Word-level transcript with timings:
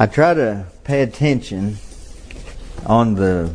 I 0.00 0.06
try 0.06 0.32
to 0.32 0.64
pay 0.82 1.02
attention 1.02 1.76
on 2.86 3.16
the 3.16 3.52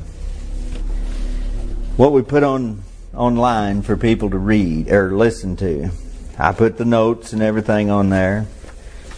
what 1.97 2.12
we 2.12 2.21
put 2.21 2.44
on 2.44 2.83
online 3.15 3.81
for 3.81 3.97
people 3.97 4.29
to 4.29 4.38
read 4.38 4.92
or 4.92 5.18
listen 5.18 5.55
to. 5.55 5.89
I 6.38 6.52
put 6.52 6.78
the 6.78 6.86
notes 6.86 7.34
and 7.34 7.42
everything 7.42 7.89
on 7.89 8.12
there 8.12 8.46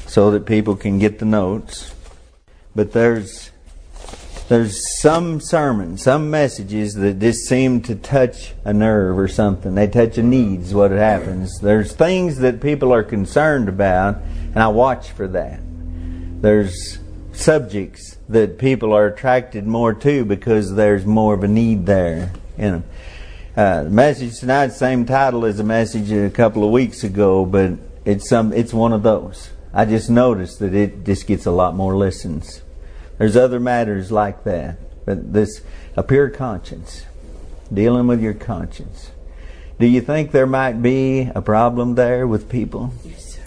so 0.05 0.32
that 0.32 0.46
people 0.46 0.78
can 0.78 1.00
get 1.00 1.20
the 1.20 1.26
notes. 1.26 1.94
But 2.74 2.94
there's 2.94 3.51
there's 4.47 5.01
some 5.01 5.41
sermons, 5.41 6.03
some 6.03 6.29
messages 6.29 6.94
that 6.94 7.19
just 7.19 7.46
seem 7.46 7.81
to 7.81 7.96
touch 7.96 8.53
a 8.63 8.71
nerve 8.71 9.19
or 9.19 9.28
something. 9.28 9.75
They 9.75 9.87
touch 9.87 10.17
a 10.17 10.23
need 10.23 10.62
is 10.62 10.73
what 10.73 10.91
happens. 10.91 11.59
There's 11.59 11.91
things 11.91 12.37
that 12.37 12.62
people 12.62 12.94
are 12.94 13.03
concerned 13.03 13.67
about 13.67 14.15
and 14.15 14.59
I 14.59 14.69
watch 14.69 15.12
for 15.12 15.28
that. 15.28 15.59
There's 16.41 16.99
subjects 17.38 18.18
that 18.30 18.58
people 18.58 18.94
are 18.94 19.08
attracted 19.08 19.66
more 19.66 19.94
to 19.94 20.26
because 20.26 20.76
there's 20.76 21.05
more 21.05 21.34
of 21.34 21.44
a 21.44 21.48
need 21.48 21.86
there 21.86 22.32
in 22.58 22.72
them. 22.72 22.84
Uh, 23.55 23.84
the 23.84 23.90
message 23.90 24.40
tonight, 24.40 24.72
same 24.72 25.05
title 25.05 25.46
as 25.46 25.58
the 25.58 25.63
message 25.63 26.12
a 26.12 26.30
couple 26.30 26.63
of 26.63 26.72
weeks 26.72 27.04
ago, 27.04 27.46
but 27.46 27.73
it's 28.05 28.30
some, 28.30 28.54
it's 28.54 28.73
one 28.73 28.94
of 28.94 29.04
those. 29.04 29.50
I 29.73 29.86
just 29.86 30.10
noticed 30.10 30.60
that 30.60 30.73
it 30.73 31.05
just 31.05 31.27
gets 31.27 31.46
a 31.46 31.52
lot 31.52 31.76
more 31.76 31.96
listens. 31.96 32.62
There's 33.18 33.36
other 33.36 33.60
matters 33.60 34.12
like 34.12 34.44
that, 34.44 34.77
but 35.05 35.34
this 35.34 35.62
a 35.96 36.04
pure 36.04 36.30
conscience, 36.30 37.05
dealing 37.74 38.08
with 38.08 38.22
your 38.22 38.34
conscience. 38.34 39.12
Do 39.80 39.88
you 39.88 40.02
think 40.02 40.32
there 40.32 40.48
might 40.48 40.82
be 40.82 41.30
a 41.34 41.41
problem 41.41 41.96
there 41.96 42.27
with 42.27 42.49
people? 42.49 42.94
Yes, 43.04 43.35
sir. 43.35 43.41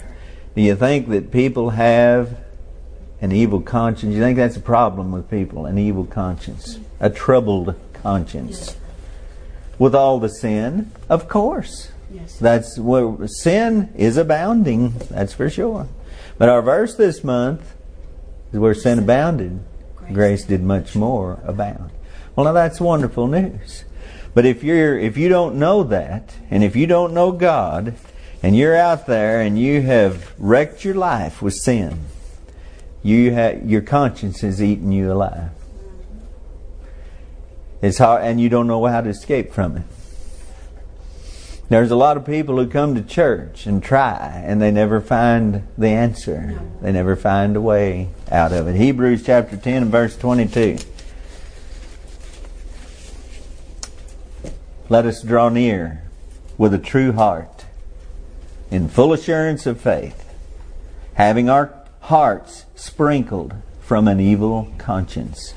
Do 0.55 0.61
you 0.61 0.75
think 0.75 1.09
that 1.09 1.31
people 1.31 1.71
have 1.71 2.37
an 3.21 3.31
evil 3.31 3.61
conscience? 3.61 4.13
You 4.13 4.21
think 4.21 4.37
that's 4.37 4.57
a 4.57 4.61
problem 4.61 5.11
with 5.11 5.29
people, 5.29 5.65
an 5.65 5.77
evil 5.77 6.05
conscience, 6.05 6.79
a 6.99 7.09
troubled 7.09 7.75
conscience? 7.93 8.75
With 9.79 9.95
all 9.95 10.19
the 10.19 10.29
sin, 10.29 10.91
of 11.09 11.29
course. 11.29 11.91
Yes. 12.11 12.37
That's 12.39 12.77
where 12.77 13.27
sin 13.27 13.93
is 13.95 14.17
abounding, 14.17 14.93
that's 15.09 15.33
for 15.33 15.49
sure. 15.49 15.87
But 16.37 16.49
our 16.49 16.61
verse 16.61 16.95
this 16.95 17.23
month 17.23 17.75
is 18.51 18.59
where 18.59 18.73
sin 18.73 18.99
abounded, 18.99 19.59
Grace 19.95 20.13
grace 20.13 20.43
did 20.43 20.61
much 20.61 20.95
more 20.95 21.39
abound. 21.45 21.91
Well, 22.35 22.45
now 22.45 22.53
that's 22.53 22.81
wonderful 22.81 23.27
news. 23.27 23.85
But 24.33 24.45
if 24.45 24.63
you're 24.63 24.97
if 24.97 25.17
you 25.17 25.29
don't 25.29 25.55
know 25.55 25.83
that, 25.83 26.33
and 26.49 26.63
if 26.63 26.75
you 26.75 26.87
don't 26.87 27.13
know 27.13 27.31
God, 27.31 27.95
and 28.43 28.57
you're 28.57 28.75
out 28.75 29.05
there 29.05 29.41
and 29.41 29.59
you 29.59 29.81
have 29.81 30.33
wrecked 30.39 30.83
your 30.83 30.95
life 30.95 31.41
with 31.41 31.53
sin, 31.53 32.05
you 33.03 33.33
ha- 33.33 33.59
your 33.63 33.81
conscience 33.81 34.43
is 34.43 34.61
eating 34.61 34.91
you 34.91 35.11
alive. 35.11 35.51
It's 37.81 37.97
hard, 37.97 38.23
and 38.23 38.39
you 38.39 38.47
don't 38.49 38.67
know 38.67 38.85
how 38.85 39.01
to 39.01 39.09
escape 39.09 39.51
from 39.51 39.77
it. 39.77 39.83
There's 41.69 41.89
a 41.89 41.95
lot 41.95 42.17
of 42.17 42.25
people 42.25 42.57
who 42.57 42.67
come 42.67 42.95
to 42.95 43.01
church 43.01 43.65
and 43.65 43.81
try, 43.81 44.43
and 44.45 44.61
they 44.61 44.71
never 44.71 44.99
find 44.99 45.65
the 45.77 45.87
answer. 45.87 46.61
They 46.81 46.91
never 46.91 47.15
find 47.15 47.55
a 47.55 47.61
way 47.61 48.09
out 48.29 48.51
of 48.51 48.67
it. 48.67 48.75
Hebrews 48.75 49.23
chapter 49.25 49.55
10 49.55 49.83
and 49.83 49.91
verse 49.91 50.17
22. 50.17 50.77
Let 54.89 55.05
us 55.05 55.23
draw 55.23 55.47
near 55.47 56.03
with 56.57 56.73
a 56.73 56.77
true 56.77 57.13
heart, 57.13 57.63
in 58.69 58.89
full 58.89 59.13
assurance 59.13 59.65
of 59.65 59.79
faith, 59.79 60.29
having 61.13 61.49
our 61.49 61.80
hearts 62.11 62.65
sprinkled 62.75 63.53
from 63.79 64.05
an 64.05 64.19
evil 64.19 64.69
conscience, 64.77 65.53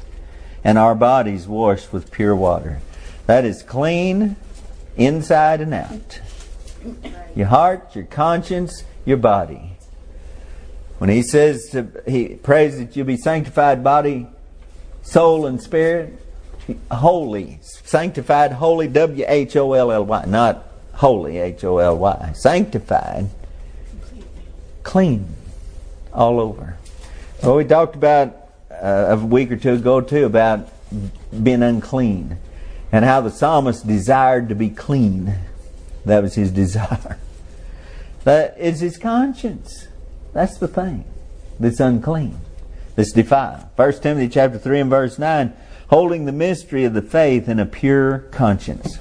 and 0.62 0.78
our 0.78 0.94
bodies 0.94 1.48
washed 1.48 1.92
with 1.92 2.12
pure 2.12 2.36
water. 2.36 2.80
That 3.27 3.44
is 3.44 3.61
clean 3.64 4.36
inside 4.96 5.61
and 5.61 5.74
out. 5.74 6.20
Your 7.34 7.48
heart, 7.48 7.96
your 7.96 8.05
conscience, 8.05 8.84
your 9.05 9.17
body. 9.17 9.77
When 10.98 11.11
he 11.11 11.23
says 11.23 11.70
to, 11.73 11.89
he 12.06 12.36
prays 12.36 12.78
that 12.78 12.95
you'll 12.95 13.05
be 13.05 13.17
sanctified 13.17 13.83
body, 13.83 14.28
soul, 15.02 15.46
and 15.46 15.61
spirit, 15.61 16.17
holy, 16.89 17.58
sanctified, 17.62 18.52
holy, 18.52 18.86
W 18.86 19.24
H 19.27 19.57
O 19.57 19.73
L 19.73 19.90
L 19.90 20.05
Y, 20.05 20.24
not 20.28 20.68
holy, 20.92 21.39
H 21.39 21.64
O 21.64 21.78
L 21.78 21.98
Y, 21.98 22.33
sanctified, 22.36 23.28
clean, 24.84 25.27
all 26.14 26.41
over. 26.41 26.77
Well, 27.42 27.57
we 27.57 27.64
talked 27.64 27.97
about 27.97 28.36
uh, 28.70 29.07
a 29.11 29.17
week 29.17 29.51
or 29.51 29.57
two 29.57 29.75
ago 29.75 30.01
too 30.01 30.25
about 30.25 30.69
being 31.42 31.63
unclean 31.63 32.39
and 32.92 33.05
how 33.05 33.20
the 33.20 33.30
psalmist 33.30 33.86
desired 33.86 34.48
to 34.48 34.55
be 34.55 34.70
clean. 34.70 35.35
That 36.05 36.23
was 36.23 36.35
his 36.35 36.51
desire. 36.63 37.19
That 38.25 38.57
is 38.58 38.80
his 38.80 38.97
conscience. 38.97 39.89
That's 40.33 40.58
the 40.58 40.69
thing 40.69 41.05
that's 41.61 41.80
unclean, 41.80 42.39
that's 42.96 43.13
defiled. 43.13 43.67
1 43.77 43.92
Timothy 44.01 44.29
chapter 44.29 44.58
3 44.58 44.81
and 44.81 44.91
verse 44.91 45.19
9, 45.19 45.52
holding 45.89 46.25
the 46.25 46.33
mystery 46.33 46.85
of 46.85 46.95
the 46.95 47.02
faith 47.02 47.48
in 47.48 47.61
a 47.61 47.67
pure 47.67 48.20
conscience. 48.31 48.98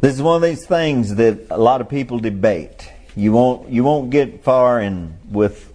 This 0.00 0.14
is 0.14 0.22
one 0.22 0.36
of 0.36 0.42
these 0.42 0.64
things 0.66 1.16
that 1.16 1.46
a 1.50 1.58
lot 1.58 1.80
of 1.80 1.88
people 1.88 2.20
debate. 2.20 2.92
You 3.18 3.32
won't 3.32 3.68
you 3.68 3.82
won't 3.82 4.10
get 4.10 4.44
far 4.44 4.80
in 4.80 5.18
with 5.28 5.72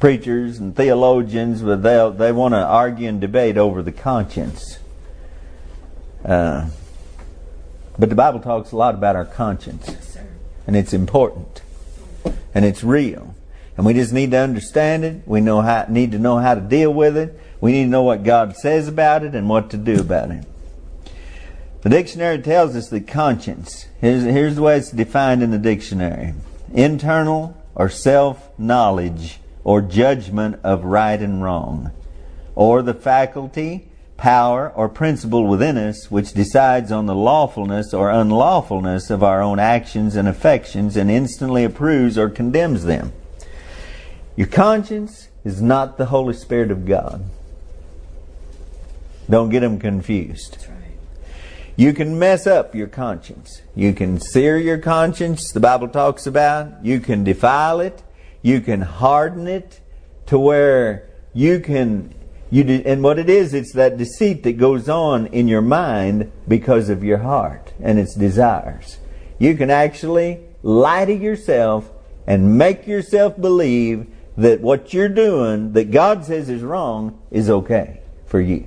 preachers 0.00 0.58
and 0.58 0.74
theologians, 0.74 1.60
but 1.60 1.82
they 1.82 2.10
they 2.16 2.32
want 2.32 2.54
to 2.54 2.64
argue 2.64 3.10
and 3.10 3.20
debate 3.20 3.58
over 3.58 3.82
the 3.82 3.92
conscience. 3.92 4.78
Uh, 6.24 6.70
but 7.98 8.08
the 8.08 8.14
Bible 8.14 8.40
talks 8.40 8.72
a 8.72 8.76
lot 8.76 8.94
about 8.94 9.16
our 9.16 9.26
conscience, 9.26 10.16
and 10.66 10.76
it's 10.76 10.94
important, 10.94 11.60
and 12.54 12.64
it's 12.64 12.82
real, 12.82 13.34
and 13.76 13.84
we 13.84 13.92
just 13.92 14.14
need 14.14 14.30
to 14.30 14.38
understand 14.38 15.04
it. 15.04 15.20
We 15.26 15.42
know 15.42 15.60
how 15.60 15.84
need 15.90 16.12
to 16.12 16.18
know 16.18 16.38
how 16.38 16.54
to 16.54 16.62
deal 16.62 16.94
with 16.94 17.18
it. 17.18 17.38
We 17.60 17.72
need 17.72 17.84
to 17.84 17.90
know 17.90 18.02
what 18.02 18.24
God 18.24 18.56
says 18.56 18.88
about 18.88 19.24
it 19.24 19.34
and 19.34 19.46
what 19.46 19.68
to 19.72 19.76
do 19.76 20.00
about 20.00 20.30
it. 20.30 20.46
The 21.82 21.90
dictionary 21.90 22.38
tells 22.38 22.76
us 22.76 22.88
that 22.90 23.08
conscience, 23.08 23.86
here's, 24.00 24.22
here's 24.22 24.54
the 24.54 24.62
way 24.62 24.76
it's 24.76 24.92
defined 24.92 25.42
in 25.42 25.50
the 25.50 25.58
dictionary 25.58 26.34
internal 26.72 27.60
or 27.74 27.88
self 27.88 28.56
knowledge 28.58 29.40
or 29.64 29.82
judgment 29.82 30.60
of 30.62 30.84
right 30.84 31.20
and 31.20 31.42
wrong, 31.42 31.90
or 32.54 32.82
the 32.82 32.94
faculty, 32.94 33.88
power, 34.16 34.70
or 34.70 34.88
principle 34.88 35.44
within 35.48 35.76
us 35.76 36.08
which 36.08 36.32
decides 36.32 36.92
on 36.92 37.06
the 37.06 37.16
lawfulness 37.16 37.92
or 37.92 38.10
unlawfulness 38.10 39.10
of 39.10 39.24
our 39.24 39.42
own 39.42 39.58
actions 39.58 40.14
and 40.14 40.28
affections 40.28 40.96
and 40.96 41.10
instantly 41.10 41.64
approves 41.64 42.16
or 42.16 42.30
condemns 42.30 42.84
them. 42.84 43.12
Your 44.36 44.46
conscience 44.46 45.28
is 45.44 45.60
not 45.60 45.98
the 45.98 46.06
Holy 46.06 46.34
Spirit 46.34 46.70
of 46.70 46.86
God. 46.86 47.24
Don't 49.28 49.50
get 49.50 49.60
them 49.60 49.80
confused. 49.80 50.68
You 51.76 51.94
can 51.94 52.18
mess 52.18 52.46
up 52.46 52.74
your 52.74 52.86
conscience. 52.86 53.62
You 53.74 53.94
can 53.94 54.20
sear 54.20 54.58
your 54.58 54.78
conscience, 54.78 55.50
the 55.52 55.60
Bible 55.60 55.88
talks 55.88 56.26
about. 56.26 56.84
You 56.84 57.00
can 57.00 57.24
defile 57.24 57.80
it. 57.80 58.02
You 58.42 58.60
can 58.60 58.82
harden 58.82 59.46
it 59.46 59.80
to 60.26 60.38
where 60.38 61.08
you 61.32 61.60
can, 61.60 62.14
you 62.50 62.64
de- 62.64 62.84
and 62.84 63.02
what 63.02 63.18
it 63.18 63.30
is, 63.30 63.54
it's 63.54 63.72
that 63.72 63.96
deceit 63.96 64.42
that 64.42 64.58
goes 64.58 64.88
on 64.88 65.28
in 65.28 65.48
your 65.48 65.62
mind 65.62 66.30
because 66.46 66.90
of 66.90 67.02
your 67.02 67.18
heart 67.18 67.72
and 67.80 67.98
its 67.98 68.14
desires. 68.14 68.98
You 69.38 69.56
can 69.56 69.70
actually 69.70 70.40
lie 70.62 71.06
to 71.06 71.14
yourself 71.14 71.90
and 72.26 72.58
make 72.58 72.86
yourself 72.86 73.40
believe 73.40 74.06
that 74.36 74.60
what 74.60 74.92
you're 74.92 75.08
doing, 75.08 75.72
that 75.72 75.90
God 75.90 76.24
says 76.24 76.48
is 76.48 76.62
wrong, 76.62 77.18
is 77.30 77.48
okay 77.48 78.00
for 78.26 78.40
you. 78.40 78.66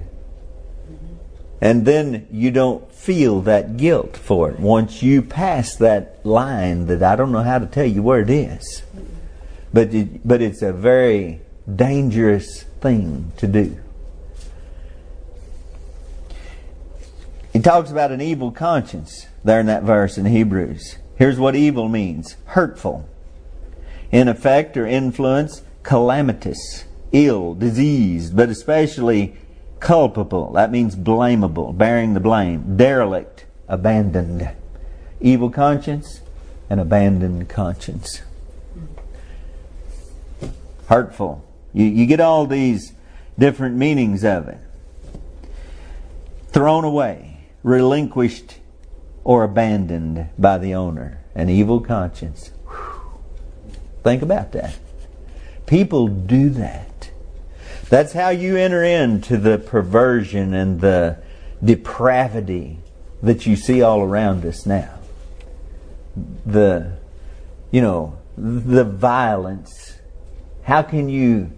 And 1.65 1.83
then 1.83 2.27
you 2.29 2.51
don't 2.51 2.91
feel 2.91 3.41
that 3.41 3.75
guilt 3.75 4.15
for 4.15 4.51
it 4.51 4.59
once 4.59 5.01
you 5.01 5.23
pass 5.23 5.75
that 5.77 6.23
line 6.23 6.85
that 6.85 7.01
I 7.01 7.15
don't 7.15 7.31
know 7.31 7.41
how 7.41 7.57
to 7.57 7.65
tell 7.65 7.88
you 7.88 8.03
where 8.03 8.19
it 8.19 8.29
is. 8.29 8.83
But 9.73 9.91
it, 9.91 10.27
but 10.27 10.44
it's 10.44 10.62
a 10.62 10.71
very 10.71 11.41
dangerous 11.67 12.62
thing 12.81 13.31
to 13.38 13.47
do. 13.47 13.79
He 17.51 17.59
talks 17.59 17.89
about 17.89 18.12
an 18.12 18.21
evil 18.21 18.51
conscience 18.51 19.25
there 19.44 19.59
in 19.59 19.65
that 19.65 19.81
verse 19.81 20.19
in 20.19 20.27
Hebrews. 20.27 21.00
Here's 21.15 21.39
what 21.39 21.56
evil 21.56 21.89
means 21.89 22.35
hurtful, 22.45 23.09
in 24.12 24.27
effect 24.27 24.77
or 24.77 24.85
influence, 24.85 25.63
calamitous, 25.81 26.83
ill, 27.12 27.56
diseased, 27.56 28.38
but 28.38 28.50
especially 28.50 29.35
culpable. 29.86 30.52
That 30.54 30.72
means 30.72 30.96
blamable, 30.96 31.78
bearing 31.78 32.16
the 32.16 32.20
blame, 32.20 32.76
derelict, 32.76 33.46
abandoned. 33.68 34.50
Evil 35.22 35.52
conscience 35.52 36.22
and 36.72 36.80
abandoned 36.80 37.48
conscience. 37.50 38.24
hurtful. 40.88 41.46
You, 41.72 41.86
you 41.86 42.08
get 42.08 42.20
all 42.20 42.48
these 42.48 42.94
different 43.38 43.76
meanings 43.76 44.24
of 44.24 44.48
it. 44.48 44.58
Thrown 46.48 46.84
away, 46.84 47.46
relinquished, 47.62 48.58
or 49.24 49.44
abandoned 49.44 50.30
by 50.38 50.58
the 50.58 50.74
owner. 50.74 51.24
An 51.36 51.50
evil 51.50 51.80
conscience. 51.80 52.50
Whew. 52.68 53.20
Think 54.04 54.24
about 54.24 54.52
that. 54.54 54.80
People 55.68 56.08
do 56.08 56.50
that. 56.52 56.94
That's 57.90 58.14
how 58.14 58.30
you 58.30 58.58
enter 58.58 58.84
into 58.84 59.38
the 59.38 59.60
perversion 59.60 60.54
and 60.54 60.82
the 60.82 61.20
depravity 61.64 62.80
that 63.22 63.46
you 63.46 63.56
see 63.56 63.82
all 63.82 64.02
around 64.02 64.46
us 64.46 64.66
now. 64.66 65.00
The, 66.46 66.98
you 67.72 67.82
know, 67.82 68.18
the 68.38 68.84
violence. 68.84 70.00
How 70.64 70.82
can 70.82 71.10
you 71.10 71.52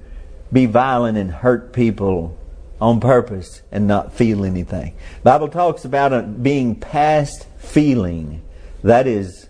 be 0.52 0.66
violent 0.66 1.18
and 1.18 1.32
hurt 1.32 1.72
people 1.74 2.38
on 2.80 3.00
purpose 3.00 3.62
and 3.72 3.88
not 3.88 4.14
feel 4.14 4.44
anything? 4.44 4.96
Bible 5.24 5.48
talks 5.48 5.86
about 5.86 6.12
it 6.12 6.44
being 6.44 6.76
past 6.76 7.48
feeling. 7.58 8.42
That 8.84 9.08
is 9.08 9.48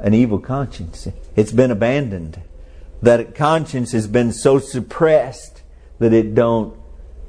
an 0.00 0.14
evil 0.14 0.40
conscience. 0.40 1.06
It's 1.36 1.52
been 1.52 1.70
abandoned. 1.70 2.42
That 3.00 3.34
conscience 3.34 3.92
has 3.92 4.06
been 4.06 4.32
so 4.32 4.58
suppressed 4.58 5.59
that 6.00 6.12
it 6.12 6.34
don't 6.34 6.76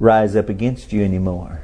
rise 0.00 0.34
up 0.34 0.48
against 0.48 0.92
you 0.92 1.04
anymore. 1.04 1.62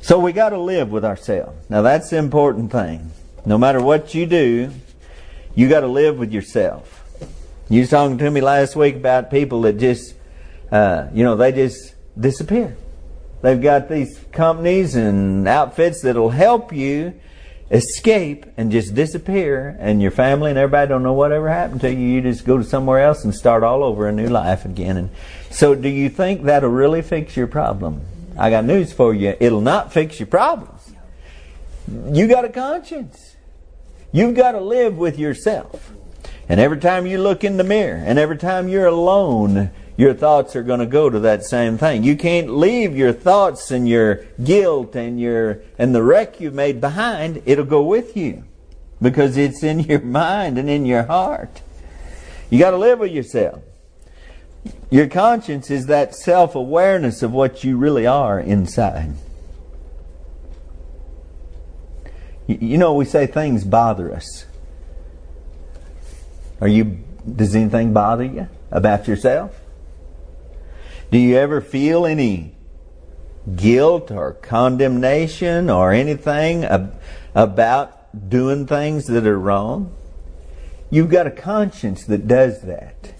So 0.00 0.18
we 0.18 0.32
got 0.32 0.50
to 0.50 0.58
live 0.58 0.90
with 0.90 1.04
ourselves. 1.04 1.68
Now 1.68 1.82
that's 1.82 2.10
the 2.10 2.18
important 2.18 2.70
thing. 2.70 3.10
No 3.44 3.58
matter 3.58 3.80
what 3.80 4.14
you 4.14 4.26
do, 4.26 4.70
you 5.54 5.68
got 5.68 5.80
to 5.80 5.88
live 5.88 6.18
with 6.18 6.32
yourself. 6.32 7.00
You 7.68 7.80
was 7.80 7.90
talking 7.90 8.18
to 8.18 8.30
me 8.30 8.40
last 8.40 8.76
week 8.76 8.96
about 8.96 9.30
people 9.30 9.62
that 9.62 9.78
just, 9.78 10.14
uh, 10.70 11.08
you 11.12 11.24
know, 11.24 11.36
they 11.36 11.52
just 11.52 11.94
disappear. 12.18 12.76
They've 13.40 13.60
got 13.60 13.88
these 13.88 14.18
companies 14.30 14.94
and 14.94 15.48
outfits 15.48 16.02
that'll 16.02 16.30
help 16.30 16.72
you 16.72 17.14
escape 17.72 18.44
and 18.56 18.70
just 18.70 18.94
disappear, 18.94 19.76
and 19.80 20.02
your 20.02 20.10
family 20.10 20.50
and 20.50 20.58
everybody 20.58 20.88
don't 20.88 21.02
know 21.02 21.14
whatever 21.14 21.48
happened 21.48 21.80
to 21.80 21.92
you. 21.92 22.06
You 22.06 22.20
just 22.20 22.44
go 22.44 22.58
to 22.58 22.64
somewhere 22.64 23.00
else 23.00 23.24
and 23.24 23.34
start 23.34 23.62
all 23.62 23.82
over 23.82 24.06
a 24.06 24.12
new 24.12 24.28
life 24.28 24.64
again. 24.64 24.96
And 24.96 25.10
so, 25.50 25.74
do 25.74 25.88
you 25.88 26.08
think 26.08 26.44
that'll 26.44 26.70
really 26.70 27.02
fix 27.02 27.36
your 27.36 27.46
problem? 27.46 28.02
I 28.38 28.50
got 28.50 28.64
news 28.64 28.92
for 28.92 29.14
you. 29.14 29.34
It'll 29.40 29.60
not 29.60 29.92
fix 29.92 30.20
your 30.20 30.26
problems. 30.26 30.92
You 32.12 32.28
got 32.28 32.44
a 32.44 32.48
conscience. 32.48 33.36
You've 34.12 34.34
got 34.36 34.52
to 34.52 34.60
live 34.60 34.98
with 34.98 35.18
yourself. 35.18 35.92
And 36.48 36.60
every 36.60 36.78
time 36.78 37.06
you 37.06 37.18
look 37.18 37.44
in 37.44 37.56
the 37.56 37.64
mirror, 37.64 38.02
and 38.04 38.18
every 38.18 38.36
time 38.36 38.68
you're 38.68 38.86
alone, 38.86 39.70
your 40.02 40.14
thoughts 40.14 40.56
are 40.56 40.64
going 40.64 40.80
to 40.80 40.86
go 40.86 41.08
to 41.08 41.20
that 41.20 41.44
same 41.44 41.78
thing. 41.78 42.02
You 42.02 42.16
can't 42.16 42.56
leave 42.56 42.96
your 42.96 43.12
thoughts 43.12 43.70
and 43.70 43.88
your 43.88 44.16
guilt 44.42 44.96
and 44.96 45.20
your 45.20 45.62
and 45.78 45.94
the 45.94 46.02
wreck 46.02 46.40
you've 46.40 46.54
made 46.54 46.80
behind. 46.80 47.40
It'll 47.46 47.64
go 47.64 47.84
with 47.84 48.16
you 48.16 48.42
because 49.00 49.36
it's 49.36 49.62
in 49.62 49.78
your 49.78 50.00
mind 50.00 50.58
and 50.58 50.68
in 50.68 50.86
your 50.86 51.04
heart. 51.04 51.62
You 52.50 52.58
got 52.58 52.72
to 52.72 52.78
live 52.78 52.98
with 52.98 53.12
yourself. 53.12 53.62
Your 54.90 55.06
conscience 55.06 55.70
is 55.70 55.86
that 55.86 56.16
self-awareness 56.16 57.22
of 57.22 57.30
what 57.30 57.62
you 57.62 57.76
really 57.76 58.04
are 58.04 58.40
inside. 58.40 59.14
You 62.48 62.76
know, 62.76 62.92
we 62.94 63.04
say 63.04 63.28
things 63.28 63.64
bother 63.64 64.12
us. 64.12 64.46
Are 66.60 66.66
you, 66.66 66.98
does 67.24 67.54
anything 67.54 67.92
bother 67.92 68.24
you 68.24 68.48
about 68.72 69.06
yourself? 69.06 69.61
Do 71.12 71.18
you 71.18 71.36
ever 71.36 71.60
feel 71.60 72.06
any 72.06 72.54
guilt 73.54 74.10
or 74.10 74.32
condemnation 74.32 75.68
or 75.68 75.92
anything 75.92 76.64
ab- 76.64 76.98
about 77.34 78.30
doing 78.30 78.66
things 78.66 79.08
that 79.08 79.26
are 79.26 79.38
wrong? 79.38 79.94
You've 80.88 81.10
got 81.10 81.26
a 81.26 81.30
conscience 81.30 82.06
that 82.06 82.26
does 82.26 82.62
that. 82.62 83.12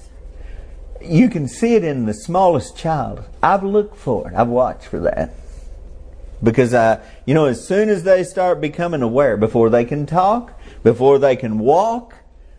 You 1.03 1.29
can 1.29 1.47
see 1.47 1.75
it 1.75 1.85
in 1.85 2.07
the 2.07 2.15
smallest 2.15 2.79
child. 2.79 3.25
I've 3.43 3.63
looked 3.63 3.99
for 3.99 4.31
it. 4.31 4.35
I've 4.35 4.49
watched 4.49 4.87
for 4.87 5.01
that. 5.01 5.35
Because 6.43 6.73
I, 6.73 6.99
you 7.27 7.35
know, 7.35 7.45
as 7.45 7.69
soon 7.69 7.91
as 7.91 8.05
they 8.05 8.25
start 8.25 8.63
becoming 8.63 9.03
aware, 9.03 9.37
before 9.37 9.69
they 9.69 9.85
can 9.85 10.07
talk, 10.07 10.59
before 10.83 11.19
they 11.19 11.37
can 11.37 11.59
walk, 11.59 12.15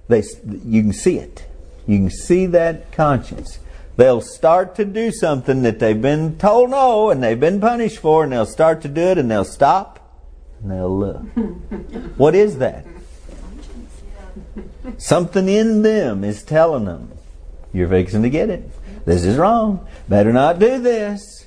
they, 0.07 0.21
you 0.63 0.83
can 0.83 0.93
see 0.93 1.17
it. 1.17 1.47
You 1.87 1.97
can 1.97 2.11
see 2.11 2.45
that 2.45 2.91
conscience. 2.91 3.57
They'll 3.95 4.21
start 4.21 4.75
to 4.75 4.85
do 4.85 5.11
something 5.11 5.61
that 5.63 5.79
they've 5.79 6.01
been 6.01 6.37
told 6.37 6.71
no 6.71 7.09
and 7.09 7.21
they've 7.21 7.39
been 7.39 7.61
punished 7.61 7.99
for, 7.99 8.23
and 8.23 8.33
they'll 8.33 8.45
start 8.45 8.81
to 8.81 8.87
do 8.87 9.01
it 9.01 9.17
and 9.17 9.29
they'll 9.29 9.45
stop 9.45 9.99
and 10.61 10.71
they'll 10.71 10.97
look. 10.97 11.21
what 12.17 12.33
is 12.33 12.57
that? 12.57 12.85
Something 14.97 15.47
in 15.47 15.81
them 15.81 16.23
is 16.23 16.43
telling 16.43 16.85
them, 16.85 17.11
you're 17.71 17.89
fixing 17.89 18.23
to 18.23 18.29
get 18.29 18.49
it. 18.49 18.69
This 19.05 19.25
is 19.25 19.37
wrong. 19.37 19.87
Better 20.07 20.31
not 20.31 20.59
do 20.59 20.79
this. 20.79 21.45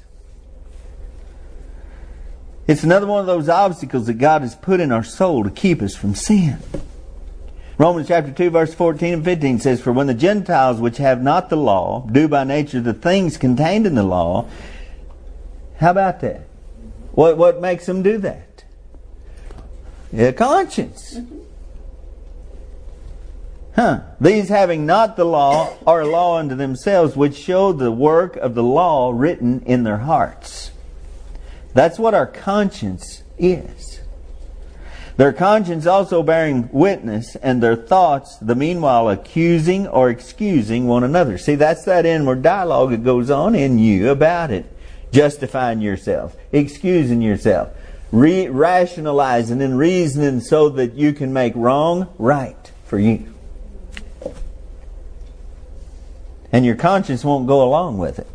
It's 2.67 2.83
another 2.83 3.07
one 3.07 3.21
of 3.21 3.27
those 3.27 3.49
obstacles 3.49 4.07
that 4.07 4.15
God 4.15 4.43
has 4.43 4.55
put 4.55 4.81
in 4.81 4.91
our 4.93 5.05
soul 5.05 5.45
to 5.45 5.51
keep 5.51 5.81
us 5.81 5.95
from 5.95 6.15
sin. 6.15 6.59
Romans 7.79 8.09
chapter 8.09 8.33
2 8.33 8.51
verse 8.51 8.75
14 8.75 9.15
and 9.15 9.25
15 9.25 9.59
says, 9.61 9.81
For 9.83 9.93
when 9.93 10.07
the 10.07 10.15
Gentiles 10.15 10.81
which 10.81 10.97
have 10.97 11.23
not 11.23 11.51
the 11.51 11.57
law 11.57 12.07
do 12.11 12.27
by 12.27 12.45
nature 12.45 12.81
the 12.81 12.95
things 12.95 13.37
contained 13.37 13.87
in 13.87 13.95
the 13.95 14.03
law, 14.03 14.49
how 15.79 15.91
about 15.91 16.21
that? 16.21 16.43
What, 17.13 17.37
what 17.37 17.61
makes 17.61 17.85
them 17.87 18.03
do 18.03 18.17
that? 18.19 18.65
Their 20.13 20.33
conscience. 20.33 21.19
Huh. 23.75 24.01
These 24.19 24.49
having 24.49 24.87
not 24.87 25.17
the 25.17 25.27
law 25.27 25.77
are 25.87 26.01
a 26.01 26.07
law 26.07 26.39
unto 26.39 26.55
themselves, 26.55 27.15
which 27.15 27.37
show 27.37 27.73
the 27.73 27.93
work 27.93 28.37
of 28.37 28.55
the 28.55 28.63
law 28.63 29.13
written 29.15 29.63
in 29.67 29.83
their 29.83 29.99
hearts. 29.99 30.71
That's 31.75 31.99
what 31.99 32.15
our 32.15 32.27
conscience 32.27 33.23
is. 33.39 34.01
Their 35.17 35.33
conscience 35.33 35.87
also 35.87 36.23
bearing 36.23 36.69
witness, 36.73 37.37
and 37.37 37.63
their 37.63 37.77
thoughts, 37.77 38.37
the 38.37 38.55
meanwhile 38.55 39.09
accusing 39.09 39.87
or 39.87 40.11
excusing 40.11 40.87
one 40.87 41.05
another. 41.05 41.39
See, 41.39 41.55
that's 41.55 41.85
that 41.85 42.05
inward 42.05 42.43
dialogue 42.43 42.91
that 42.91 43.03
goes 43.03 43.31
on 43.31 43.55
in 43.55 43.79
you 43.79 44.11
about 44.11 44.51
it. 44.51 44.67
Justifying 45.13 45.81
yourself, 45.81 46.37
excusing 46.53 47.23
yourself, 47.23 47.71
re- 48.13 48.49
rationalizing 48.49 49.63
and 49.63 49.79
reasoning 49.79 50.41
so 50.41 50.69
that 50.71 50.95
you 50.95 51.15
can 51.15 51.33
make 51.33 51.55
wrong 51.57 52.13
right 52.19 52.71
for 52.85 52.99
you. 52.99 53.33
And 56.53 56.67
your 56.67 56.77
conscience 56.77 57.25
won't 57.25 57.47
go 57.47 57.63
along 57.63 57.97
with 57.97 58.19
it. 58.19 58.27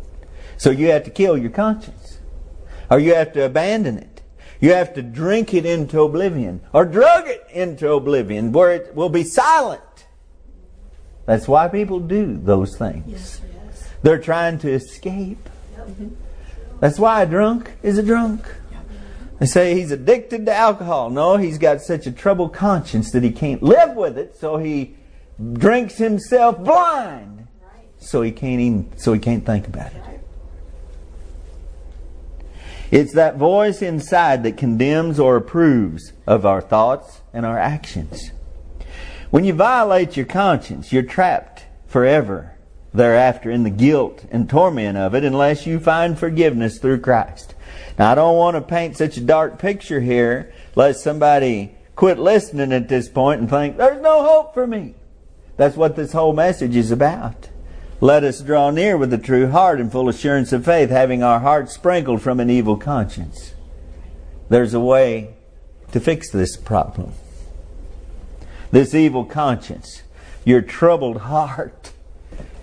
So 0.56 0.70
you 0.70 0.90
have 0.90 1.04
to 1.04 1.10
kill 1.10 1.36
your 1.36 1.50
conscience 1.50 2.18
or 2.90 2.98
you 2.98 3.14
have 3.14 3.32
to 3.34 3.44
abandon 3.44 3.98
it. 3.98 4.11
You 4.62 4.74
have 4.74 4.94
to 4.94 5.02
drink 5.02 5.54
it 5.54 5.66
into 5.66 6.00
oblivion 6.02 6.60
or 6.72 6.84
drug 6.84 7.26
it 7.26 7.44
into 7.50 7.90
oblivion 7.90 8.52
where 8.52 8.70
it 8.70 8.94
will 8.94 9.08
be 9.08 9.24
silent. 9.24 10.06
That's 11.26 11.48
why 11.48 11.66
people 11.66 11.98
do 11.98 12.36
those 12.36 12.78
things. 12.78 13.04
Yes, 13.08 13.40
yes. 13.66 13.90
They're 14.02 14.20
trying 14.20 14.58
to 14.58 14.70
escape. 14.70 15.48
That's 16.78 16.96
why 16.96 17.22
a 17.22 17.26
drunk 17.26 17.72
is 17.82 17.98
a 17.98 18.04
drunk. 18.04 18.46
They 19.40 19.46
say 19.46 19.74
he's 19.74 19.90
addicted 19.90 20.46
to 20.46 20.54
alcohol. 20.54 21.10
No, 21.10 21.38
he's 21.38 21.58
got 21.58 21.80
such 21.80 22.06
a 22.06 22.12
troubled 22.12 22.54
conscience 22.54 23.10
that 23.10 23.24
he 23.24 23.32
can't 23.32 23.64
live 23.64 23.96
with 23.96 24.16
it, 24.16 24.36
so 24.36 24.58
he 24.58 24.94
drinks 25.54 25.96
himself 25.96 26.62
blind. 26.62 27.48
So 27.98 28.22
he 28.22 28.30
can't 28.30 28.60
even 28.60 28.96
so 28.96 29.12
he 29.12 29.18
can't 29.18 29.44
think 29.44 29.66
about 29.66 29.92
it. 29.92 30.11
It's 32.92 33.14
that 33.14 33.38
voice 33.38 33.80
inside 33.80 34.42
that 34.42 34.58
condemns 34.58 35.18
or 35.18 35.34
approves 35.34 36.12
of 36.26 36.44
our 36.44 36.60
thoughts 36.60 37.22
and 37.32 37.46
our 37.46 37.58
actions. 37.58 38.32
When 39.30 39.44
you 39.44 39.54
violate 39.54 40.14
your 40.14 40.26
conscience, 40.26 40.92
you're 40.92 41.02
trapped 41.02 41.64
forever 41.86 42.54
thereafter 42.92 43.50
in 43.50 43.62
the 43.62 43.70
guilt 43.70 44.26
and 44.30 44.46
torment 44.46 44.98
of 44.98 45.14
it 45.14 45.24
unless 45.24 45.66
you 45.66 45.80
find 45.80 46.18
forgiveness 46.18 46.78
through 46.78 47.00
Christ. 47.00 47.54
Now, 47.98 48.12
I 48.12 48.14
don't 48.14 48.36
want 48.36 48.56
to 48.56 48.60
paint 48.60 48.98
such 48.98 49.16
a 49.16 49.22
dark 49.22 49.58
picture 49.58 50.00
here, 50.00 50.52
lest 50.74 51.02
somebody 51.02 51.74
quit 51.96 52.18
listening 52.18 52.74
at 52.74 52.90
this 52.90 53.08
point 53.08 53.40
and 53.40 53.48
think, 53.48 53.78
there's 53.78 54.02
no 54.02 54.22
hope 54.22 54.52
for 54.52 54.66
me. 54.66 54.96
That's 55.56 55.78
what 55.78 55.96
this 55.96 56.12
whole 56.12 56.34
message 56.34 56.76
is 56.76 56.90
about. 56.90 57.48
Let 58.02 58.24
us 58.24 58.40
draw 58.40 58.70
near 58.70 58.96
with 58.96 59.12
a 59.12 59.16
true 59.16 59.48
heart 59.48 59.80
and 59.80 59.92
full 59.92 60.08
assurance 60.08 60.52
of 60.52 60.64
faith, 60.64 60.90
having 60.90 61.22
our 61.22 61.38
hearts 61.38 61.74
sprinkled 61.74 62.20
from 62.20 62.40
an 62.40 62.50
evil 62.50 62.76
conscience. 62.76 63.54
There's 64.48 64.74
a 64.74 64.80
way 64.80 65.36
to 65.92 66.00
fix 66.00 66.28
this 66.28 66.56
problem. 66.56 67.12
This 68.72 68.92
evil 68.92 69.24
conscience, 69.24 70.02
your 70.44 70.62
troubled 70.62 71.18
heart, 71.18 71.92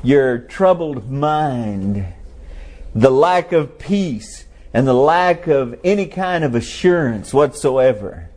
your 0.03 0.39
troubled 0.39 1.09
mind, 1.09 2.05
the 2.93 3.09
lack 3.09 3.53
of 3.53 3.79
peace, 3.79 4.43
and 4.73 4.85
the 4.85 4.93
lack 4.93 5.47
of 5.47 5.79
any 5.85 6.07
kind 6.07 6.43
of 6.43 6.53
assurance 6.53 7.33
whatsoever 7.33 8.29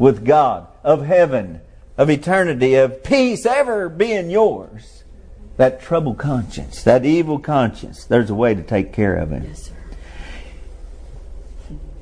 with 0.00 0.24
God, 0.24 0.66
of 0.82 1.06
heaven, 1.06 1.60
of 1.96 2.10
eternity, 2.10 2.74
of 2.74 3.04
peace 3.04 3.46
ever 3.46 3.88
being 3.88 4.30
yours. 4.30 4.97
That 5.58 5.80
troubled 5.80 6.18
conscience, 6.18 6.82
that 6.84 7.04
evil 7.04 7.38
conscience, 7.38 8.04
there's 8.04 8.30
a 8.30 8.34
way 8.34 8.54
to 8.54 8.62
take 8.62 8.92
care 8.92 9.16
of 9.16 9.32
it. 9.32 9.42
Yes, 9.46 9.64
sir. 9.64 9.74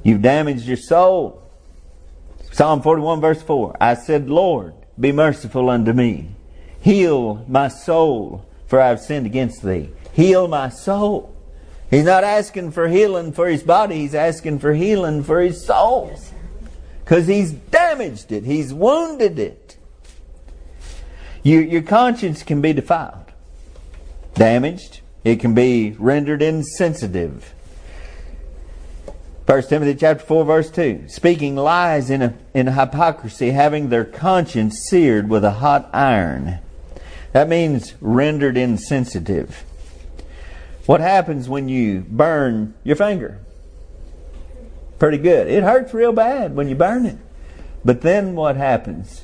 You've 0.04 0.22
damaged 0.22 0.66
your 0.66 0.76
soul. 0.76 1.42
Psalm 2.52 2.80
41 2.80 3.20
verse 3.20 3.42
4. 3.42 3.76
I 3.80 3.94
said, 3.94 4.30
Lord, 4.30 4.74
be 4.98 5.10
merciful 5.10 5.68
unto 5.68 5.92
me. 5.92 6.28
Heal 6.80 7.44
my 7.48 7.66
soul, 7.66 8.46
for 8.68 8.80
I 8.80 8.88
have 8.88 9.00
sinned 9.00 9.26
against 9.26 9.64
thee. 9.64 9.90
Heal 10.12 10.46
my 10.46 10.68
soul. 10.68 11.34
He's 11.90 12.04
not 12.04 12.24
asking 12.24 12.70
for 12.70 12.88
healing 12.88 13.32
for 13.32 13.48
his 13.48 13.62
body, 13.62 13.96
he's 13.96 14.14
asking 14.14 14.60
for 14.60 14.74
healing 14.74 15.24
for 15.24 15.40
his 15.40 15.64
soul. 15.64 16.16
Because 17.04 17.26
he's 17.26 17.52
damaged 17.52 18.32
it, 18.32 18.44
he's 18.44 18.72
wounded 18.72 19.38
it. 19.38 19.76
You, 21.42 21.60
your 21.60 21.82
conscience 21.82 22.42
can 22.42 22.60
be 22.60 22.72
defiled, 22.72 23.25
damaged, 24.36 25.00
it 25.24 25.40
can 25.40 25.54
be 25.54 25.96
rendered 25.98 26.42
insensitive. 26.42 27.52
1 29.46 29.62
Timothy 29.64 29.94
chapter 29.94 30.24
4 30.24 30.44
verse 30.44 30.70
2. 30.70 31.04
Speaking 31.08 31.56
lies 31.56 32.10
in, 32.10 32.22
a, 32.22 32.34
in 32.52 32.66
hypocrisy, 32.66 33.50
having 33.50 33.88
their 33.88 34.04
conscience 34.04 34.86
seared 34.88 35.28
with 35.28 35.44
a 35.44 35.52
hot 35.52 35.88
iron. 35.92 36.58
That 37.32 37.48
means 37.48 37.94
rendered 38.00 38.56
insensitive. 38.56 39.64
What 40.86 41.00
happens 41.00 41.48
when 41.48 41.68
you 41.68 42.00
burn 42.08 42.74
your 42.82 42.96
finger? 42.96 43.40
Pretty 44.98 45.18
good. 45.18 45.48
It 45.48 45.62
hurts 45.62 45.92
real 45.92 46.12
bad 46.12 46.56
when 46.56 46.68
you 46.68 46.74
burn 46.74 47.06
it. 47.06 47.18
But 47.84 48.00
then 48.00 48.34
what 48.34 48.56
happens? 48.56 49.22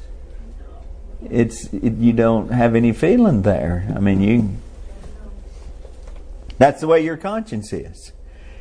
It's 1.31 1.73
it, 1.73 1.95
you 1.95 2.13
don't 2.13 2.51
have 2.51 2.75
any 2.75 2.93
feeling 2.93 3.43
there. 3.43 3.91
I 3.95 4.01
mean, 4.01 4.21
you 4.21 4.57
That's 6.63 6.81
the 6.81 6.87
way 6.87 7.01
your 7.01 7.17
conscience 7.17 7.73
is. 7.73 8.13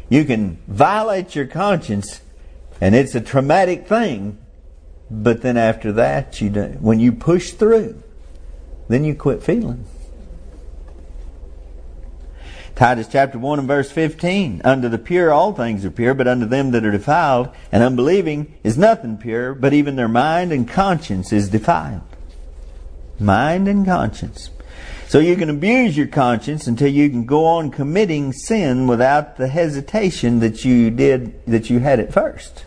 You 0.10 0.25
can 0.25 0.58
violate 0.67 1.36
your 1.36 1.46
conscience 1.46 2.22
and 2.81 2.96
it's 2.96 3.13
a 3.13 3.22
traumatic 3.22 3.86
thing, 3.86 4.39
but 5.12 5.43
then 5.43 5.55
after 5.55 5.91
that 5.91 6.41
you 6.41 6.50
do, 6.50 6.77
when 6.79 7.00
you 7.00 7.12
push 7.12 7.51
through, 7.51 8.01
then 8.88 9.03
you 9.05 9.13
quit 9.13 9.43
feeling. 9.43 9.86
Titus 12.74 13.08
chapter 13.08 13.38
1 13.38 13.60
and 13.60 13.67
verse 13.67 13.91
15. 13.91 14.63
Unto 14.65 14.89
the 14.89 14.98
pure 14.98 15.31
all 15.31 15.53
things 15.53 15.86
are 15.86 15.91
pure, 15.91 16.15
but 16.15 16.27
unto 16.27 16.48
them 16.48 16.72
that 16.72 16.84
are 16.84 16.89
defiled 16.89 17.50
and 17.72 17.84
unbelieving 17.84 18.51
is 18.63 18.79
nothing 18.79 19.15
pure, 19.15 19.53
but 19.53 19.74
even 19.74 19.96
their 19.96 20.08
mind 20.08 20.51
and 20.51 20.67
conscience 20.67 21.31
is 21.31 21.50
defiled. 21.50 22.01
Mind 23.20 23.67
and 23.67 23.86
conscience. 23.86 24.50
So 25.12 25.20
you 25.20 25.36
can 25.36 25.50
abuse 25.50 25.98
your 25.98 26.08
conscience 26.08 26.68
until 26.68 26.88
you 26.88 27.10
can 27.10 27.25
go 27.25 27.46
on 27.46 27.70
committing 27.70 28.32
sin 28.32 28.88
without 28.88 29.36
the 29.36 29.50
hesitation 29.50 30.39
that 30.39 30.63
you 30.63 30.89
did, 30.89 31.46
that 31.46 31.70
you 31.70 31.80
had 31.80 32.00
at 32.00 32.13
first. 32.13 32.63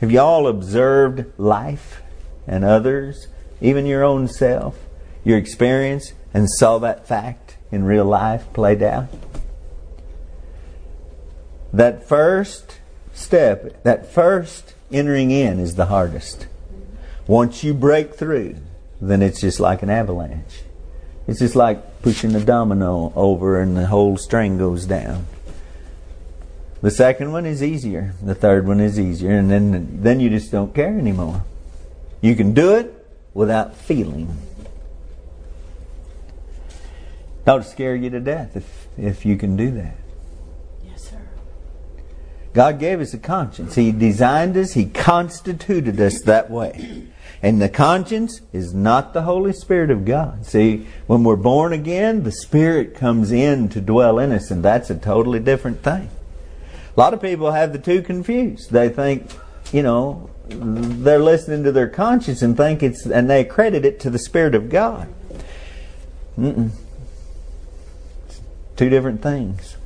Have 0.00 0.10
you 0.10 0.20
all 0.20 0.48
observed 0.48 1.26
life 1.38 2.00
and 2.46 2.64
others, 2.64 3.26
even 3.60 3.84
your 3.84 4.02
own 4.02 4.26
self, 4.26 4.78
your 5.22 5.36
experience, 5.36 6.14
and 6.32 6.48
saw 6.48 6.78
that 6.78 7.06
fact 7.06 7.58
in 7.70 7.84
real 7.84 8.06
life 8.06 8.50
played 8.54 8.82
out? 8.82 9.08
That 11.74 12.08
first 12.08 12.78
step, 13.12 13.82
that 13.82 14.10
first 14.10 14.72
entering 14.90 15.30
in 15.30 15.60
is 15.60 15.74
the 15.74 15.86
hardest. 15.86 16.46
Once 17.26 17.62
you 17.62 17.74
break 17.74 18.14
through, 18.14 18.56
then 19.00 19.22
it's 19.22 19.40
just 19.40 19.60
like 19.60 19.82
an 19.82 19.90
avalanche. 19.90 20.62
It's 21.26 21.38
just 21.38 21.56
like 21.56 22.02
pushing 22.02 22.34
a 22.34 22.40
domino 22.40 23.12
over 23.14 23.60
and 23.60 23.76
the 23.76 23.86
whole 23.86 24.16
string 24.16 24.58
goes 24.58 24.86
down. 24.86 25.26
The 26.82 26.90
second 26.90 27.32
one 27.32 27.46
is 27.46 27.62
easier. 27.62 28.14
The 28.22 28.34
third 28.34 28.66
one 28.66 28.80
is 28.80 28.98
easier. 28.98 29.32
And 29.32 29.50
then, 29.50 30.02
then 30.02 30.20
you 30.20 30.30
just 30.30 30.50
don't 30.50 30.74
care 30.74 30.98
anymore. 30.98 31.44
You 32.20 32.34
can 32.34 32.54
do 32.54 32.74
it 32.74 33.06
without 33.34 33.76
feeling. 33.76 34.36
That 37.44 37.54
would 37.54 37.64
scare 37.64 37.94
you 37.94 38.10
to 38.10 38.20
death 38.20 38.56
if, 38.56 38.88
if 38.98 39.26
you 39.26 39.36
can 39.36 39.56
do 39.56 39.70
that. 39.72 39.96
Yes, 40.84 41.10
sir. 41.10 41.20
God 42.52 42.78
gave 42.78 43.00
us 43.00 43.14
a 43.14 43.18
conscience. 43.18 43.74
He 43.74 43.92
designed 43.92 44.56
us, 44.56 44.72
He 44.72 44.86
constituted 44.86 46.00
us 46.00 46.20
that 46.22 46.50
way. 46.50 47.06
And 47.42 47.60
the 47.60 47.68
conscience 47.68 48.40
is 48.52 48.74
not 48.74 49.14
the 49.14 49.22
Holy 49.22 49.52
Spirit 49.52 49.90
of 49.90 50.04
God. 50.04 50.44
See, 50.44 50.86
when 51.06 51.24
we're 51.24 51.36
born 51.36 51.72
again, 51.72 52.22
the 52.22 52.32
Spirit 52.32 52.94
comes 52.94 53.32
in 53.32 53.68
to 53.70 53.80
dwell 53.80 54.18
in 54.18 54.32
us, 54.32 54.50
and 54.50 54.62
that's 54.62 54.90
a 54.90 54.94
totally 54.94 55.40
different 55.40 55.82
thing. 55.82 56.10
A 56.96 57.00
lot 57.00 57.14
of 57.14 57.22
people 57.22 57.52
have 57.52 57.72
the 57.72 57.78
two 57.78 58.02
confused. 58.02 58.70
They 58.72 58.88
think, 58.88 59.30
you 59.72 59.82
know, 59.82 60.28
they're 60.48 61.18
listening 61.18 61.64
to 61.64 61.72
their 61.72 61.88
conscience 61.88 62.42
and 62.42 62.56
think 62.56 62.82
it's, 62.82 63.06
and 63.06 63.30
they 63.30 63.44
credit 63.44 63.84
it 63.84 64.00
to 64.00 64.10
the 64.10 64.18
Spirit 64.18 64.54
of 64.54 64.68
God. 64.68 65.08
Mm-mm. 66.38 66.70
Two 68.76 68.88
different 68.88 69.22
things. 69.22 69.76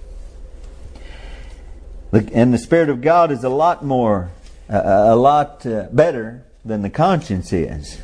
And 2.13 2.55
the 2.55 2.59
Spirit 2.59 2.89
of 2.89 3.01
God 3.01 3.31
is 3.31 3.45
a 3.45 3.49
lot 3.49 3.85
more, 3.85 4.31
uh, 4.71 4.81
a 4.85 5.17
lot 5.17 5.67
uh, 5.67 5.89
better 5.93 6.45
than 6.65 6.83
the 6.83 6.91
conscience 6.91 7.53
is. 7.53 8.01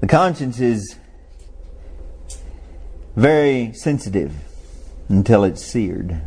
The 0.00 0.06
conscience 0.06 0.60
is 0.60 0.98
very 3.16 3.72
sensitive 3.74 4.32
until 5.08 5.44
it's 5.44 5.64
seared. 5.64 6.20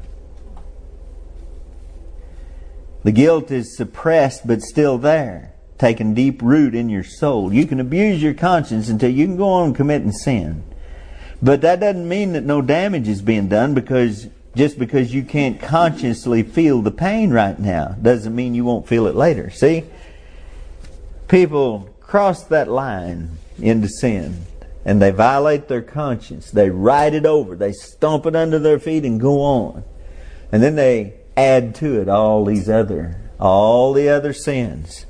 The 3.04 3.12
guilt 3.12 3.52
is 3.52 3.76
suppressed 3.76 4.46
but 4.46 4.62
still 4.62 4.98
there, 4.98 5.54
taking 5.78 6.14
deep 6.14 6.42
root 6.42 6.76
in 6.76 6.90
your 6.90 7.04
soul. 7.04 7.54
You 7.54 7.66
can 7.66 7.80
abuse 7.80 8.22
your 8.22 8.34
conscience 8.34 8.90
until 8.90 9.10
you 9.10 9.26
can 9.26 9.38
go 9.38 9.50
on 9.50 9.74
committing 9.74 10.12
sin. 10.12 10.64
But 11.42 11.62
that 11.62 11.80
doesn't 11.80 12.08
mean 12.08 12.34
that 12.34 12.44
no 12.44 12.62
damage 12.62 13.08
is 13.08 13.22
being 13.22 13.48
done 13.48 13.74
because 13.74 14.28
just 14.56 14.80
because 14.80 15.14
you 15.14 15.24
can't 15.24 15.62
consciously 15.62 16.42
feel 16.42 16.82
the 16.82 16.92
pain 16.92 17.30
right 17.30 17.58
now 17.60 17.96
doesn't 18.02 18.36
mean 18.36 18.56
you 18.56 18.66
won't 18.66 18.88
feel 18.88 19.08
it 19.08 19.16
later. 19.16 19.52
See? 19.52 19.84
People 21.28 21.90
cross 22.00 22.44
that 22.46 22.70
line 22.70 23.38
into 23.60 23.90
sin 23.90 24.46
and 24.86 25.02
they 25.02 25.12
violate 25.12 25.68
their 25.68 25.82
conscience. 25.82 26.52
They 26.52 26.70
ride 26.70 27.14
it 27.14 27.26
over. 27.26 27.56
They 27.56 27.74
stomp 27.74 28.26
it 28.26 28.36
under 28.36 28.60
their 28.60 28.80
feet 28.80 29.04
and 29.04 29.20
go 29.20 29.42
on. 29.42 29.84
And 30.52 30.64
then 30.64 30.76
they 30.76 31.16
add 31.36 31.76
to 31.76 32.00
it 32.00 32.08
all 32.08 32.46
these 32.46 32.70
other, 32.70 33.20
all 33.40 33.92
the 33.92 34.08
other 34.08 34.32
sins. 34.32 35.06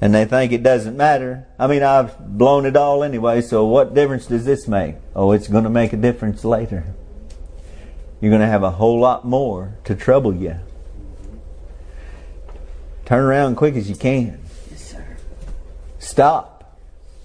And 0.00 0.14
they 0.14 0.24
think 0.24 0.52
it 0.52 0.62
doesn't 0.62 0.96
matter. 0.96 1.48
I 1.58 1.66
mean, 1.66 1.82
I've 1.82 2.16
blown 2.38 2.64
it 2.64 2.76
all 2.76 3.02
anyway, 3.02 3.40
so 3.40 3.64
what 3.64 3.94
difference 3.94 4.26
does 4.26 4.44
this 4.44 4.68
make? 4.68 4.94
Oh, 5.16 5.32
it's 5.32 5.48
going 5.48 5.64
to 5.64 5.70
make 5.70 5.92
a 5.92 5.96
difference 5.96 6.44
later. 6.44 6.84
You're 8.20 8.30
going 8.30 8.40
to 8.40 8.46
have 8.46 8.62
a 8.62 8.70
whole 8.70 9.00
lot 9.00 9.24
more 9.24 9.76
to 9.84 9.96
trouble 9.96 10.34
you. 10.34 10.60
Turn 13.04 13.24
around 13.24 13.56
quick 13.56 13.74
as 13.74 13.90
you 13.90 13.96
can. 13.96 14.38
Stop. 16.08 16.74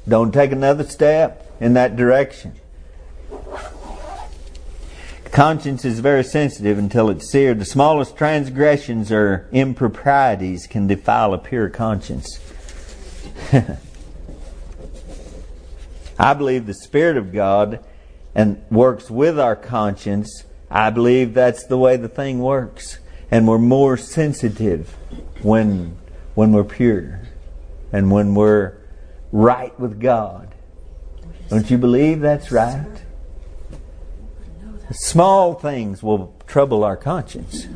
Don't 0.05 0.33
take 0.33 0.51
another 0.51 0.83
step 0.83 1.49
in 1.61 1.73
that 1.75 1.95
direction. 1.95 2.51
Conscience 5.31 5.85
is 5.85 6.01
very 6.01 6.25
sensitive 6.25 6.77
until 6.77 7.09
it's 7.09 7.31
seared. 7.31 7.59
The 7.59 7.65
smallest 7.65 8.17
transgressions 8.17 9.09
or 9.09 9.47
improprieties 9.53 10.67
can 10.67 10.85
defile 10.85 11.33
a 11.33 11.37
pure 11.37 11.69
conscience. 11.69 12.41
I 16.19 16.33
believe 16.33 16.65
the 16.65 16.73
Spirit 16.73 17.15
of 17.15 17.31
God 17.31 17.79
and 18.35 18.61
works 18.69 19.09
with 19.09 19.39
our 19.39 19.55
conscience. 19.55 20.43
I 20.69 20.89
believe 20.89 21.33
that's 21.33 21.65
the 21.67 21.77
way 21.77 21.95
the 21.95 22.09
thing 22.09 22.39
works. 22.39 22.99
And 23.31 23.47
we're 23.47 23.59
more 23.59 23.95
sensitive 23.95 24.89
when 25.41 25.95
when 26.35 26.51
we're 26.51 26.65
pure 26.65 27.22
and 27.93 28.11
when 28.11 28.35
we're 28.35 28.75
right 29.31 29.79
with 29.79 30.01
God. 30.01 30.53
Don't 31.47 31.69
you 31.69 31.77
believe 31.77 32.19
that's 32.19 32.51
right? 32.51 33.03
Small 34.91 35.53
things 35.53 36.03
will 36.03 36.35
trouble 36.47 36.83
our 36.83 36.97
conscience. 36.97 37.67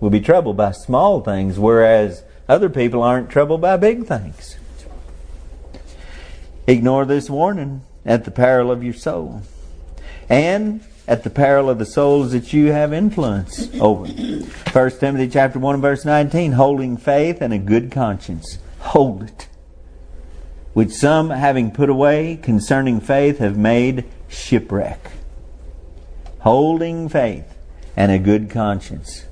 We'll 0.00 0.10
be 0.10 0.20
troubled 0.20 0.56
by 0.56 0.72
small 0.72 1.20
things, 1.20 1.58
whereas 1.58 2.24
other 2.48 2.68
people 2.68 3.02
aren't 3.02 3.30
troubled 3.30 3.60
by 3.60 3.76
big 3.76 4.06
things. 4.06 4.56
Ignore 6.66 7.04
this 7.04 7.30
warning. 7.30 7.82
at 8.04 8.24
the 8.24 8.32
peril 8.32 8.72
of 8.72 8.82
your 8.82 8.94
soul. 8.94 9.42
And 10.28 10.82
at 11.06 11.22
the 11.22 11.30
peril 11.30 11.70
of 11.70 11.78
the 11.78 11.86
souls 11.86 12.32
that 12.32 12.52
you 12.52 12.72
have 12.72 12.92
influence 12.92 13.68
over. 13.80 14.06
1 14.06 14.90
Timothy 14.98 15.28
chapter 15.28 15.58
1 15.58 15.80
verse 15.80 16.04
19, 16.04 16.52
holding 16.52 16.96
faith 16.96 17.40
and 17.40 17.52
a 17.52 17.58
good 17.58 17.92
conscience. 17.92 18.58
Hold 18.82 19.22
it. 19.22 19.48
Which 20.74 20.90
some 20.90 21.30
having 21.30 21.70
put 21.70 21.88
away 21.88 22.38
concerning 22.42 23.00
faith 23.00 23.38
have 23.38 23.56
made 23.56 24.04
shipwreck. 24.28 25.12
Holding 26.40 27.08
faith 27.08 27.56
and 27.96 28.10
a 28.10 28.18
good 28.18 28.50
conscience. 28.50 29.24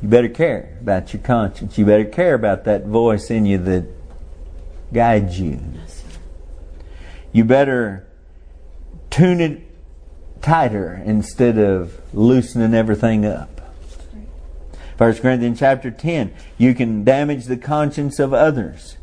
You 0.00 0.08
better 0.08 0.28
care 0.28 0.76
about 0.80 1.12
your 1.12 1.22
conscience. 1.22 1.78
You 1.78 1.86
better 1.86 2.04
care 2.04 2.34
about 2.34 2.64
that 2.64 2.86
voice 2.86 3.30
in 3.30 3.46
you 3.46 3.58
that 3.58 3.86
guides 4.92 5.40
you. 5.40 5.60
You 7.32 7.44
better 7.44 8.06
tune 9.10 9.40
it 9.40 9.62
tighter 10.42 11.02
instead 11.04 11.58
of 11.58 12.00
loosening 12.12 12.74
everything 12.74 13.26
up. 13.26 13.53
1 14.96 15.14
Corinthians 15.16 15.58
chapter 15.58 15.90
10, 15.90 16.32
you 16.56 16.74
can 16.74 17.04
damage 17.04 17.46
the 17.46 17.56
conscience 17.56 18.18
of 18.18 18.32
others. 18.32 18.96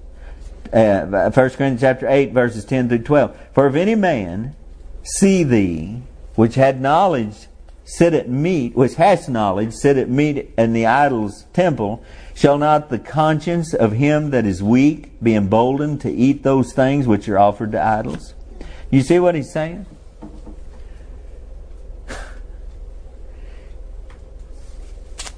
Uh, 0.72 1.06
1 1.06 1.32
Corinthians 1.32 1.82
chapter 1.82 2.08
8, 2.08 2.32
verses 2.32 2.64
10 2.64 2.88
through 2.88 3.00
12. 3.00 3.38
For 3.54 3.68
if 3.68 3.76
any 3.76 3.96
man 3.96 4.56
see 5.04 5.44
thee, 5.44 6.02
which 6.36 6.56
had 6.56 6.80
knowledge, 6.80 7.48
sit 7.84 8.14
at 8.14 8.30
meat, 8.30 8.76
which 8.76 8.96
has 8.96 9.28
knowledge, 9.28 9.74
sit 9.74 9.98
at 9.98 10.10
meat 10.10 10.54
in 10.58 10.72
the 10.72 10.86
idol's 10.86 11.46
temple, 11.52 12.02
shall 12.34 12.58
not 12.58 12.90
the 12.90 13.00
conscience 13.00 13.74
of 13.74 13.92
him 13.92 14.30
that 14.30 14.46
is 14.46 14.64
weak 14.64 15.22
be 15.22 15.36
emboldened 15.36 16.00
to 16.02 16.12
eat 16.12 16.44
those 16.44 16.72
things 16.72 17.06
which 17.06 17.28
are 17.28 17.38
offered 17.38 17.74
to 17.74 17.82
idols? 17.82 18.34
You 18.90 19.02
see 19.02 19.20
what 19.20 19.36
he's 19.36 19.52
saying? 19.52 19.86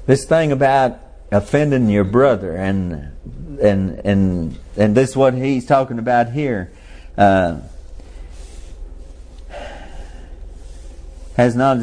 This 0.06 0.26
thing 0.26 0.52
about 0.52 1.00
offending 1.32 1.90
your 1.90 2.04
brother 2.04 2.56
and 2.56 3.12
and 3.62 4.00
and 4.06 4.58
and 4.78 4.96
this 4.96 5.12
is 5.12 5.18
what 5.18 5.34
he's 5.34 5.66
talking 5.66 6.00
about 6.00 6.32
here 6.32 6.72
uh, 7.18 7.60
has 11.36 11.56
not 11.56 11.78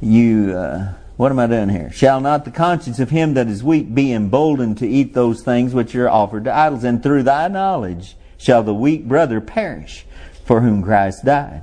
you 0.00 0.56
uh, 0.56 0.94
what 1.16 1.32
am 1.32 1.38
I 1.38 1.46
doing 1.46 1.70
here? 1.70 1.90
Shall 1.92 2.20
not 2.20 2.44
the 2.44 2.50
conscience 2.50 2.98
of 2.98 3.08
him 3.08 3.34
that 3.34 3.48
is 3.48 3.64
weak 3.64 3.94
be 3.94 4.12
emboldened 4.12 4.76
to 4.78 4.86
eat 4.86 5.14
those 5.14 5.42
things 5.42 5.72
which 5.72 5.94
are 5.94 6.10
offered 6.10 6.44
to 6.44 6.54
idols? 6.54 6.84
And 6.84 7.02
through 7.02 7.22
thy 7.22 7.48
knowledge 7.48 8.16
shall 8.36 8.62
the 8.62 8.74
weak 8.74 9.08
brother 9.08 9.40
perish, 9.40 10.04
for 10.44 10.60
whom 10.60 10.82
Christ 10.82 11.24
died. 11.24 11.62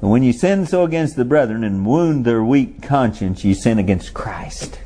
But 0.00 0.08
when 0.08 0.24
you 0.24 0.32
sin 0.32 0.66
so 0.66 0.82
against 0.82 1.14
the 1.14 1.24
brethren 1.24 1.62
and 1.62 1.86
wound 1.86 2.24
their 2.24 2.42
weak 2.42 2.82
conscience, 2.82 3.44
you 3.44 3.54
sin 3.54 3.78
against 3.78 4.12
Christ. 4.14 4.80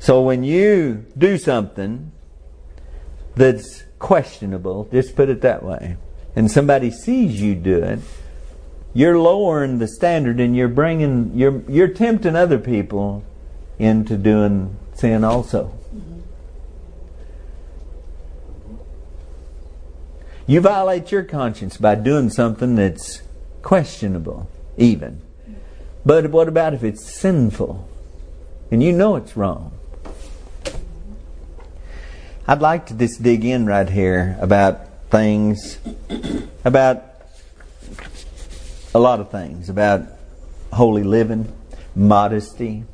So 0.00 0.22
when 0.22 0.44
you 0.44 1.04
do 1.16 1.36
something 1.36 2.10
that's 3.36 3.84
questionable, 3.98 4.88
just 4.90 5.14
put 5.14 5.28
it 5.28 5.42
that 5.42 5.62
way, 5.62 5.98
and 6.34 6.50
somebody 6.50 6.90
sees 6.90 7.40
you 7.40 7.54
do 7.54 7.76
it, 7.76 7.98
you're 8.94 9.18
lowering 9.18 9.78
the 9.78 9.86
standard 9.86 10.40
and 10.40 10.56
you're 10.56 10.68
bringing 10.68 11.32
you're 11.34 11.62
you're 11.68 11.88
tempting 11.88 12.34
other 12.34 12.58
people 12.58 13.22
into 13.78 14.16
doing 14.16 14.74
sin 14.94 15.22
also. 15.22 15.78
You 20.46 20.62
violate 20.62 21.12
your 21.12 21.24
conscience 21.24 21.76
by 21.76 21.94
doing 21.94 22.30
something 22.30 22.74
that's 22.74 23.20
questionable, 23.60 24.48
even. 24.78 25.20
But 26.06 26.30
what 26.30 26.48
about 26.48 26.72
if 26.72 26.82
it's 26.82 27.04
sinful 27.04 27.86
and 28.70 28.82
you 28.82 28.92
know 28.92 29.16
it's 29.16 29.36
wrong? 29.36 29.72
I'd 32.48 32.60
like 32.60 32.86
to 32.86 32.94
just 32.94 33.22
dig 33.22 33.44
in 33.44 33.66
right 33.66 33.88
here 33.88 34.36
about 34.40 34.86
things, 35.10 35.78
about 36.64 37.04
a 38.94 38.98
lot 38.98 39.20
of 39.20 39.30
things, 39.30 39.68
about 39.68 40.02
holy 40.72 41.02
living, 41.02 41.52
modesty. 41.94 42.84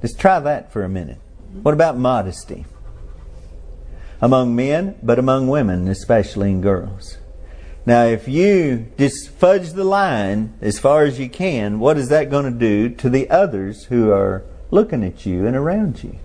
Just 0.00 0.18
try 0.18 0.38
that 0.40 0.72
for 0.72 0.82
a 0.82 0.88
minute. 0.88 1.18
What 1.62 1.74
about 1.74 1.98
modesty? 1.98 2.64
Among 4.20 4.54
men, 4.54 4.96
but 5.02 5.18
among 5.18 5.48
women, 5.48 5.88
especially 5.88 6.50
in 6.50 6.60
girls. 6.60 7.18
Now, 7.86 8.04
if 8.04 8.28
you 8.28 8.86
just 8.98 9.30
fudge 9.30 9.72
the 9.72 9.84
line 9.84 10.54
as 10.60 10.78
far 10.78 11.04
as 11.04 11.18
you 11.18 11.28
can, 11.28 11.80
what 11.80 11.96
is 11.96 12.08
that 12.08 12.30
going 12.30 12.44
to 12.44 12.58
do 12.58 12.88
to 12.96 13.08
the 13.08 13.30
others 13.30 13.84
who 13.84 14.10
are 14.10 14.44
looking 14.70 15.02
at 15.02 15.24
you 15.24 15.46
and 15.46 15.56
around 15.56 16.04
you? 16.04 16.18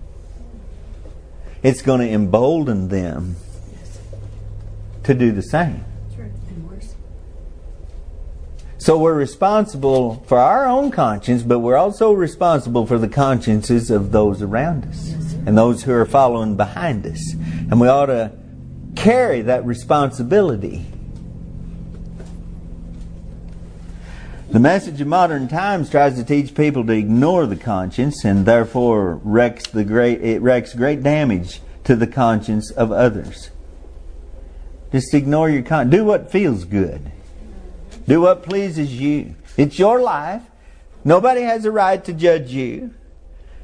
It's 1.64 1.82
going 1.82 2.00
to 2.00 2.08
embolden 2.08 2.88
them 2.88 3.36
to 5.02 5.14
do 5.14 5.32
the 5.32 5.42
same. 5.42 5.84
So 8.78 8.98
we're 8.98 9.14
responsible 9.14 10.22
for 10.26 10.38
our 10.38 10.66
own 10.66 10.90
conscience, 10.90 11.42
but 11.42 11.60
we're 11.60 11.78
also 11.78 12.12
responsible 12.12 12.86
for 12.86 12.98
the 12.98 13.08
consciences 13.08 13.90
of 13.90 14.12
those 14.12 14.42
around 14.42 14.84
us 14.84 15.14
and 15.46 15.56
those 15.56 15.84
who 15.84 15.92
are 15.92 16.04
following 16.04 16.54
behind 16.54 17.06
us. 17.06 17.32
And 17.32 17.80
we 17.80 17.88
ought 17.88 18.06
to 18.06 18.32
carry 18.94 19.40
that 19.40 19.64
responsibility. 19.64 20.84
The 24.54 24.60
message 24.60 25.00
of 25.00 25.08
modern 25.08 25.48
times 25.48 25.90
tries 25.90 26.14
to 26.14 26.22
teach 26.22 26.54
people 26.54 26.86
to 26.86 26.92
ignore 26.92 27.44
the 27.44 27.56
conscience 27.56 28.24
and 28.24 28.46
therefore 28.46 29.16
wrecks 29.24 29.66
the 29.66 29.82
great 29.82 30.22
it 30.22 30.40
wrecks 30.42 30.74
great 30.74 31.02
damage 31.02 31.60
to 31.82 31.96
the 31.96 32.06
conscience 32.06 32.70
of 32.70 32.92
others. 32.92 33.50
Just 34.92 35.12
ignore 35.12 35.50
your 35.50 35.64
con 35.64 35.90
do 35.90 36.04
what 36.04 36.30
feels 36.30 36.64
good. 36.64 37.10
Do 38.06 38.20
what 38.20 38.44
pleases 38.44 38.94
you. 38.94 39.34
It's 39.56 39.76
your 39.76 40.00
life. 40.00 40.42
Nobody 41.02 41.40
has 41.40 41.64
a 41.64 41.72
right 41.72 42.04
to 42.04 42.12
judge 42.12 42.52
you. 42.52 42.94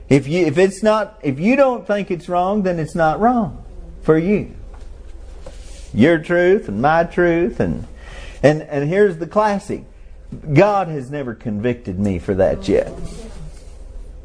If 0.08 0.26
you 0.26 0.44
if 0.44 0.58
it's 0.58 0.82
not 0.82 1.20
if 1.22 1.38
you 1.38 1.54
don't 1.54 1.86
think 1.86 2.10
it's 2.10 2.28
wrong, 2.28 2.64
then 2.64 2.80
it's 2.80 2.96
not 2.96 3.20
wrong 3.20 3.64
for 4.02 4.18
you. 4.18 4.56
Your 5.94 6.18
truth 6.18 6.66
and 6.66 6.82
my 6.82 7.04
truth 7.04 7.60
and 7.60 7.86
and 8.42 8.62
and 8.62 8.88
here's 8.88 9.18
the 9.18 9.28
classic. 9.28 9.84
God 10.52 10.88
has 10.88 11.10
never 11.10 11.34
convicted 11.34 11.98
me 11.98 12.18
for 12.18 12.34
that 12.34 12.68
yet. 12.68 12.88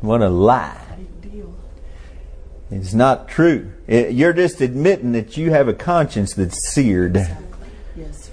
What 0.01 0.21
a 0.21 0.29
lie. 0.29 0.81
It's 2.71 2.93
not 2.93 3.27
true. 3.27 3.71
It, 3.87 4.13
you're 4.13 4.33
just 4.33 4.61
admitting 4.61 5.11
that 5.13 5.37
you 5.37 5.51
have 5.51 5.67
a 5.67 5.73
conscience 5.73 6.33
that's 6.33 6.67
seared. 6.69 7.15
Yes. 7.95 8.31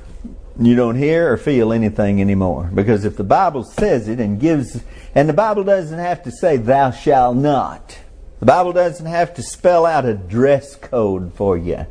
You 0.59 0.75
don't 0.75 0.97
hear 0.97 1.33
or 1.33 1.37
feel 1.37 1.73
anything 1.73 2.21
anymore. 2.21 2.71
Because 2.75 3.05
if 3.05 3.17
the 3.17 3.25
Bible 3.25 3.63
says 3.63 4.09
it 4.09 4.21
and 4.21 4.41
gives, 4.41 4.83
and 5.15 5.29
the 5.29 5.35
Bible 5.35 5.65
doesn't 5.65 5.99
have 5.99 6.23
to 6.25 6.31
say, 6.31 6.57
thou 6.57 6.91
shalt 6.91 7.37
not. 7.37 7.99
The 8.41 8.47
Bible 8.47 8.73
doesn't 8.73 9.07
have 9.07 9.35
to 9.35 9.43
spell 9.43 9.87
out 9.87 10.05
a 10.05 10.15
dress 10.15 10.77
code 10.77 11.35
for 11.35 11.57
you. 11.57 11.87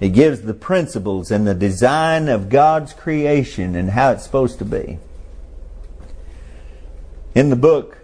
It 0.00 0.10
gives 0.10 0.42
the 0.42 0.54
principles 0.54 1.30
and 1.30 1.46
the 1.46 1.54
design 1.54 2.28
of 2.28 2.48
God's 2.48 2.92
creation 2.92 3.76
and 3.76 3.90
how 3.90 4.10
it's 4.10 4.24
supposed 4.24 4.58
to 4.58 4.64
be 4.64 4.98
in 7.34 7.50
the 7.50 7.56
book, 7.56 7.98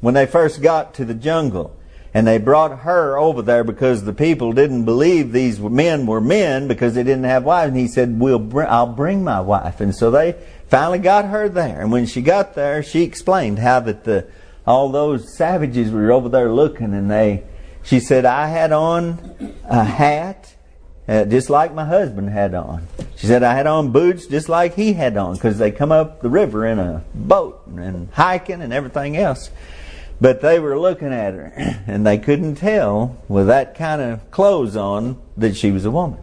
when 0.00 0.14
they 0.14 0.26
first 0.26 0.62
got 0.62 0.94
to 0.94 1.04
the 1.04 1.14
jungle, 1.14 1.76
and 2.12 2.26
they 2.26 2.38
brought 2.38 2.80
her 2.80 3.16
over 3.16 3.40
there 3.42 3.62
because 3.62 4.04
the 4.04 4.12
people 4.12 4.52
didn't 4.52 4.84
believe 4.84 5.30
these 5.30 5.60
men 5.60 6.06
were 6.06 6.20
men 6.20 6.66
because 6.66 6.94
they 6.94 7.04
didn't 7.04 7.24
have 7.24 7.44
wives. 7.44 7.68
And 7.68 7.78
he 7.78 7.86
said, 7.86 8.18
"We'll 8.18 8.40
bring, 8.40 8.68
I'll 8.68 8.86
bring 8.86 9.22
my 9.22 9.40
wife." 9.40 9.80
And 9.80 9.94
so 9.94 10.10
they 10.10 10.34
finally 10.68 10.98
got 10.98 11.26
her 11.26 11.48
there. 11.48 11.80
And 11.80 11.92
when 11.92 12.06
she 12.06 12.20
got 12.20 12.54
there, 12.54 12.82
she 12.82 13.02
explained 13.02 13.60
how 13.60 13.80
that 13.80 14.04
the 14.04 14.26
all 14.66 14.88
those 14.88 15.36
savages 15.36 15.90
were 15.90 16.10
over 16.10 16.28
there 16.28 16.50
looking, 16.50 16.94
and 16.94 17.10
they. 17.10 17.44
She 17.82 18.00
said, 18.00 18.24
"I 18.24 18.48
had 18.48 18.72
on 18.72 19.54
a 19.64 19.84
hat 19.84 20.54
uh, 21.10 21.24
just 21.24 21.50
like 21.50 21.74
my 21.74 21.84
husband 21.84 22.30
had 22.30 22.54
on. 22.54 22.86
She 23.16 23.26
said 23.26 23.42
I 23.42 23.54
had 23.54 23.66
on 23.66 23.90
boots 23.90 24.28
just 24.28 24.48
like 24.48 24.74
he 24.74 24.92
had 24.92 25.16
on 25.16 25.34
because 25.34 25.58
they 25.58 25.72
come 25.72 25.90
up 25.90 26.20
the 26.20 26.30
river 26.30 26.64
in 26.64 26.78
a 26.78 27.02
boat 27.12 27.66
and 27.66 28.08
hiking 28.12 28.62
and 28.62 28.72
everything 28.72 29.16
else. 29.16 29.50
But 30.20 30.40
they 30.40 30.60
were 30.60 30.78
looking 30.78 31.12
at 31.12 31.34
her 31.34 31.52
and 31.88 32.06
they 32.06 32.16
couldn't 32.16 32.54
tell 32.56 33.18
with 33.26 33.48
that 33.48 33.74
kind 33.74 34.00
of 34.00 34.30
clothes 34.30 34.76
on 34.76 35.20
that 35.36 35.56
she 35.56 35.72
was 35.72 35.84
a 35.84 35.90
woman. 35.90 36.20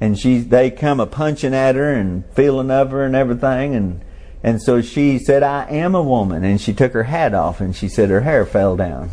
And 0.00 0.18
she, 0.18 0.38
they 0.38 0.72
come 0.72 0.98
a 0.98 1.06
punching 1.06 1.54
at 1.54 1.76
her 1.76 1.92
and 1.92 2.24
feeling 2.34 2.72
of 2.72 2.90
her 2.90 3.04
and 3.04 3.14
everything 3.14 3.76
and 3.76 4.04
and 4.42 4.62
so 4.62 4.80
she 4.80 5.18
said, 5.18 5.42
I 5.42 5.68
am 5.68 5.94
a 5.94 6.02
woman. 6.02 6.44
And 6.44 6.58
she 6.58 6.72
took 6.72 6.94
her 6.94 7.02
hat 7.02 7.34
off 7.34 7.60
and 7.60 7.76
she 7.76 7.88
said 7.88 8.08
her 8.08 8.22
hair 8.22 8.46
fell 8.46 8.74
down. 8.74 9.10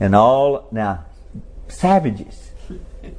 And 0.00 0.12
all, 0.12 0.66
now, 0.72 1.04
savages 1.68 2.47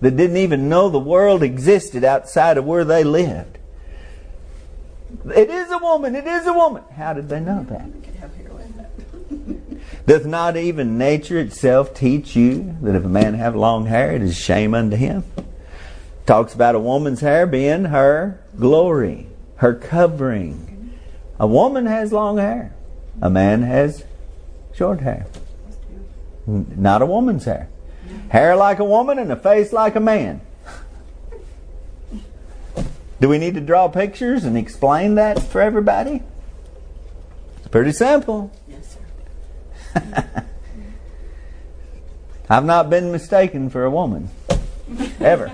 that 0.02 0.18
didn't 0.18 0.38
even 0.38 0.70
know 0.70 0.90
the 0.90 1.00
world 1.00 1.44
existed 1.44 2.04
outside 2.04 2.58
of 2.58 2.66
where 2.66 2.86
they 2.86 3.04
lived. 3.04 3.58
It 5.26 5.50
is 5.50 5.72
a 5.72 5.78
woman. 5.78 6.16
It 6.16 6.28
is 6.28 6.46
a 6.48 6.54
woman. 6.54 6.84
How 6.96 7.14
did 7.14 7.30
they 7.30 7.40
know 7.40 7.64
that? 7.70 7.90
Doth 10.06 10.26
not 10.26 10.58
even 10.58 10.98
nature 10.98 11.38
itself 11.38 11.94
teach 11.94 12.36
you 12.36 12.76
that 12.82 12.96
if 12.96 13.06
a 13.06 13.10
man 13.10 13.36
have 13.36 13.56
long 13.56 13.86
hair, 13.86 14.12
it 14.12 14.22
is 14.22 14.36
shame 14.36 14.74
unto 14.74 14.96
him? 14.96 15.24
Talks 16.26 16.54
about 16.54 16.76
a 16.76 16.80
woman's 16.80 17.22
hair 17.22 17.46
being 17.46 17.86
her 17.86 18.40
glory, 18.58 19.28
her 19.58 19.74
covering. 19.74 20.96
A 21.40 21.48
woman 21.48 21.86
has 21.86 22.12
long 22.12 22.38
hair. 22.38 22.74
A 23.22 23.30
man 23.30 23.62
has 23.62 24.04
short 24.74 25.02
hair. 25.02 25.28
Not 26.48 27.02
a 27.02 27.06
woman's 27.06 27.46
hair. 27.46 27.70
Hair 28.30 28.56
like 28.56 28.80
a 28.80 28.84
woman 28.84 29.20
and 29.20 29.32
a 29.32 29.36
face 29.36 29.74
like 29.74 29.96
a 29.96 30.00
man. 30.00 30.42
Do 33.20 33.28
we 33.28 33.38
need 33.38 33.56
to 33.56 33.62
draw 33.62 33.88
pictures 33.90 34.46
and 34.46 34.58
explain 34.58 35.16
that 35.16 35.42
for 35.42 35.60
everybody? 35.62 36.24
It's 37.58 37.68
pretty 37.68 37.92
simple. 37.92 38.52
Yes, 38.68 38.98
sir. 39.94 40.24
I've 42.50 42.66
not 42.66 42.90
been 42.90 43.12
mistaken 43.12 43.70
for 43.70 43.84
a 43.84 43.92
woman. 43.92 44.30
Ever. 45.20 45.52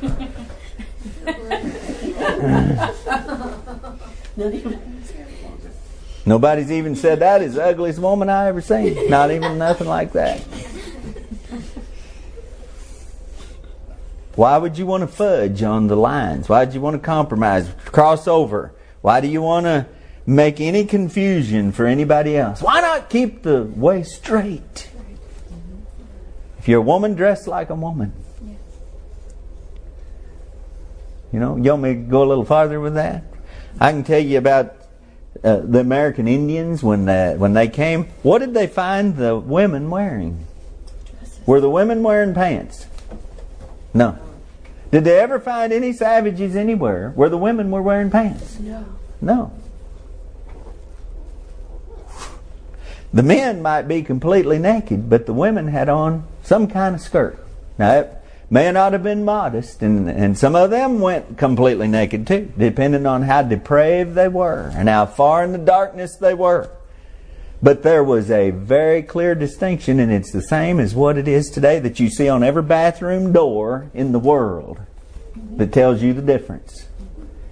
Nobody's 6.26 6.70
even 6.70 6.94
said 6.96 7.20
that 7.20 7.42
is 7.42 7.54
the 7.54 7.64
ugliest 7.64 7.98
woman 7.98 8.28
I 8.28 8.48
ever 8.48 8.60
seen. 8.60 9.08
Not 9.08 9.30
even 9.30 9.58
nothing 9.58 9.86
like 9.86 10.12
that. 10.12 10.44
Why 14.40 14.56
would 14.56 14.78
you 14.78 14.86
want 14.86 15.02
to 15.02 15.06
fudge 15.06 15.62
on 15.62 15.88
the 15.88 15.96
lines? 15.96 16.48
Why 16.48 16.64
would 16.64 16.72
you 16.72 16.80
want 16.80 16.94
to 16.94 16.98
compromise, 16.98 17.68
cross 17.84 18.26
over? 18.26 18.72
Why 19.02 19.20
do 19.20 19.28
you 19.28 19.42
want 19.42 19.66
to 19.66 19.86
make 20.24 20.62
any 20.62 20.86
confusion 20.86 21.72
for 21.72 21.84
anybody 21.84 22.38
else? 22.38 22.62
Why 22.62 22.80
not 22.80 23.10
keep 23.10 23.42
the 23.42 23.64
way 23.64 24.02
straight? 24.02 24.88
If 26.58 26.68
you're 26.68 26.78
a 26.78 26.82
woman, 26.82 27.16
dress 27.16 27.46
like 27.46 27.68
a 27.68 27.74
woman. 27.74 28.14
You 31.32 31.38
know, 31.38 31.58
you 31.58 31.72
want 31.72 31.82
me 31.82 31.92
to 31.92 32.00
go 32.00 32.22
a 32.22 32.28
little 32.28 32.46
farther 32.46 32.80
with 32.80 32.94
that? 32.94 33.24
I 33.78 33.92
can 33.92 34.04
tell 34.04 34.20
you 34.20 34.38
about 34.38 34.74
uh, 35.44 35.58
the 35.64 35.80
American 35.80 36.26
Indians 36.26 36.82
when 36.82 37.06
uh, 37.06 37.34
when 37.34 37.52
they 37.52 37.68
came. 37.68 38.04
What 38.22 38.38
did 38.38 38.54
they 38.54 38.68
find 38.68 39.16
the 39.16 39.36
women 39.36 39.90
wearing? 39.90 40.46
Were 41.44 41.60
the 41.60 41.68
women 41.68 42.02
wearing 42.02 42.32
pants? 42.32 42.86
No. 43.92 44.18
Did 44.90 45.04
they 45.04 45.20
ever 45.20 45.38
find 45.38 45.72
any 45.72 45.92
savages 45.92 46.56
anywhere 46.56 47.12
where 47.14 47.28
the 47.28 47.38
women 47.38 47.70
were 47.70 47.82
wearing 47.82 48.10
pants? 48.10 48.58
No. 48.58 48.84
No. 49.20 49.52
The 53.12 53.22
men 53.22 53.60
might 53.60 53.82
be 53.82 54.02
completely 54.02 54.58
naked, 54.58 55.10
but 55.10 55.26
the 55.26 55.32
women 55.32 55.68
had 55.68 55.88
on 55.88 56.24
some 56.42 56.68
kind 56.68 56.94
of 56.94 57.00
skirt. 57.00 57.44
Now, 57.78 58.00
it 58.00 58.16
may 58.48 58.70
not 58.70 58.92
have 58.92 59.02
been 59.02 59.24
modest, 59.24 59.82
and, 59.82 60.08
and 60.08 60.38
some 60.38 60.54
of 60.54 60.70
them 60.70 61.00
went 61.00 61.36
completely 61.36 61.88
naked 61.88 62.26
too, 62.26 62.52
depending 62.56 63.06
on 63.06 63.22
how 63.22 63.42
depraved 63.42 64.14
they 64.14 64.28
were 64.28 64.70
and 64.74 64.88
how 64.88 65.06
far 65.06 65.42
in 65.42 65.52
the 65.52 65.58
darkness 65.58 66.16
they 66.16 66.34
were. 66.34 66.70
But 67.62 67.82
there 67.82 68.02
was 68.02 68.30
a 68.30 68.50
very 68.50 69.02
clear 69.02 69.34
distinction, 69.34 70.00
and 70.00 70.10
it's 70.10 70.32
the 70.32 70.42
same 70.42 70.80
as 70.80 70.94
what 70.94 71.18
it 71.18 71.28
is 71.28 71.50
today 71.50 71.78
that 71.80 72.00
you 72.00 72.08
see 72.08 72.28
on 72.28 72.42
every 72.42 72.62
bathroom 72.62 73.32
door 73.32 73.90
in 73.92 74.12
the 74.12 74.18
world 74.18 74.80
that 75.56 75.72
tells 75.72 76.02
you 76.02 76.14
the 76.14 76.22
difference. 76.22 76.86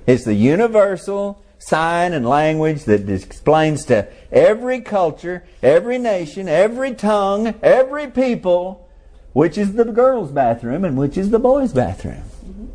It's 0.06 0.24
the 0.24 0.34
universal 0.34 1.42
sign 1.58 2.14
and 2.14 2.26
language 2.26 2.84
that 2.84 3.08
explains 3.10 3.84
to 3.86 4.08
every 4.32 4.80
culture, 4.80 5.44
every 5.62 5.98
nation, 5.98 6.48
every 6.48 6.94
tongue, 6.94 7.54
every 7.62 8.06
people, 8.06 8.88
which 9.34 9.58
is 9.58 9.74
the 9.74 9.84
girls' 9.84 10.30
bathroom 10.32 10.84
and 10.84 10.96
which 10.96 11.18
is 11.18 11.28
the 11.30 11.38
boys' 11.38 11.72
bathroom. 11.74 12.22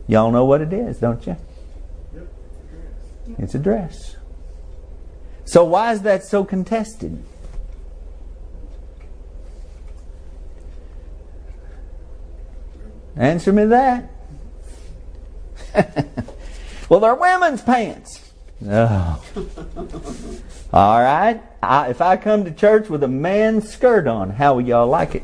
Y'all 0.07 0.31
know 0.31 0.45
what 0.45 0.61
it 0.61 0.71
is, 0.71 0.99
don't 0.99 1.25
you? 1.25 1.35
It's 3.39 3.55
a 3.55 3.59
dress. 3.59 4.12
So 5.45 5.63
why 5.63 5.91
is 5.93 6.01
that 6.03 6.23
so 6.23 6.43
contested? 6.43 7.23
Answer 13.15 13.53
me 13.53 13.65
that. 13.65 14.09
well, 16.89 16.99
they're 16.99 17.15
women's 17.15 17.61
pants. 17.61 18.31
Oh. 18.67 19.23
All 20.73 21.01
right. 21.01 21.41
I, 21.61 21.89
if 21.89 22.01
I 22.01 22.17
come 22.17 22.45
to 22.45 22.51
church 22.51 22.89
with 22.89 23.03
a 23.03 23.07
man's 23.07 23.69
skirt 23.69 24.07
on, 24.07 24.31
how 24.31 24.55
will 24.55 24.61
y'all 24.61 24.87
like 24.87 25.15
it? 25.15 25.23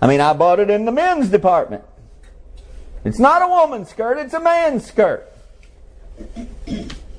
I 0.00 0.06
mean, 0.06 0.20
I 0.20 0.32
bought 0.34 0.60
it 0.60 0.70
in 0.70 0.84
the 0.84 0.92
men's 0.92 1.28
department. 1.28 1.82
It's 3.04 3.18
not 3.18 3.42
a 3.42 3.48
woman's 3.48 3.88
skirt, 3.88 4.18
it's 4.18 4.34
a 4.34 4.40
man's 4.40 4.84
skirt. 4.84 5.32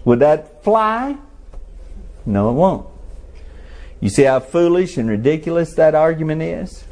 Would 0.08 0.20
that 0.20 0.64
fly? 0.64 1.18
No, 2.26 2.50
it 2.50 2.54
won't. 2.54 2.88
You 4.00 4.08
see 4.08 4.24
how 4.24 4.40
foolish 4.40 4.96
and 4.96 5.10
ridiculous 5.10 5.74
that 5.74 5.96
argument 5.96 6.42
is? 6.42 6.86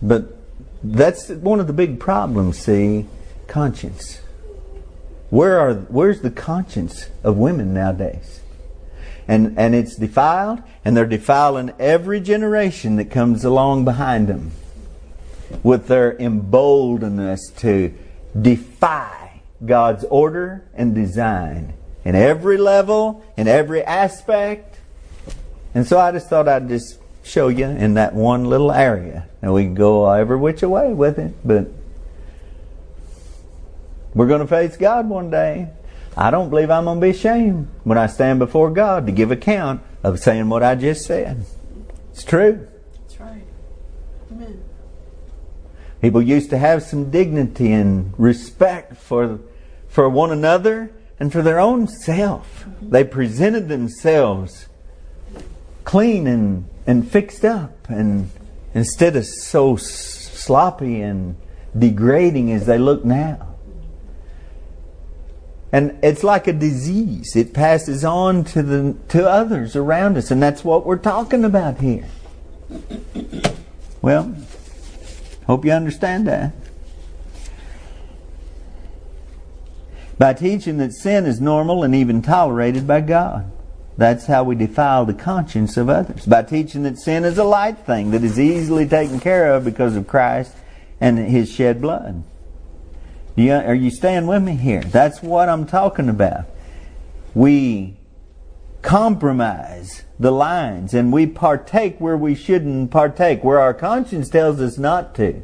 But 0.00 0.36
that's 0.84 1.28
one 1.28 1.58
of 1.58 1.66
the 1.66 1.72
big 1.72 1.98
problems, 1.98 2.56
see, 2.56 3.06
conscience. 3.48 4.20
Where 5.28 5.58
are 5.58 5.74
where's 5.74 6.20
the 6.20 6.30
conscience 6.30 7.08
of 7.24 7.36
women 7.36 7.74
nowadays? 7.74 8.42
And 9.26 9.58
and 9.58 9.74
it's 9.74 9.96
defiled, 9.96 10.62
and 10.84 10.96
they're 10.96 11.04
defiling 11.04 11.72
every 11.80 12.20
generation 12.20 12.94
that 12.94 13.10
comes 13.10 13.44
along 13.44 13.86
behind 13.86 14.28
them 14.28 14.52
with 15.64 15.88
their 15.88 16.16
emboldenedness 16.16 17.40
to 17.56 17.92
defy 18.40 19.19
God's 19.64 20.04
order 20.04 20.64
and 20.74 20.94
design 20.94 21.74
in 22.04 22.14
every 22.14 22.56
level, 22.56 23.24
in 23.36 23.46
every 23.48 23.82
aspect. 23.82 24.78
And 25.74 25.86
so 25.86 25.98
I 25.98 26.12
just 26.12 26.28
thought 26.28 26.48
I'd 26.48 26.68
just 26.68 26.98
show 27.22 27.48
you 27.48 27.66
in 27.66 27.94
that 27.94 28.14
one 28.14 28.44
little 28.44 28.72
area. 28.72 29.28
Now 29.42 29.52
we 29.54 29.64
can 29.64 29.74
go 29.74 30.10
every 30.10 30.36
which 30.36 30.62
way 30.62 30.92
with 30.92 31.18
it, 31.18 31.34
but 31.44 31.68
we're 34.14 34.26
going 34.26 34.40
to 34.40 34.46
face 34.46 34.76
God 34.76 35.08
one 35.08 35.30
day. 35.30 35.68
I 36.16 36.30
don't 36.30 36.50
believe 36.50 36.70
I'm 36.70 36.84
going 36.84 37.00
to 37.00 37.06
be 37.06 37.10
ashamed 37.10 37.68
when 37.84 37.96
I 37.96 38.06
stand 38.06 38.40
before 38.40 38.70
God 38.70 39.06
to 39.06 39.12
give 39.12 39.30
account 39.30 39.82
of 40.02 40.18
saying 40.18 40.48
what 40.48 40.62
I 40.62 40.74
just 40.74 41.06
said. 41.06 41.44
It's 42.10 42.24
true. 42.24 42.66
That's 42.94 43.20
right. 43.20 43.44
Amen. 44.32 44.62
People 46.02 46.20
used 46.20 46.50
to 46.50 46.58
have 46.58 46.82
some 46.82 47.10
dignity 47.10 47.72
and 47.72 48.12
respect 48.18 48.96
for 48.96 49.38
for 49.90 50.08
one 50.08 50.30
another 50.30 50.92
and 51.18 51.30
for 51.30 51.42
their 51.42 51.60
own 51.60 51.86
self. 51.86 52.64
They 52.80 53.04
presented 53.04 53.68
themselves 53.68 54.68
clean 55.84 56.26
and, 56.26 56.68
and 56.86 57.10
fixed 57.10 57.44
up 57.44 57.88
and 57.88 58.30
instead 58.72 59.16
of 59.16 59.26
so 59.26 59.76
sloppy 59.76 61.02
and 61.02 61.36
degrading 61.76 62.52
as 62.52 62.66
they 62.66 62.78
look 62.78 63.04
now. 63.04 63.54
And 65.72 65.98
it's 66.02 66.24
like 66.24 66.46
a 66.48 66.52
disease. 66.52 67.36
It 67.36 67.52
passes 67.54 68.04
on 68.04 68.42
to 68.44 68.62
the 68.62 68.96
to 69.08 69.28
others 69.28 69.76
around 69.76 70.16
us, 70.16 70.32
and 70.32 70.42
that's 70.42 70.64
what 70.64 70.84
we're 70.84 70.96
talking 70.96 71.44
about 71.44 71.78
here. 71.78 72.06
Well, 74.02 74.34
hope 75.46 75.64
you 75.64 75.70
understand 75.70 76.26
that. 76.26 76.54
By 80.20 80.34
teaching 80.34 80.76
that 80.76 80.92
sin 80.92 81.24
is 81.24 81.40
normal 81.40 81.82
and 81.82 81.94
even 81.94 82.20
tolerated 82.20 82.86
by 82.86 83.00
God. 83.00 83.50
That's 83.96 84.26
how 84.26 84.44
we 84.44 84.54
defile 84.54 85.06
the 85.06 85.14
conscience 85.14 85.78
of 85.78 85.88
others. 85.88 86.26
By 86.26 86.42
teaching 86.42 86.82
that 86.82 86.98
sin 86.98 87.24
is 87.24 87.38
a 87.38 87.44
light 87.44 87.78
thing 87.78 88.10
that 88.10 88.22
is 88.22 88.38
easily 88.38 88.86
taken 88.86 89.18
care 89.18 89.54
of 89.54 89.64
because 89.64 89.96
of 89.96 90.06
Christ 90.06 90.54
and 91.00 91.18
His 91.18 91.50
shed 91.50 91.80
blood. 91.80 92.22
You, 93.34 93.54
are 93.54 93.74
you 93.74 93.90
staying 93.90 94.26
with 94.26 94.42
me 94.42 94.56
here? 94.56 94.82
That's 94.82 95.22
what 95.22 95.48
I'm 95.48 95.64
talking 95.64 96.10
about. 96.10 96.44
We 97.34 97.96
compromise 98.82 100.02
the 100.18 100.32
lines 100.32 100.92
and 100.92 101.14
we 101.14 101.26
partake 101.26 101.98
where 101.98 102.18
we 102.18 102.34
shouldn't 102.34 102.90
partake, 102.90 103.42
where 103.42 103.58
our 103.58 103.72
conscience 103.72 104.28
tells 104.28 104.60
us 104.60 104.76
not 104.76 105.14
to. 105.14 105.40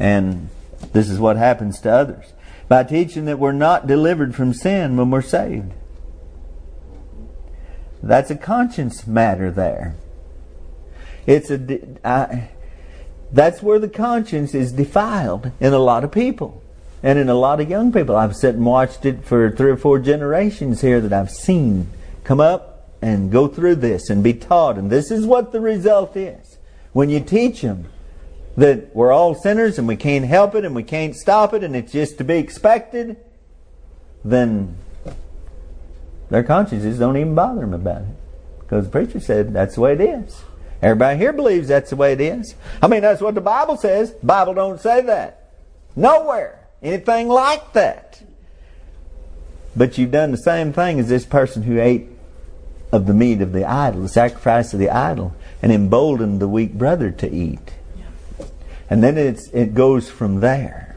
And 0.00 0.48
this 0.92 1.08
is 1.08 1.20
what 1.20 1.36
happens 1.36 1.78
to 1.82 1.92
others. 1.92 2.32
By 2.68 2.84
teaching 2.84 3.26
that 3.26 3.38
we're 3.38 3.52
not 3.52 3.86
delivered 3.86 4.34
from 4.34 4.52
sin 4.52 4.96
when 4.96 5.10
we're 5.10 5.22
saved. 5.22 5.72
That's 8.02 8.30
a 8.30 8.36
conscience 8.36 9.06
matter 9.06 9.50
there. 9.50 9.96
It's 11.26 11.50
a, 11.50 11.80
I, 12.04 12.50
that's 13.32 13.62
where 13.62 13.78
the 13.78 13.88
conscience 13.88 14.54
is 14.54 14.72
defiled 14.72 15.50
in 15.60 15.72
a 15.72 15.78
lot 15.78 16.04
of 16.04 16.12
people. 16.12 16.62
And 17.02 17.18
in 17.18 17.28
a 17.28 17.34
lot 17.34 17.60
of 17.60 17.68
young 17.68 17.92
people, 17.92 18.16
I've 18.16 18.36
sat 18.36 18.54
and 18.54 18.64
watched 18.64 19.04
it 19.04 19.24
for 19.24 19.50
three 19.50 19.70
or 19.70 19.76
four 19.76 19.98
generations 19.98 20.80
here 20.80 21.00
that 21.00 21.12
I've 21.12 21.30
seen 21.30 21.88
come 22.24 22.40
up 22.40 22.90
and 23.02 23.30
go 23.30 23.46
through 23.46 23.76
this 23.76 24.08
and 24.08 24.24
be 24.24 24.34
taught. 24.34 24.78
And 24.78 24.90
this 24.90 25.10
is 25.10 25.26
what 25.26 25.52
the 25.52 25.60
result 25.60 26.16
is. 26.16 26.58
When 26.92 27.10
you 27.10 27.20
teach 27.20 27.60
them 27.60 27.88
that 28.56 28.94
we're 28.94 29.12
all 29.12 29.34
sinners 29.34 29.78
and 29.78 29.86
we 29.86 29.96
can't 29.96 30.24
help 30.24 30.54
it 30.54 30.64
and 30.64 30.74
we 30.74 30.82
can't 30.82 31.14
stop 31.14 31.52
it 31.52 31.62
and 31.62 31.76
it's 31.76 31.92
just 31.92 32.18
to 32.18 32.24
be 32.24 32.38
expected, 32.38 33.16
then 34.24 34.76
their 36.30 36.42
consciences 36.42 36.98
don't 36.98 37.16
even 37.16 37.34
bother 37.34 37.60
them 37.60 37.74
about 37.74 38.02
it. 38.02 38.16
Because 38.60 38.86
the 38.86 38.90
preacher 38.90 39.20
said 39.20 39.52
that's 39.52 39.76
the 39.76 39.80
way 39.80 39.92
it 39.92 40.00
is. 40.00 40.42
Everybody 40.82 41.18
here 41.18 41.32
believes 41.32 41.68
that's 41.68 41.90
the 41.90 41.96
way 41.96 42.12
it 42.12 42.20
is. 42.20 42.54
I 42.82 42.88
mean, 42.88 43.02
that's 43.02 43.20
what 43.20 43.34
the 43.34 43.40
Bible 43.40 43.76
says. 43.76 44.14
The 44.14 44.26
Bible 44.26 44.54
don't 44.54 44.80
say 44.80 45.02
that. 45.02 45.52
Nowhere. 45.94 46.66
Anything 46.82 47.28
like 47.28 47.72
that. 47.72 48.22
But 49.74 49.98
you've 49.98 50.10
done 50.10 50.30
the 50.30 50.38
same 50.38 50.72
thing 50.72 50.98
as 50.98 51.08
this 51.08 51.24
person 51.24 51.62
who 51.62 51.80
ate 51.80 52.08
of 52.92 53.06
the 53.06 53.14
meat 53.14 53.40
of 53.40 53.52
the 53.52 53.64
idol, 53.64 54.02
the 54.02 54.08
sacrifice 54.08 54.72
of 54.72 54.80
the 54.80 54.90
idol, 54.90 55.34
and 55.62 55.72
emboldened 55.72 56.40
the 56.40 56.48
weak 56.48 56.74
brother 56.74 57.10
to 57.10 57.30
eat. 57.30 57.74
And 58.88 59.02
then 59.02 59.18
it's, 59.18 59.48
it 59.50 59.74
goes 59.74 60.08
from 60.08 60.40
there. 60.40 60.96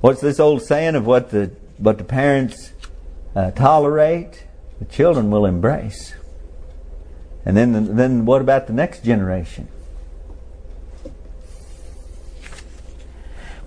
What's 0.00 0.20
this 0.20 0.40
old 0.40 0.62
saying 0.62 0.94
of 0.94 1.06
what 1.06 1.30
the, 1.30 1.52
what 1.78 1.98
the 1.98 2.04
parents 2.04 2.72
uh, 3.34 3.50
tolerate, 3.52 4.44
the 4.78 4.84
children 4.84 5.30
will 5.30 5.46
embrace. 5.46 6.14
And 7.44 7.56
then, 7.56 7.96
then 7.96 8.24
what 8.24 8.40
about 8.40 8.66
the 8.66 8.72
next 8.72 9.04
generation? 9.04 9.68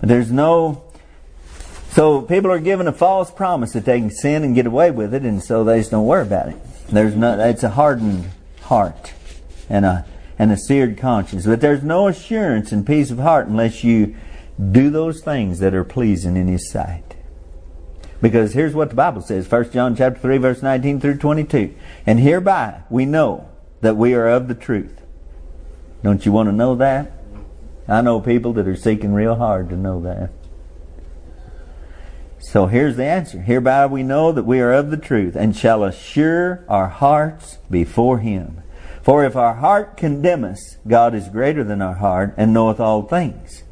There's 0.02 0.30
no. 0.30 0.84
So 1.90 2.20
people 2.22 2.50
are 2.50 2.58
given 2.58 2.86
a 2.86 2.92
false 2.92 3.30
promise 3.30 3.72
that 3.72 3.86
they 3.86 3.98
can 3.98 4.10
sin 4.10 4.44
and 4.44 4.54
get 4.54 4.66
away 4.66 4.90
with 4.90 5.14
it, 5.14 5.22
and 5.22 5.42
so 5.42 5.64
they 5.64 5.78
just 5.78 5.90
don't 5.90 6.06
worry 6.06 6.22
about 6.22 6.48
it. 6.48 6.56
There's 6.88 7.16
no. 7.16 7.38
It's 7.40 7.62
a 7.62 7.70
hardened 7.70 8.30
heart 8.62 9.14
and 9.68 9.84
a 9.84 10.04
and 10.38 10.52
a 10.52 10.56
seared 10.56 10.98
conscience. 10.98 11.46
But 11.46 11.60
there's 11.60 11.82
no 11.82 12.08
assurance 12.08 12.72
and 12.72 12.86
peace 12.86 13.10
of 13.10 13.18
heart 13.18 13.46
unless 13.46 13.82
you 13.82 14.16
do 14.72 14.90
those 14.90 15.22
things 15.22 15.58
that 15.58 15.74
are 15.74 15.84
pleasing 15.84 16.36
in 16.36 16.48
His 16.48 16.70
sight. 16.70 17.16
Because 18.20 18.54
here's 18.54 18.74
what 18.74 18.88
the 18.88 18.96
Bible 18.96 19.20
says, 19.20 19.50
1 19.50 19.72
John 19.72 19.94
chapter 19.94 20.20
3, 20.20 20.38
verse 20.38 20.62
19 20.62 21.00
through 21.00 21.18
22. 21.18 21.74
And 22.06 22.20
hereby 22.20 22.82
we 22.88 23.04
know 23.04 23.48
that 23.82 23.96
we 23.96 24.14
are 24.14 24.28
of 24.28 24.48
the 24.48 24.54
truth. 24.54 25.02
Don't 26.02 26.24
you 26.24 26.32
want 26.32 26.48
to 26.48 26.52
know 26.52 26.74
that? 26.76 27.12
I 27.88 28.00
know 28.00 28.20
people 28.20 28.52
that 28.54 28.66
are 28.66 28.76
seeking 28.76 29.12
real 29.12 29.36
hard 29.36 29.68
to 29.68 29.76
know 29.76 30.00
that. 30.02 30.30
So 32.38 32.66
here's 32.66 32.96
the 32.96 33.04
answer. 33.04 33.40
Hereby 33.40 33.86
we 33.86 34.02
know 34.02 34.32
that 34.32 34.44
we 34.44 34.60
are 34.60 34.72
of 34.72 34.90
the 34.90 34.96
truth 34.96 35.36
and 35.36 35.56
shall 35.56 35.84
assure 35.84 36.64
our 36.68 36.88
hearts 36.88 37.58
before 37.70 38.18
Him. 38.18 38.62
For 39.06 39.24
if 39.24 39.36
our 39.36 39.54
heart 39.54 39.96
condemn 39.96 40.42
us, 40.42 40.78
God 40.84 41.14
is 41.14 41.28
greater 41.28 41.62
than 41.62 41.80
our 41.80 41.94
heart 41.94 42.34
and 42.36 42.52
knoweth 42.52 42.80
all 42.80 43.02
things. 43.02 43.62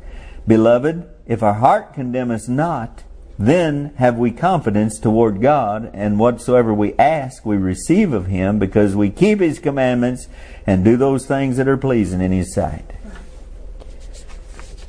Beloved, 0.46 1.10
if 1.26 1.42
our 1.42 1.54
heart 1.54 1.92
condemn 1.92 2.30
us 2.30 2.46
not, 2.46 3.02
then 3.36 3.94
have 3.96 4.16
we 4.16 4.30
confidence 4.30 4.96
toward 4.96 5.42
God, 5.42 5.90
and 5.92 6.20
whatsoever 6.20 6.72
we 6.72 6.94
ask, 7.00 7.44
we 7.44 7.56
receive 7.56 8.12
of 8.12 8.28
Him, 8.28 8.60
because 8.60 8.94
we 8.94 9.10
keep 9.10 9.40
His 9.40 9.58
commandments 9.58 10.28
and 10.68 10.84
do 10.84 10.96
those 10.96 11.26
things 11.26 11.56
that 11.56 11.66
are 11.66 11.76
pleasing 11.76 12.20
in 12.20 12.30
His 12.30 12.54
sight. 12.54 12.92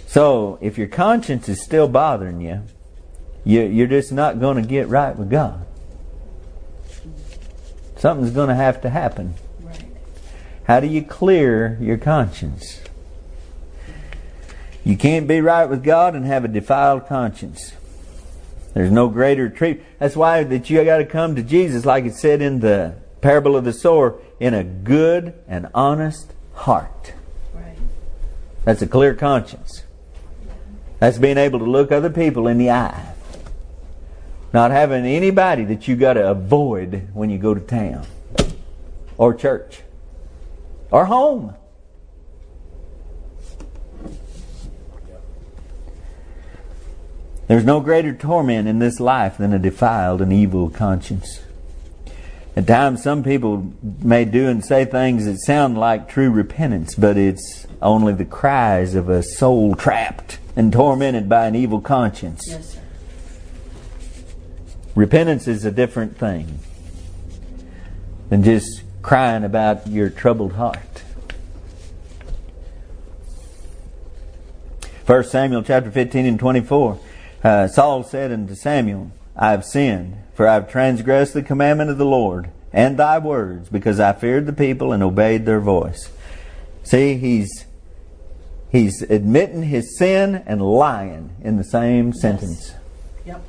So, 0.06 0.60
if 0.62 0.78
your 0.78 0.90
conscience 0.90 1.50
is 1.50 1.64
still 1.64 1.88
bothering 1.88 2.40
you, 2.42 2.62
you're 3.46 3.88
just 3.88 4.12
not 4.12 4.40
going 4.40 4.62
to 4.62 4.70
get 4.70 4.90
right 4.90 5.18
with 5.18 5.32
God. 5.32 5.66
Something's 7.98 8.30
going 8.30 8.50
to 8.50 8.56
have 8.56 8.80
to 8.82 8.92
happen. 8.92 9.34
How 10.68 10.80
do 10.80 10.88
you 10.88 11.04
clear 11.04 11.78
your 11.80 11.98
conscience? 11.98 12.82
You 14.84 14.98
can't 14.98 15.28
be 15.28 15.40
right 15.40 15.66
with 15.66 15.84
God 15.84 16.16
and 16.16 16.26
have 16.26 16.44
a 16.44 16.48
defiled 16.48 17.08
conscience. 17.08 17.74
There's 18.74 18.92
no 18.92 19.08
greater 19.08 19.50
treatment. 19.50 19.88
That's 20.00 20.16
why 20.16 20.44
that 20.44 20.70
you 20.70 20.84
got 20.84 20.98
to 20.98 21.06
come 21.06 21.36
to 21.36 21.44
Jesus, 21.44 21.86
like 21.86 22.06
it 22.06 22.16
said 22.16 22.42
in 22.42 22.60
the 22.60 22.96
parable 23.22 23.56
of 23.56 23.64
the 23.64 23.74
sower, 23.74 24.20
in 24.40 24.54
a 24.54 24.64
good 24.64 25.34
and 25.48 25.70
honest 25.74 26.34
heart. 26.54 27.14
Right. 27.54 27.78
That's 28.64 28.82
a 28.82 28.88
clear 28.88 29.14
conscience. 29.14 29.84
That's 31.00 31.20
being 31.20 31.38
able 31.38 31.60
to 31.60 31.66
look 31.66 31.92
other 31.92 32.10
people 32.10 32.48
in 32.48 32.58
the 32.58 32.72
eye. 32.72 33.14
Not 34.52 34.72
having 34.72 35.06
anybody 35.06 35.64
that 35.66 35.88
you 35.88 35.96
got 35.96 36.14
to 36.14 36.30
avoid 36.30 37.10
when 37.14 37.30
you 37.30 37.38
go 37.38 37.54
to 37.54 37.62
town 37.62 38.06
or 39.18 39.34
church 39.34 39.82
or 40.96 41.04
home. 41.08 41.54
There's 47.48 47.66
no 47.66 47.82
greater 47.82 48.14
torment 48.14 48.70
in 48.70 48.80
this 48.80 49.02
life 49.02 49.38
than 49.38 49.52
a 49.52 49.60
defiled 49.60 50.22
and 50.22 50.32
evil 50.32 50.70
conscience. 50.70 51.42
At 52.56 52.66
times, 52.66 53.04
some 53.04 53.26
people 53.26 53.74
may 53.84 54.24
do 54.24 54.48
and 54.48 54.64
say 54.64 54.86
things 54.86 55.26
that 55.26 55.40
sound 55.40 55.78
like 55.78 56.08
true 56.08 56.32
repentance, 56.32 56.96
but 56.96 57.18
it's 57.18 57.68
only 57.82 58.14
the 58.14 58.24
cries 58.24 58.96
of 58.96 59.10
a 59.10 59.22
soul 59.22 59.76
trapped 59.76 60.40
and 60.56 60.72
tormented 60.72 61.28
by 61.28 61.46
an 61.48 61.56
evil 61.56 61.82
conscience. 61.82 62.46
Yes, 62.48 62.76
sir. 62.76 62.82
Repentance 64.96 65.46
is 65.50 65.66
a 65.66 65.72
different 65.72 66.18
thing 66.18 66.60
than 68.30 68.44
just 68.44 68.85
crying 69.06 69.44
about 69.44 69.86
your 69.86 70.10
troubled 70.10 70.54
heart. 70.54 71.04
1 75.06 75.24
Samuel 75.26 75.62
chapter 75.62 75.92
15 75.92 76.26
and 76.26 76.40
24. 76.40 77.00
Uh, 77.44 77.68
Saul 77.68 78.02
said 78.02 78.32
unto 78.32 78.56
Samuel, 78.56 79.12
I 79.36 79.52
have 79.52 79.64
sinned, 79.64 80.18
for 80.34 80.48
I 80.48 80.56
have 80.56 80.72
transgressed 80.72 81.36
the 81.36 81.44
commandment 81.44 81.92
of 81.92 82.00
the 82.00 82.06
Lord 82.06 82.50
and 82.74 82.98
thy 82.98 83.20
words, 83.20 83.70
because 83.70 84.00
I 84.00 84.12
feared 84.14 84.48
the 84.48 84.54
people 84.54 84.92
and 84.92 85.04
obeyed 85.04 85.46
their 85.46 85.60
voice. 85.60 86.10
See, 86.82 87.16
he's 87.18 87.66
he's 88.72 89.04
admitting 89.04 89.62
his 89.62 90.00
sin 90.00 90.42
and 90.48 90.64
lying 90.64 91.36
in 91.44 91.58
the 91.58 91.64
same 91.64 92.08
yes. 92.08 92.22
sentence. 92.22 92.74
Yep. 93.24 93.44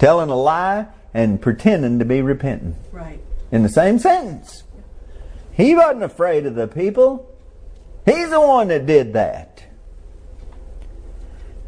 Telling 0.00 0.28
a 0.28 0.36
lie 0.36 0.88
and 1.14 1.40
pretending 1.40 2.00
to 2.00 2.04
be 2.04 2.20
repentant. 2.20 2.74
Right. 2.90 3.20
In 3.52 3.62
the 3.62 3.68
same 3.68 4.00
sentence. 4.00 4.64
He 5.52 5.74
wasn't 5.74 6.02
afraid 6.02 6.46
of 6.46 6.56
the 6.56 6.66
people. 6.66 7.28
He's 8.04 8.30
the 8.30 8.40
one 8.40 8.68
that 8.68 8.86
did 8.86 9.12
that. 9.12 9.64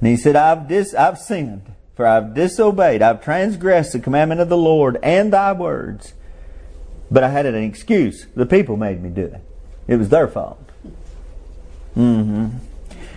And 0.01 0.09
he 0.09 0.17
said, 0.17 0.35
I've, 0.35 0.67
dis- 0.67 0.95
I've 0.95 1.19
sinned, 1.19 1.73
for 1.95 2.07
I've 2.07 2.35
disobeyed, 2.35 3.03
I've 3.03 3.23
transgressed 3.23 3.93
the 3.93 4.01
commandment 4.01 4.41
of 4.41 4.49
the 4.49 4.57
Lord 4.57 4.99
and 5.03 5.33
thy 5.33 5.53
words. 5.53 6.15
But 7.11 7.23
I 7.23 7.29
had 7.29 7.47
an 7.47 7.55
excuse. 7.55 8.27
The 8.35 8.47
people 8.47 8.77
made 8.77 9.03
me 9.03 9.11
do 9.11 9.27
it. 9.27 9.41
It 9.87 9.97
was 9.97 10.09
their 10.09 10.27
fault. 10.27 10.61
Mm-hmm. 11.97 12.49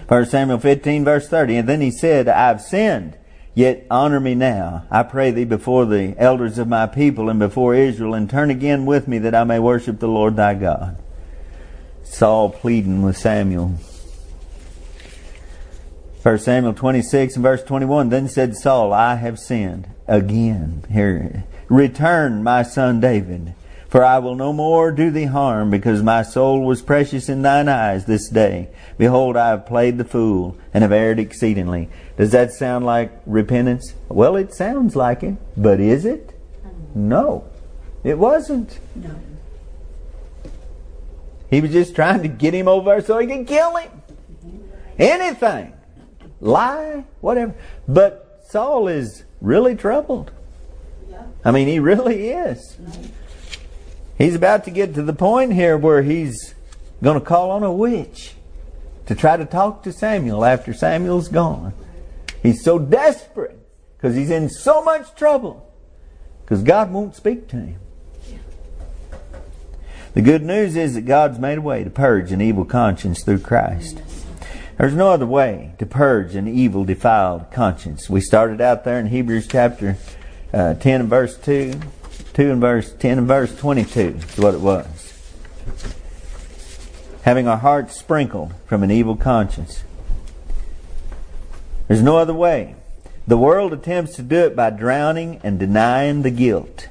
1 0.08 0.26
Samuel 0.28 0.60
15, 0.60 1.04
verse 1.04 1.28
30. 1.28 1.58
And 1.58 1.70
then 1.70 1.82
he 1.82 1.92
said, 1.92 2.28
I've 2.28 2.62
sinned, 2.62 3.18
yet 3.58 3.88
honor 3.90 4.20
me 4.20 4.36
now. 4.36 4.86
I 4.92 5.02
pray 5.02 5.32
thee 5.32 5.44
before 5.44 5.88
the 5.88 6.14
elders 6.20 6.60
of 6.60 6.68
my 6.68 6.86
people 6.86 7.28
and 7.28 7.40
before 7.40 7.74
Israel, 7.74 8.14
and 8.14 8.30
turn 8.30 8.52
again 8.52 8.86
with 8.86 9.08
me 9.08 9.18
that 9.18 9.34
I 9.34 9.46
may 9.46 9.58
worship 9.58 10.00
the 10.00 10.08
Lord 10.08 10.36
thy 10.36 10.54
God. 10.54 10.96
Saul 12.04 12.52
pleading 12.52 13.02
with 13.02 13.18
Samuel. 13.18 13.80
1 16.22 16.38
Samuel 16.38 16.76
26 16.76 17.36
and 17.36 17.42
verse 17.44 17.64
21, 17.64 18.10
Then 18.10 18.30
said 18.30 18.56
Saul, 18.56 18.94
I 18.94 19.16
have 19.16 19.40
sinned 19.40 19.88
again. 20.06 20.86
Here, 20.92 21.44
return, 21.68 22.44
my 22.44 22.62
son 22.62 23.00
David, 23.00 23.56
for 23.90 24.04
I 24.04 24.20
will 24.20 24.36
no 24.36 24.54
more 24.54 24.92
do 24.92 25.10
thee 25.10 25.26
harm, 25.26 25.70
because 25.70 26.04
my 26.04 26.24
soul 26.24 26.62
was 26.62 26.82
precious 26.82 27.30
in 27.30 27.42
thine 27.42 27.70
eyes 27.70 28.06
this 28.06 28.30
day. 28.30 28.70
Behold, 28.98 29.38
I 29.38 29.50
have 29.50 29.66
played 29.66 29.98
the 29.98 30.06
fool, 30.06 30.58
and 30.74 30.82
have 30.82 30.92
erred 30.92 31.20
exceedingly. 31.20 31.90
Does 32.18 32.32
that 32.32 32.52
sound 32.52 32.86
like 32.86 33.12
repentance? 33.26 33.94
Well, 34.10 34.36
it 34.36 34.54
sounds 34.54 34.96
like 34.96 35.24
it, 35.24 35.36
but 35.56 35.80
is 35.80 36.06
it? 36.06 36.34
No, 36.96 37.46
it 38.04 38.18
wasn't. 38.18 38.80
No. 38.96 39.16
He 41.50 41.62
was 41.62 41.72
just 41.72 41.96
trying 41.96 42.24
to 42.24 42.28
get 42.28 42.54
him 42.54 42.68
over 42.68 43.02
so 43.02 43.20
he 43.20 43.28
could 43.28 43.48
kill 43.48 43.76
him. 43.78 43.92
Anything 45.00 45.74
lie, 46.42 47.06
whatever. 47.22 47.56
But 47.88 48.44
Saul 48.50 48.88
is 48.88 49.24
really 49.42 49.76
troubled. 49.76 50.32
I 51.44 51.52
mean, 51.52 51.68
he 51.68 51.80
really 51.80 52.30
is. 52.30 52.78
He's 54.18 54.36
about 54.36 54.64
to 54.66 54.72
get 54.72 54.96
to 54.96 55.04
the 55.04 55.14
point 55.14 55.54
here 55.54 55.78
where 55.78 56.02
he's 56.02 56.56
going 57.04 57.20
to 57.20 57.26
call 57.26 57.52
on 57.52 57.64
a 57.64 57.72
witch 57.72 58.34
to 59.06 59.16
try 59.16 59.38
to 59.38 59.46
talk 59.46 59.84
to 59.84 59.94
Samuel 59.94 60.44
after 60.44 60.74
Samuel's 60.74 61.28
gone. 61.28 61.74
He's 62.42 62.64
so 62.64 62.80
desperate 62.80 63.58
because 63.96 64.16
he's 64.16 64.30
in 64.30 64.50
so 64.50 64.82
much 64.82 65.16
trouble 65.16 65.72
because 66.44 66.64
God 66.64 66.92
won't 66.92 67.16
speak 67.16 67.48
to 67.50 67.58
him. 67.58 67.80
The 70.14 70.22
good 70.24 70.44
news 70.44 70.76
is 70.76 70.96
that 70.96 71.02
God's 71.02 71.38
made 71.38 71.60
a 71.60 71.62
way 71.62 71.84
to 71.84 71.92
purge 71.92 72.32
an 72.32 72.42
evil 72.42 72.66
conscience 72.66 73.24
through 73.24 73.40
Christ. 73.40 74.02
There's 74.78 74.96
no 74.96 75.10
other 75.10 75.28
way 75.28 75.74
to 75.78 75.86
purge 75.86 76.34
an 76.34 76.48
evil, 76.48 76.84
defiled 76.84 77.52
conscience. 77.52 78.10
We 78.10 78.22
started 78.22 78.60
out 78.60 78.84
there 78.84 79.00
in 79.00 79.08
Hebrews 79.08 79.48
chapter 79.48 79.98
uh, 80.52 80.74
10 80.76 81.02
and 81.02 81.10
verse 81.10 81.38
2. 81.38 81.80
2 82.38 82.52
and 82.52 82.62
verse 82.62 82.94
10 82.94 83.18
and 83.18 83.28
verse 83.28 83.58
22 83.58 84.00
is 84.00 84.38
what 84.38 84.54
it 84.54 84.60
was. 84.60 85.12
Having 87.24 87.48
our 87.48 87.58
hearts 87.58 87.98
sprinkled 87.98 88.54
from 88.68 88.84
an 88.84 88.92
evil 88.92 89.16
conscience. 89.16 89.84
There's 91.88 92.04
no 92.04 92.20
other 92.20 92.36
way. 92.36 92.76
The 93.26 93.40
world 93.40 93.74
attempts 93.74 94.16
to 94.18 94.22
do 94.22 94.36
it 94.36 94.56
by 94.56 94.70
drowning 94.70 95.42
and 95.44 95.58
denying 95.58 96.22
the 96.22 96.30
guilt, 96.30 96.90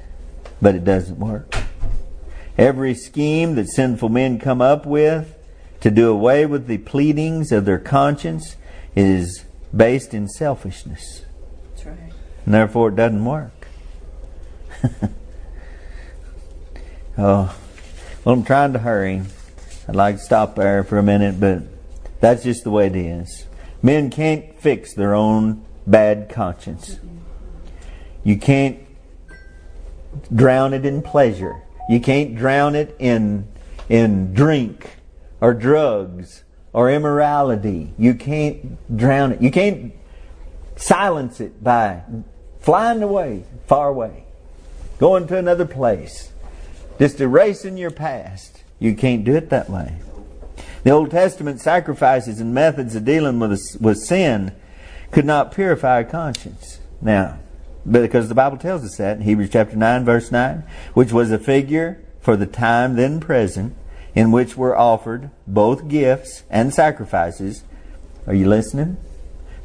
but 0.61 0.75
it 0.75 0.83
doesn't 0.83 1.17
work. 1.17 1.55
Every 2.57 2.93
scheme 2.93 3.55
that 3.55 3.69
sinful 3.69 4.09
men 4.09 4.39
come 4.39 4.61
up 4.61 4.85
with 4.85 5.33
to 5.79 5.89
do 5.89 6.09
away 6.09 6.45
with 6.45 6.67
the 6.67 6.79
pleadings 6.79 7.53
of 7.53 7.63
their 7.63 7.79
conscience 7.79 8.57
is 8.97 9.45
based 9.73 10.13
in 10.13 10.27
selfishness. 10.27 11.21
That's 11.69 11.85
right. 11.85 12.11
And 12.43 12.53
therefore 12.53 12.89
it 12.89 12.97
doesn't 12.97 13.23
work. 13.23 13.69
oh, 17.17 17.55
well, 18.23 18.35
I'm 18.35 18.43
trying 18.43 18.73
to 18.73 18.79
hurry. 18.79 19.21
I'd 19.87 19.95
like 19.95 20.17
to 20.17 20.21
stop 20.21 20.55
there 20.55 20.83
for 20.83 20.97
a 20.97 21.03
minute, 21.03 21.39
but 21.39 21.63
that's 22.19 22.43
just 22.43 22.63
the 22.63 22.71
way 22.71 22.87
it 22.87 22.95
is. 22.95 23.45
Men 23.81 24.09
can't 24.09 24.59
fix 24.59 24.93
their 24.93 25.13
own 25.13 25.65
bad 25.85 26.29
conscience. 26.29 26.99
You 28.23 28.37
can't 28.37 28.79
drown 30.33 30.73
it 30.73 30.85
in 30.85 31.01
pleasure. 31.01 31.61
You 31.89 31.99
can't 31.99 32.35
drown 32.35 32.75
it 32.75 32.95
in 32.99 33.47
in 33.87 34.33
drink 34.33 34.97
or 35.39 35.53
drugs 35.53 36.43
or 36.73 36.91
immorality. 36.91 37.93
You 37.97 38.13
can't 38.13 38.77
drown 38.97 39.31
it. 39.31 39.41
You 39.41 39.51
can't 39.51 39.93
silence 40.75 41.39
it 41.39 41.63
by 41.63 42.03
flying 42.59 43.01
away, 43.01 43.43
far 43.65 43.87
away, 43.89 44.25
going 44.99 45.27
to 45.27 45.37
another 45.37 45.65
place, 45.65 46.31
just 46.99 47.21
erasing 47.21 47.77
your 47.77 47.91
past. 47.91 48.63
You 48.79 48.95
can't 48.95 49.23
do 49.23 49.35
it 49.35 49.49
that 49.49 49.69
way. 49.69 49.97
The 50.83 50.91
Old 50.91 51.11
Testament 51.11 51.59
sacrifices 51.61 52.39
and 52.39 52.53
methods 52.53 52.95
of 52.95 53.05
dealing 53.05 53.39
with, 53.39 53.77
with 53.79 53.97
sin 53.97 54.53
could 55.11 55.25
not 55.25 55.51
purify 55.51 55.99
a 55.99 56.05
conscience. 56.05 56.79
Now, 57.01 57.39
because 57.89 58.29
the 58.29 58.35
Bible 58.35 58.57
tells 58.57 58.83
us 58.83 58.97
that 58.97 59.17
in 59.17 59.23
Hebrews 59.23 59.49
chapter 59.51 59.75
9, 59.75 60.05
verse 60.05 60.31
9, 60.31 60.63
which 60.93 61.11
was 61.11 61.31
a 61.31 61.39
figure 61.39 62.01
for 62.19 62.35
the 62.35 62.45
time 62.45 62.95
then 62.95 63.19
present, 63.19 63.75
in 64.13 64.31
which 64.31 64.57
were 64.57 64.75
offered 64.75 65.29
both 65.45 65.87
gifts 65.87 66.43
and 66.49 66.73
sacrifices. 66.73 67.63
Are 68.25 68.33
you 68.33 68.47
listening? 68.47 68.97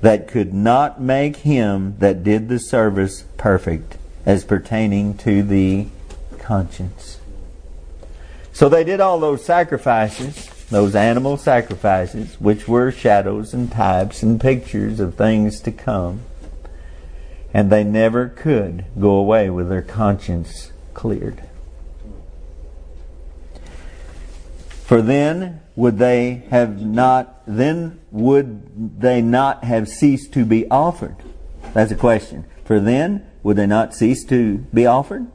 That 0.03 0.29
could 0.29 0.53
not 0.53 1.01
make 1.01 1.38
him 1.38 1.97
that 2.01 2.23
did 2.23 2.49
the 2.49 2.59
service 2.59 3.25
perfect 3.37 3.97
as 4.27 4.45
pertaining 4.45 5.16
to 5.18 5.42
the 5.42 5.87
conscience. 6.38 7.18
So 8.52 8.68
they 8.68 8.84
did 8.84 9.00
all 9.00 9.18
those 9.18 9.44
sacrifices, 9.44 10.46
those 10.68 10.94
animal 10.94 11.36
sacrifices, 11.36 12.38
which 12.40 12.68
were 12.68 12.92
shadows 12.92 13.54
and 13.54 13.72
types 13.72 14.22
and 14.22 14.40
pictures 14.40 15.00
of 15.00 15.14
things 15.14 15.60
to 15.62 15.72
come. 15.72 16.20
And 17.54 17.70
they 17.70 17.84
never 17.84 18.28
could 18.28 18.84
go 18.98 19.10
away 19.10 19.50
with 19.50 19.68
their 19.68 19.82
conscience 19.82 20.72
cleared. 20.94 21.42
For 24.84 25.00
then 25.00 25.60
would 25.74 25.98
they 25.98 26.44
have 26.50 26.82
not, 26.82 27.42
then 27.46 28.00
would 28.10 29.00
they 29.00 29.22
not 29.22 29.64
have 29.64 29.88
ceased 29.88 30.34
to 30.34 30.44
be 30.44 30.68
offered? 30.70 31.16
That's 31.72 31.92
a 31.92 31.96
question. 31.96 32.44
For 32.64 32.78
then 32.78 33.26
would 33.42 33.56
they 33.56 33.66
not 33.66 33.94
cease 33.94 34.24
to 34.26 34.58
be 34.74 34.84
offered? 34.84 35.26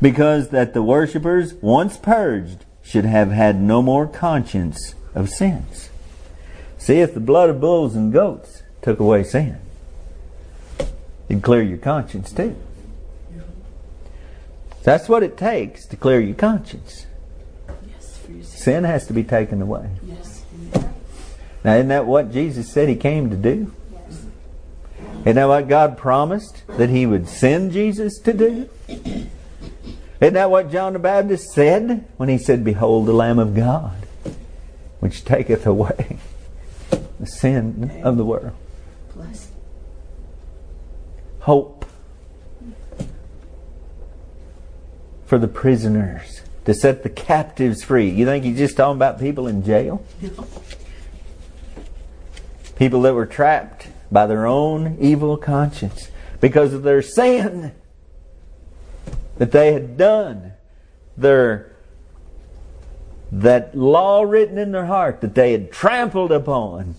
Because 0.00 0.50
that 0.50 0.74
the 0.74 0.82
worshippers, 0.82 1.54
once 1.54 1.96
purged, 1.96 2.64
should 2.82 3.04
have 3.04 3.30
had 3.30 3.60
no 3.60 3.82
more 3.82 4.06
conscience 4.06 4.94
of 5.14 5.30
sins. 5.30 5.88
See, 6.78 7.00
if 7.00 7.14
the 7.14 7.20
blood 7.20 7.48
of 7.48 7.60
bulls 7.60 7.94
and 7.94 8.12
goats 8.12 8.62
took 8.82 9.00
away 9.00 9.24
sin, 9.24 9.58
it'd 11.28 11.42
clear 11.42 11.62
your 11.62 11.78
conscience 11.78 12.32
too. 12.32 12.56
That's 14.82 15.08
what 15.08 15.22
it 15.22 15.38
takes 15.38 15.86
to 15.86 15.96
clear 15.96 16.20
your 16.20 16.34
conscience. 16.34 17.06
Yes, 17.88 18.20
sin. 18.26 18.44
Sin 18.44 18.84
has 18.84 19.06
to 19.06 19.14
be 19.14 19.24
taken 19.24 19.62
away. 19.62 19.88
Yes. 20.06 20.44
Now, 21.64 21.76
isn't 21.76 21.88
that 21.88 22.04
what 22.04 22.30
Jesus 22.30 22.70
said 22.70 22.90
He 22.90 22.96
came 22.96 23.30
to 23.30 23.36
do? 23.36 23.72
Isn't 25.20 25.36
that 25.36 25.48
what 25.48 25.68
God 25.68 25.96
promised 25.96 26.66
that 26.68 26.90
He 26.90 27.06
would 27.06 27.28
send 27.28 27.72
Jesus 27.72 28.18
to 28.18 28.34
do? 28.34 28.68
Isn't 30.24 30.34
that 30.34 30.50
what 30.50 30.72
John 30.72 30.94
the 30.94 30.98
Baptist 30.98 31.52
said 31.52 32.08
when 32.16 32.30
he 32.30 32.38
said, 32.38 32.64
Behold 32.64 33.04
the 33.04 33.12
Lamb 33.12 33.38
of 33.38 33.54
God, 33.54 34.06
which 35.00 35.22
taketh 35.22 35.66
away 35.66 36.16
the 37.20 37.26
sin 37.26 38.00
of 38.02 38.16
the 38.16 38.24
world? 38.24 38.52
Hope 41.40 41.84
for 45.26 45.36
the 45.36 45.46
prisoners, 45.46 46.40
to 46.64 46.72
set 46.72 47.02
the 47.02 47.10
captives 47.10 47.84
free. 47.84 48.08
You 48.08 48.24
think 48.24 48.46
he's 48.46 48.56
just 48.56 48.78
talking 48.78 48.96
about 48.96 49.20
people 49.20 49.46
in 49.46 49.62
jail? 49.62 50.02
People 52.76 53.02
that 53.02 53.12
were 53.12 53.26
trapped 53.26 53.88
by 54.10 54.24
their 54.24 54.46
own 54.46 54.96
evil 54.98 55.36
conscience 55.36 56.08
because 56.40 56.72
of 56.72 56.82
their 56.82 57.02
sin 57.02 57.72
that 59.38 59.52
they 59.52 59.72
had 59.72 59.96
done. 59.96 60.52
Their 61.16 61.74
that 63.32 63.76
law 63.76 64.22
written 64.22 64.58
in 64.58 64.70
their 64.70 64.86
heart 64.86 65.20
that 65.20 65.34
they 65.34 65.52
had 65.52 65.72
trampled 65.72 66.30
upon 66.30 66.94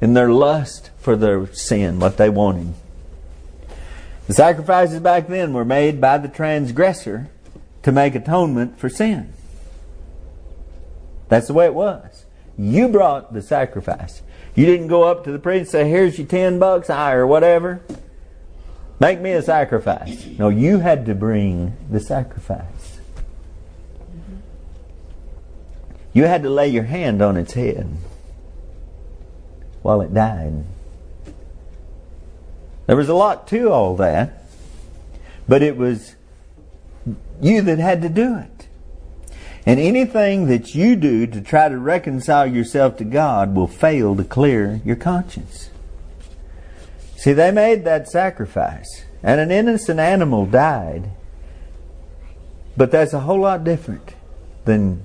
in 0.00 0.14
their 0.14 0.30
lust 0.30 0.90
for 0.98 1.16
their 1.16 1.46
sin, 1.52 1.98
what 1.98 2.16
they 2.16 2.28
wanted. 2.28 2.72
The 4.28 4.34
sacrifices 4.34 5.00
back 5.00 5.28
then 5.28 5.52
were 5.52 5.64
made 5.64 6.00
by 6.00 6.18
the 6.18 6.28
transgressor 6.28 7.30
to 7.82 7.92
make 7.92 8.14
atonement 8.14 8.78
for 8.78 8.88
sin. 8.88 9.32
That's 11.28 11.48
the 11.48 11.54
way 11.54 11.66
it 11.66 11.74
was. 11.74 12.24
You 12.58 12.88
brought 12.88 13.32
the 13.32 13.42
sacrifice. 13.42 14.22
You 14.54 14.66
didn't 14.66 14.86
go 14.86 15.04
up 15.04 15.24
to 15.24 15.32
the 15.32 15.38
priest 15.38 15.74
and 15.74 15.84
say, 15.84 15.88
Here's 15.88 16.18
your 16.18 16.26
ten 16.26 16.58
bucks, 16.58 16.88
I 16.88 17.12
or 17.12 17.26
whatever. 17.26 17.82
Make 18.98 19.20
me 19.20 19.32
a 19.32 19.42
sacrifice. 19.42 20.26
No, 20.38 20.48
you 20.48 20.78
had 20.78 21.06
to 21.06 21.14
bring 21.14 21.76
the 21.90 22.00
sacrifice. 22.00 22.98
You 26.12 26.24
had 26.24 26.42
to 26.44 26.50
lay 26.50 26.68
your 26.68 26.84
hand 26.84 27.20
on 27.20 27.36
its 27.36 27.52
head 27.52 27.94
while 29.82 30.00
it 30.00 30.14
died. 30.14 30.64
There 32.86 32.96
was 32.96 33.10
a 33.10 33.14
lot 33.14 33.46
to 33.48 33.70
all 33.70 33.96
that, 33.96 34.44
but 35.46 35.60
it 35.60 35.76
was 35.76 36.14
you 37.42 37.60
that 37.62 37.78
had 37.78 38.00
to 38.02 38.08
do 38.08 38.38
it. 38.38 38.68
And 39.66 39.78
anything 39.78 40.46
that 40.46 40.74
you 40.74 40.96
do 40.96 41.26
to 41.26 41.40
try 41.40 41.68
to 41.68 41.76
reconcile 41.76 42.46
yourself 42.46 42.96
to 42.96 43.04
God 43.04 43.54
will 43.54 43.66
fail 43.66 44.16
to 44.16 44.24
clear 44.24 44.80
your 44.84 44.96
conscience. 44.96 45.70
See, 47.26 47.32
they 47.32 47.50
made 47.50 47.84
that 47.86 48.08
sacrifice, 48.08 49.04
and 49.20 49.40
an 49.40 49.50
innocent 49.50 49.98
animal 49.98 50.46
died. 50.46 51.10
But 52.76 52.92
that's 52.92 53.12
a 53.12 53.18
whole 53.18 53.40
lot 53.40 53.64
different 53.64 54.14
than 54.64 55.02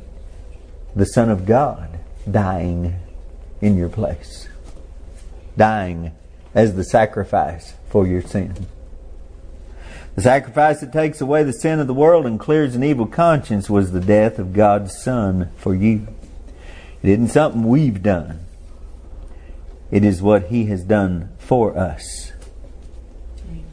the 0.95 1.07
Son 1.07 1.31
of 1.31 1.47
God 1.47 1.97
dying 2.29 2.93
in 3.59 3.75
your 3.75 3.89
place, 3.89 4.47
dying 5.57 6.11
as 6.53 6.75
the 6.75 6.83
sacrifice 6.83 7.73
for 7.89 8.05
your 8.05 8.21
sin. 8.21 8.67
The 10.13 10.21
sacrifice 10.21 10.81
that 10.81 10.93
takes 10.93 11.21
away 11.21 11.41
the 11.41 11.51
sin 11.51 11.79
of 11.79 11.87
the 11.87 11.93
world 11.95 12.27
and 12.27 12.39
clears 12.39 12.75
an 12.75 12.83
evil 12.83 13.07
conscience 13.07 13.67
was 13.67 13.93
the 13.93 13.99
death 13.99 14.37
of 14.37 14.53
God's 14.53 14.95
Son 14.95 15.49
for 15.57 15.73
you. 15.73 16.07
It 17.01 17.09
isn't 17.09 17.29
something 17.29 17.63
we've 17.63 18.03
done. 18.03 18.45
It 19.89 20.03
is 20.03 20.21
what 20.21 20.49
He 20.49 20.65
has 20.65 20.83
done 20.83 21.30
for 21.51 21.77
us. 21.77 22.31
Amen. 23.49 23.65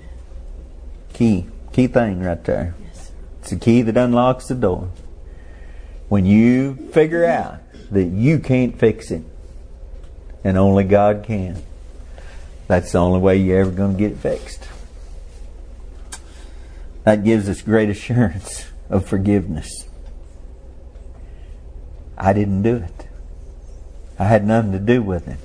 Key, 1.13 1.47
key 1.73 1.87
thing 1.87 2.19
right 2.19 2.43
there. 2.43 2.75
Yes. 2.83 3.13
It's 3.39 3.51
the 3.51 3.57
key 3.57 3.83
that 3.83 3.97
unlocks 3.97 4.49
the 4.49 4.57
door. 4.57 4.91
When 6.09 6.27
you 6.27 6.75
figure 6.93 7.25
out 7.25 7.61
that 7.93 8.07
you 8.07 8.41
can't 8.41 8.77
fix 8.77 9.13
it 9.13 9.23
and 10.43 10.59
only 10.59 10.83
God 10.83 11.23
can, 11.25 11.63
That's 12.67 12.91
the 12.91 12.99
only 12.99 13.21
way 13.21 13.37
you're 13.37 13.61
ever 13.61 13.71
going 13.71 13.93
to 13.93 13.99
get 13.99 14.11
it 14.11 14.19
fixed. 14.19 14.67
That 17.05 17.23
gives 17.23 17.49
us 17.49 17.63
great 17.63 17.91
assurance 17.91 18.67
of 18.91 19.07
forgiveness. 19.07 19.89
I 22.17 22.33
didn't 22.33 22.63
do 22.63 22.79
it. 22.79 23.07
I 24.19 24.25
had 24.25 24.45
nothing 24.45 24.73
to 24.73 24.81
do 24.81 25.01
with 25.01 25.29
it. 25.29 25.39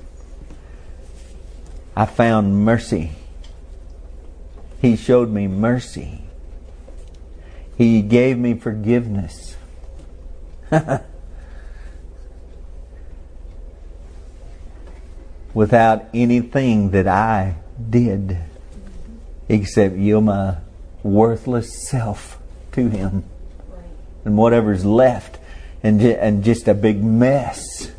I 1.96 2.06
found 2.06 2.64
mercy. 2.64 3.12
He 4.80 4.96
showed 4.96 5.30
me 5.30 5.46
mercy. 5.46 6.22
He 7.78 8.02
gave 8.02 8.36
me 8.38 8.54
forgiveness. 8.54 9.56
Without 15.54 16.06
anything 16.12 16.90
that 16.90 17.06
I 17.06 17.56
did 17.90 18.38
except 19.48 19.94
yield 19.96 20.24
my 20.24 20.56
worthless 21.02 21.88
self 21.88 22.38
to 22.72 22.88
Him. 22.88 23.24
And 24.24 24.36
whatever's 24.36 24.84
left, 24.84 25.38
and, 25.82 26.00
and 26.00 26.42
just 26.42 26.66
a 26.66 26.74
big 26.74 27.04
mess. 27.04 27.90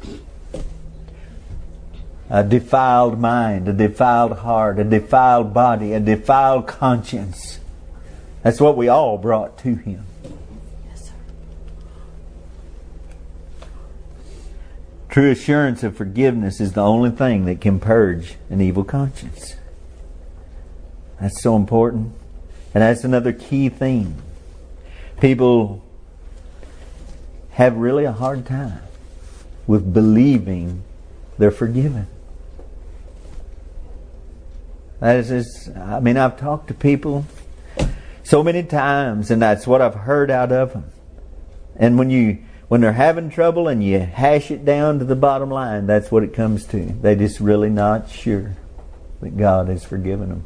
A 2.36 2.44
defiled 2.44 3.18
mind, 3.18 3.70
a 3.70 3.72
defiled 3.72 4.40
heart, 4.40 4.78
a 4.78 4.84
defiled 4.84 5.54
body, 5.54 5.94
a 5.94 6.02
defiled 6.02 6.68
conscience. 6.68 7.62
That's 8.44 8.60
what 8.60 8.76
we 8.76 8.90
all 8.90 9.18
brought 9.18 9.58
to 9.60 9.76
Him. 9.76 10.06
Yes. 10.86 11.14
True 15.08 15.32
assurance 15.32 15.82
of 15.82 15.96
forgiveness 15.96 16.60
is 16.60 16.74
the 16.74 16.82
only 16.82 17.10
thing 17.10 17.46
that 17.46 17.62
can 17.62 17.80
purge 17.80 18.36
an 18.50 18.60
evil 18.60 18.84
conscience. 18.84 19.56
That's 21.22 21.42
so 21.42 21.56
important. 21.56 22.12
And 22.74 22.82
that's 22.82 23.06
another 23.06 23.32
key 23.32 23.70
theme. 23.70 24.18
People 25.22 25.82
have 27.52 27.78
really 27.78 28.04
a 28.04 28.12
hard 28.12 28.46
time 28.46 28.82
with 29.68 29.94
believing 29.94 30.84
they're 31.38 31.50
forgiven. 31.50 32.08
That 35.06 35.18
is, 35.18 35.70
I 35.76 36.00
mean, 36.00 36.18
I've 36.18 36.40
talked 36.40 36.70
to 36.70 36.74
people 36.74 37.28
so 38.24 38.44
many 38.44 38.64
times, 38.64 39.30
and 39.30 39.40
that's 39.40 39.68
what 39.68 39.80
I've 39.80 39.94
heard 39.94 40.32
out 40.32 40.52
of 40.52 40.74
them. 40.74 40.92
And 41.76 42.00
when 42.00 42.10
you 42.10 42.40
when 42.70 42.82
they're 42.82 42.94
having 42.94 43.30
trouble 43.30 43.68
and 43.68 43.84
you 43.84 44.00
hash 44.00 44.50
it 44.50 44.66
down 44.66 44.98
to 44.98 45.06
the 45.06 45.16
bottom 45.16 45.52
line, 45.52 45.86
that's 45.86 46.12
what 46.12 46.24
it 46.24 46.34
comes 46.34 46.66
to. 46.70 46.80
They're 46.80 47.16
just 47.16 47.40
really 47.40 47.70
not 47.70 48.10
sure 48.10 48.56
that 49.22 49.38
God 49.38 49.68
has 49.68 49.84
forgiven 49.84 50.30
them. 50.30 50.44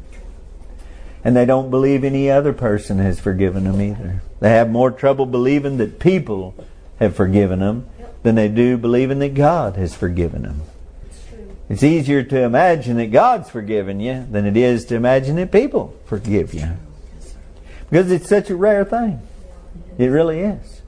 And 1.24 1.34
they 1.34 1.46
don't 1.46 1.70
believe 1.70 2.04
any 2.04 2.30
other 2.30 2.52
person 2.52 2.98
has 2.98 3.18
forgiven 3.18 3.64
them 3.64 3.80
either. 3.80 4.20
They 4.40 4.50
have 4.50 4.68
more 4.68 4.90
trouble 4.90 5.24
believing 5.24 5.78
that 5.78 5.98
people 5.98 6.54
have 6.98 7.16
forgiven 7.16 7.60
them 7.60 7.88
than 8.22 8.34
they 8.34 8.48
do 8.48 8.76
believing 8.76 9.20
that 9.20 9.32
God 9.32 9.76
has 9.76 9.94
forgiven 9.94 10.42
them. 10.42 10.60
It's 11.70 11.84
easier 11.84 12.24
to 12.24 12.42
imagine 12.42 12.96
that 12.96 13.12
God's 13.12 13.48
forgiven 13.48 14.00
you 14.00 14.26
than 14.28 14.44
it 14.44 14.56
is 14.56 14.84
to 14.86 14.96
imagine 14.96 15.36
that 15.36 15.52
people 15.52 15.96
forgive 16.04 16.52
you. 16.52 16.68
Because 17.88 18.10
it's 18.10 18.28
such 18.28 18.50
a 18.50 18.56
rare 18.56 18.84
thing. 18.84 19.22
It 19.96 20.06
really 20.06 20.40
is. 20.40 20.82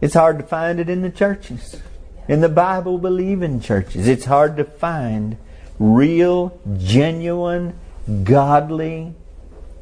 It's 0.00 0.14
hard 0.14 0.38
to 0.38 0.44
find 0.44 0.80
it 0.80 0.88
in 0.88 1.02
the 1.02 1.10
churches, 1.10 1.80
in 2.26 2.40
the 2.40 2.48
Bible 2.48 2.98
believing 2.98 3.60
churches. 3.60 4.08
It's 4.08 4.24
hard 4.24 4.56
to 4.56 4.64
find 4.64 5.36
real, 5.78 6.58
genuine, 6.76 7.78
godly 8.24 9.14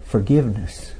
forgiveness. 0.04 0.92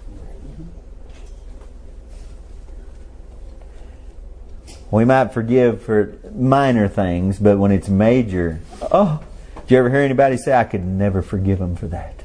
We 4.93 5.07
might 5.07 5.33
forgive 5.33 5.83
for 5.83 6.15
minor 6.35 6.87
things, 6.87 7.39
but 7.39 7.59
when 7.59 7.73
it's 7.73 7.89
major, 7.89 8.61
oh, 8.93 9.25
did 9.63 9.71
you 9.71 9.79
ever 9.79 9.89
hear 9.89 10.01
anybody 10.01 10.37
say, 10.37 10.55
I 10.55 10.65
could 10.65 10.85
never 10.85 11.23
forgive 11.23 11.61
them 11.61 11.77
for 11.77 11.87
that? 11.87 12.23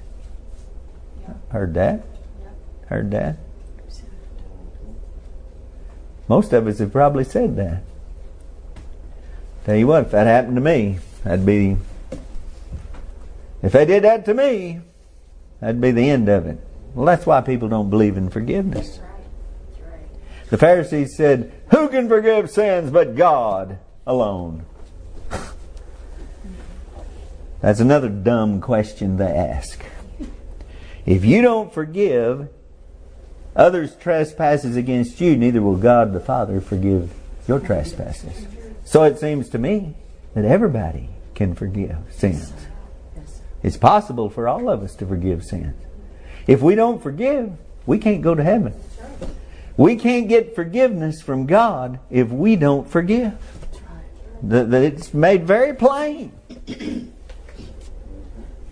Heard 1.47 1.73
that? 1.75 2.03
Heard 2.87 3.09
that? 3.11 3.37
Most 6.27 6.51
of 6.51 6.67
us 6.67 6.79
have 6.79 6.91
probably 6.91 7.23
said 7.23 7.55
that. 7.55 7.83
Tell 9.63 9.77
you 9.77 9.87
what, 9.87 10.03
if 10.03 10.11
that 10.11 10.27
happened 10.27 10.55
to 10.55 10.61
me, 10.61 10.99
that'd 11.23 11.45
be. 11.45 11.77
If 13.63 13.71
they 13.71 13.85
did 13.85 14.03
that 14.03 14.25
to 14.25 14.33
me, 14.33 14.81
that'd 15.61 15.79
be 15.79 15.91
the 15.91 16.09
end 16.09 16.27
of 16.27 16.45
it. 16.45 16.59
Well, 16.93 17.05
that's 17.05 17.25
why 17.25 17.39
people 17.39 17.69
don't 17.69 17.89
believe 17.89 18.17
in 18.17 18.29
forgiveness. 18.29 18.99
The 20.49 20.57
Pharisees 20.57 21.15
said, 21.15 21.51
Who 21.71 21.89
can 21.89 22.07
forgive 22.07 22.49
sins 22.49 22.91
but 22.91 23.15
God 23.15 23.79
alone? 24.05 24.65
That's 27.61 27.79
another 27.79 28.09
dumb 28.09 28.61
question 28.61 29.17
they 29.17 29.25
ask. 29.25 29.83
If 31.05 31.25
you 31.25 31.41
don't 31.41 31.73
forgive 31.73 32.49
others' 33.55 33.95
trespasses 33.95 34.75
against 34.75 35.19
you, 35.19 35.35
neither 35.35 35.61
will 35.61 35.77
God 35.77 36.13
the 36.13 36.19
Father 36.19 36.61
forgive 36.61 37.11
your 37.47 37.59
trespasses. 37.59 38.47
So 38.85 39.03
it 39.03 39.19
seems 39.19 39.49
to 39.49 39.57
me 39.57 39.95
that 40.33 40.45
everybody 40.45 41.09
can 41.35 41.55
forgive 41.55 41.97
sins. 42.11 42.53
It's 43.63 43.77
possible 43.77 44.29
for 44.29 44.47
all 44.47 44.69
of 44.69 44.83
us 44.83 44.95
to 44.95 45.05
forgive 45.05 45.43
sins. 45.43 45.75
If 46.45 46.61
we 46.61 46.75
don't 46.75 47.03
forgive, 47.03 47.57
we 47.85 47.97
can't 47.97 48.21
go 48.21 48.35
to 48.35 48.43
heaven. 48.43 48.73
We 49.77 49.95
can't 49.95 50.27
get 50.27 50.55
forgiveness 50.55 51.21
from 51.21 51.45
God 51.45 51.99
if 52.09 52.29
we 52.29 52.55
don't 52.55 52.89
forgive. 52.89 53.37
That 54.43 54.73
it's 54.73 55.13
made 55.13 55.47
very 55.47 55.73
plain. 55.73 56.31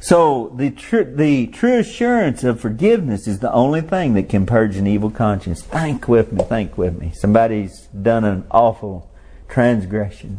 So 0.06 0.53
the 0.56 0.70
tr- 0.70 1.01
the 1.01 1.47
true 1.47 1.80
assurance 1.80 2.43
of 2.43 2.62
forgiveness 2.62 3.28
is 3.28 3.39
the 3.39 3.51
only 3.51 3.82
thing 3.82 4.14
that 4.14 4.30
can 4.30 4.45
purge 4.45 4.76
an 4.76 4.86
evil 4.86 5.10
conscience. 5.10 5.64
Think 5.64 6.08
with 6.08 6.32
me, 6.32 6.43
think 6.43 6.78
with 6.78 6.99
me. 6.99 7.12
Somebody's 7.16 7.88
done 7.88 8.24
an 8.24 8.45
awful 8.51 9.10
transgression. 9.47 10.38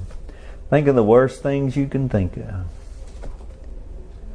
Think 0.70 0.86
of 0.86 0.94
the 0.94 1.02
worst 1.02 1.42
things 1.42 1.76
you 1.76 1.88
can 1.88 2.08
think 2.08 2.36
of 2.36 2.66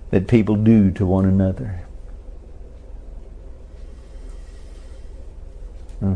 that 0.09 0.27
people 0.27 0.57
do 0.57 0.91
to 0.91 1.05
one 1.05 1.23
another. 1.23 1.86
Hmm. 6.02 6.16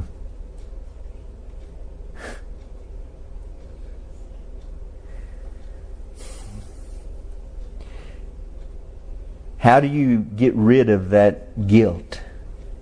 How 9.59 9.79
do 9.79 9.87
you 9.87 10.19
get 10.19 10.53
rid 10.55 10.89
of 10.89 11.09
that 11.09 11.67
guilt? 11.67 12.21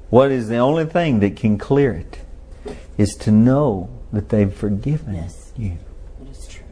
What 0.09 0.31
is 0.31 0.49
the 0.49 0.57
only 0.57 0.85
thing 0.85 1.19
that 1.21 1.35
can 1.35 1.57
clear 1.57 1.93
it? 1.93 2.19
Is 2.97 3.15
to 3.17 3.31
know 3.31 3.89
that 4.11 4.29
they've 4.29 4.53
forgiven 4.53 5.15
Yes. 5.15 5.51
you. 5.57 5.77
It 6.21 6.29
is 6.29 6.47
true. 6.47 6.63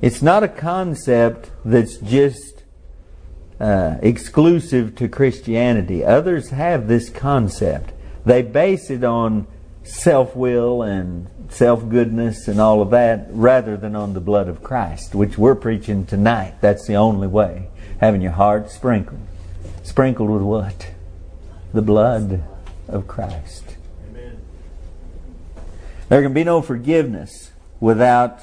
It's 0.00 0.22
not 0.22 0.42
a 0.42 0.48
concept 0.48 1.50
that's 1.64 1.96
just 1.98 2.57
uh, 3.60 3.96
exclusive 4.02 4.94
to 4.96 5.08
Christianity. 5.08 6.04
Others 6.04 6.50
have 6.50 6.86
this 6.88 7.10
concept. 7.10 7.92
They 8.24 8.42
base 8.42 8.90
it 8.90 9.04
on 9.04 9.46
self 9.82 10.36
will 10.36 10.82
and 10.82 11.28
self 11.48 11.88
goodness 11.88 12.46
and 12.46 12.60
all 12.60 12.82
of 12.82 12.90
that 12.90 13.26
rather 13.30 13.76
than 13.76 13.96
on 13.96 14.14
the 14.14 14.20
blood 14.20 14.48
of 14.48 14.62
Christ, 14.62 15.14
which 15.14 15.38
we're 15.38 15.54
preaching 15.54 16.06
tonight. 16.06 16.54
That's 16.60 16.86
the 16.86 16.94
only 16.94 17.26
way. 17.26 17.68
Having 18.00 18.22
your 18.22 18.32
heart 18.32 18.70
sprinkled. 18.70 19.20
Sprinkled 19.82 20.30
with 20.30 20.42
what? 20.42 20.90
The 21.72 21.82
blood 21.82 22.44
of 22.86 23.08
Christ. 23.08 23.76
Amen. 24.10 24.38
There 26.08 26.22
can 26.22 26.32
be 26.32 26.44
no 26.44 26.62
forgiveness 26.62 27.50
without 27.80 28.40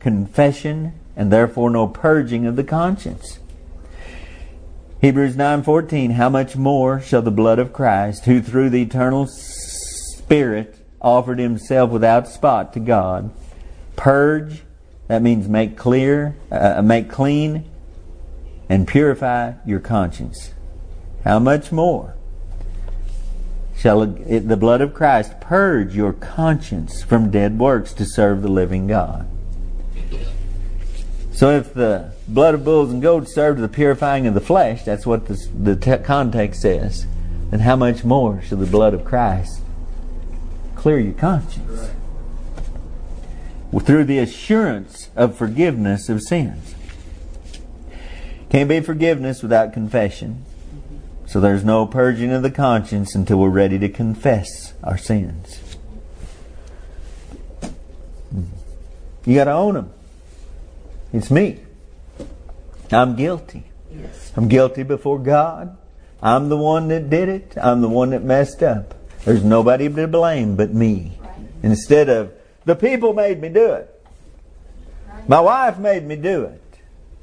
confession 0.00 0.98
and 1.14 1.32
therefore 1.32 1.70
no 1.70 1.86
purging 1.86 2.46
of 2.46 2.56
the 2.56 2.64
conscience. 2.64 3.38
Hebrews 5.06 5.36
9:14 5.36 6.14
How 6.14 6.28
much 6.28 6.56
more 6.56 7.00
shall 7.00 7.22
the 7.22 7.30
blood 7.30 7.60
of 7.60 7.72
Christ 7.72 8.24
who 8.24 8.42
through 8.42 8.70
the 8.70 8.82
eternal 8.82 9.28
spirit 9.28 10.80
offered 11.00 11.38
himself 11.38 11.92
without 11.92 12.26
spot 12.26 12.72
to 12.72 12.80
God 12.80 13.30
purge 13.94 14.64
that 15.06 15.22
means 15.22 15.48
make 15.48 15.76
clear 15.76 16.34
uh, 16.50 16.82
make 16.82 17.08
clean 17.08 17.70
and 18.68 18.88
purify 18.88 19.52
your 19.64 19.78
conscience. 19.78 20.52
How 21.22 21.38
much 21.38 21.70
more 21.70 22.16
shall 23.76 24.04
the 24.04 24.56
blood 24.56 24.80
of 24.80 24.92
Christ 24.92 25.40
purge 25.40 25.94
your 25.94 26.14
conscience 26.14 27.04
from 27.04 27.30
dead 27.30 27.60
works 27.60 27.92
to 27.92 28.04
serve 28.04 28.42
the 28.42 28.48
living 28.48 28.88
God? 28.88 29.28
So 31.30 31.50
if 31.50 31.72
the 31.74 32.15
blood 32.28 32.54
of 32.54 32.64
bulls 32.64 32.90
and 32.90 33.00
goats 33.00 33.34
served 33.34 33.60
the 33.60 33.68
purifying 33.68 34.26
of 34.26 34.34
the 34.34 34.40
flesh, 34.40 34.84
that's 34.84 35.06
what 35.06 35.26
the, 35.26 35.34
the 35.56 35.76
te- 35.76 36.02
context 36.02 36.62
says, 36.62 37.06
then 37.50 37.60
how 37.60 37.76
much 37.76 38.04
more 38.04 38.42
shall 38.42 38.58
the 38.58 38.66
blood 38.66 38.94
of 38.94 39.04
Christ 39.04 39.60
clear 40.74 40.98
your 40.98 41.14
conscience? 41.14 41.90
Well, 43.70 43.84
through 43.84 44.04
the 44.04 44.18
assurance 44.18 45.10
of 45.16 45.36
forgiveness 45.36 46.08
of 46.08 46.22
sins. 46.22 46.74
Can't 48.50 48.68
be 48.68 48.80
forgiveness 48.80 49.42
without 49.42 49.72
confession. 49.72 50.44
So 51.26 51.40
there's 51.40 51.64
no 51.64 51.86
purging 51.86 52.30
of 52.30 52.42
the 52.42 52.50
conscience 52.50 53.14
until 53.14 53.38
we're 53.38 53.48
ready 53.48 53.78
to 53.80 53.88
confess 53.88 54.74
our 54.84 54.96
sins. 54.96 55.60
Hmm. 58.30 58.44
You 59.24 59.34
got 59.34 59.44
to 59.44 59.52
own 59.52 59.74
them. 59.74 59.92
It's 61.12 61.30
me. 61.30 61.60
I'm 62.92 63.16
guilty. 63.16 63.64
Yes. 63.90 64.32
I'm 64.36 64.48
guilty 64.48 64.82
before 64.82 65.18
God. 65.18 65.76
I'm 66.22 66.48
the 66.48 66.56
one 66.56 66.88
that 66.88 67.10
did 67.10 67.28
it. 67.28 67.54
I'm 67.60 67.80
the 67.80 67.88
one 67.88 68.10
that 68.10 68.22
messed 68.22 68.62
up. 68.62 68.94
There's 69.24 69.44
nobody 69.44 69.88
to 69.88 70.06
blame 70.06 70.56
but 70.56 70.72
me. 70.72 71.18
Instead 71.62 72.08
of, 72.08 72.32
the 72.64 72.76
people 72.76 73.12
made 73.12 73.40
me 73.40 73.48
do 73.48 73.72
it. 73.72 73.92
My 75.28 75.40
wife 75.40 75.78
made 75.78 76.04
me 76.04 76.16
do 76.16 76.44
it. 76.44 76.62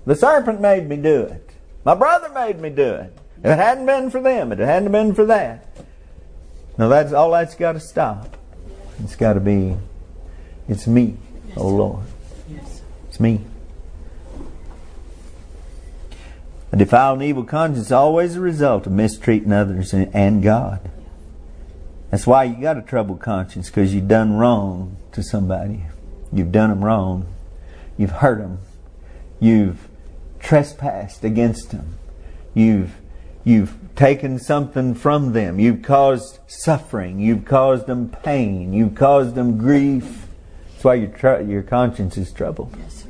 The 0.05 0.15
serpent 0.15 0.59
made 0.59 0.87
me 0.87 0.97
do 0.97 1.21
it. 1.21 1.49
My 1.85 1.95
brother 1.95 2.29
made 2.29 2.59
me 2.59 2.69
do 2.69 2.93
it. 2.93 3.17
If 3.39 3.45
it 3.45 3.57
hadn't 3.57 3.85
been 3.85 4.09
for 4.09 4.21
them, 4.21 4.51
if 4.51 4.59
it 4.59 4.65
hadn't 4.65 4.91
been 4.91 5.13
for 5.15 5.25
that. 5.25 5.67
Now 6.77 6.87
that's 6.87 7.13
all 7.13 7.31
that's 7.31 7.55
got 7.55 7.73
to 7.73 7.79
stop. 7.79 8.37
It's 9.03 9.15
got 9.15 9.33
to 9.33 9.39
be, 9.39 9.75
it's 10.67 10.87
me, 10.87 11.17
oh 11.57 11.67
Lord. 11.67 12.05
Yes. 12.49 12.81
It's 13.09 13.19
me. 13.19 13.41
A 16.73 16.75
defiled 16.75 17.19
and 17.19 17.29
evil 17.29 17.43
conscience 17.43 17.85
is 17.85 17.91
always 17.91 18.35
a 18.35 18.41
result 18.41 18.87
of 18.87 18.93
mistreating 18.93 19.53
others 19.53 19.93
and- 19.93 20.41
God. 20.41 20.79
That's 22.09 22.25
why 22.25 22.45
you 22.45 22.59
got 22.59 22.79
a 22.79 22.81
troubled 22.81 23.19
conscience 23.19 23.69
because 23.69 23.93
you've 23.93 24.07
done 24.07 24.37
wrong 24.37 24.97
to 25.11 25.21
somebody. 25.21 25.85
You've 26.31 26.51
done 26.51 26.71
them 26.71 26.83
wrong. 26.83 27.27
You've 27.95 28.09
hurt 28.09 28.39
them. 28.39 28.57
You've 29.39 29.87
trespassed 30.39 31.23
against 31.23 31.69
them. 31.69 31.93
You've 32.55 32.95
you've 33.43 33.77
taken 33.95 34.39
something 34.39 34.95
from 34.95 35.33
them. 35.33 35.59
You've 35.59 35.83
caused 35.83 36.39
suffering. 36.47 37.19
You've 37.19 37.45
caused 37.45 37.85
them 37.85 38.09
pain. 38.23 38.73
You've 38.73 38.95
caused 38.95 39.35
them 39.35 39.59
grief. 39.59 40.25
That's 40.71 40.83
why 40.85 40.95
your 40.95 41.09
tr- 41.09 41.41
your 41.41 41.61
conscience 41.61 42.17
is 42.17 42.31
troubled. 42.31 42.75
Yes, 42.79 43.02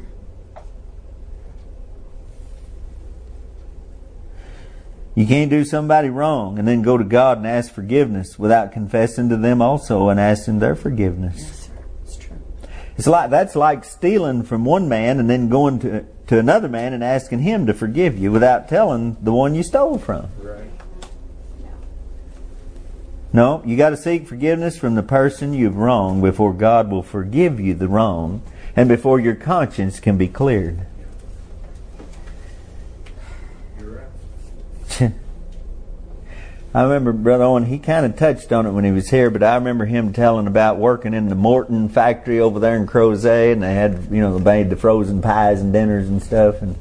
You 5.16 5.28
can't 5.28 5.49
do 5.49 5.64
somebody 5.64 6.09
wrong 6.09 6.57
and 6.57 6.68
then 6.68 6.82
go 6.82 6.97
to 6.97 7.03
God 7.03 7.38
and 7.38 7.45
ask 7.45 7.72
forgiveness 7.72 8.39
without 8.39 8.72
confessing 8.72 9.30
to 9.30 9.38
them 9.38 9.61
also 9.61 10.09
and 10.09 10.20
asking 10.20 10.59
their 10.59 10.76
forgiveness. 10.76 11.38
Yes, 11.38 11.68
sir. 11.68 11.74
It's 12.03 12.16
true. 12.18 12.38
It's 12.97 13.07
like 13.07 13.30
that's 13.30 13.55
like 13.55 13.84
stealing 13.84 14.43
from 14.43 14.66
one 14.66 14.89
man 14.89 15.20
and 15.20 15.30
then 15.30 15.49
going 15.49 15.80
to 15.80 16.05
to 16.28 16.39
another 16.39 16.70
man 16.70 16.93
and 16.93 17.03
asking 17.03 17.39
him 17.39 17.66
to 17.68 17.74
forgive 17.74 18.18
you 18.18 18.32
without 18.32 18.68
telling 18.70 19.18
the 19.22 19.32
one 19.32 19.55
you 19.55 19.64
stole 19.64 19.97
from. 19.97 20.30
Right. 20.39 20.64
No, 23.32 23.64
you 23.66 23.76
got 23.76 23.89
to 23.89 23.97
seek 23.97 24.28
forgiveness 24.28 24.78
from 24.78 24.95
the 24.95 25.03
person 25.03 25.53
you've 25.53 25.76
wronged 25.76 26.22
before 26.22 26.53
God 26.53 26.91
will 26.91 27.03
forgive 27.03 27.59
you 27.59 27.74
the 27.74 27.88
wrong 27.88 28.43
and 28.76 28.88
before 28.88 29.20
your 29.20 29.36
conscience 29.36 29.99
can 29.99 30.18
be 30.18 30.28
cleared. 30.28 30.86
You're 33.80 34.05
right. 34.99 35.14
I 36.76 36.82
remember 36.82 37.13
Brother 37.13 37.43
Owen, 37.43 37.65
he 37.65 37.78
kind 37.78 38.03
of 38.03 38.15
touched 38.15 38.51
on 38.51 38.65
it 38.65 38.71
when 38.71 38.84
he 38.84 38.91
was 38.91 39.09
here, 39.09 39.30
but 39.30 39.43
I 39.43 39.55
remember 39.55 39.86
him 39.86 40.11
telling 40.11 40.47
about 40.47 40.80
working 40.80 41.13
in 41.13 41.30
the 41.30 41.36
Morton 41.36 41.88
factory 41.88 42.39
over 42.39 42.59
there 42.59 42.76
in 42.76 42.88
Crozet, 42.88 43.51
and 43.51 43.61
they 43.61 43.76
had, 43.76 44.07
you 44.09 44.19
know, 44.19 44.39
they 44.39 44.43
made 44.43 44.71
the 44.71 44.76
frozen 44.76 45.21
pies 45.21 45.61
and 45.61 45.71
dinners 45.71 46.09
and 46.09 46.21
stuff, 46.24 46.63
and 46.63 46.76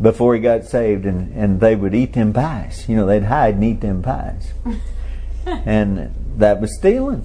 before 0.00 0.34
he 0.36 0.40
got 0.40 0.64
saved, 0.64 1.06
and, 1.06 1.34
and 1.34 1.58
they 1.58 1.74
would 1.74 1.92
eat 1.92 2.12
them 2.12 2.32
pies. 2.32 2.88
You 2.88 2.94
know, 2.94 3.06
they'd 3.06 3.24
hide 3.24 3.54
and 3.54 3.64
eat 3.64 3.80
them 3.80 4.00
pies. 4.00 4.52
and 5.46 6.14
that 6.36 6.60
was 6.60 6.76
stealing. 6.78 7.24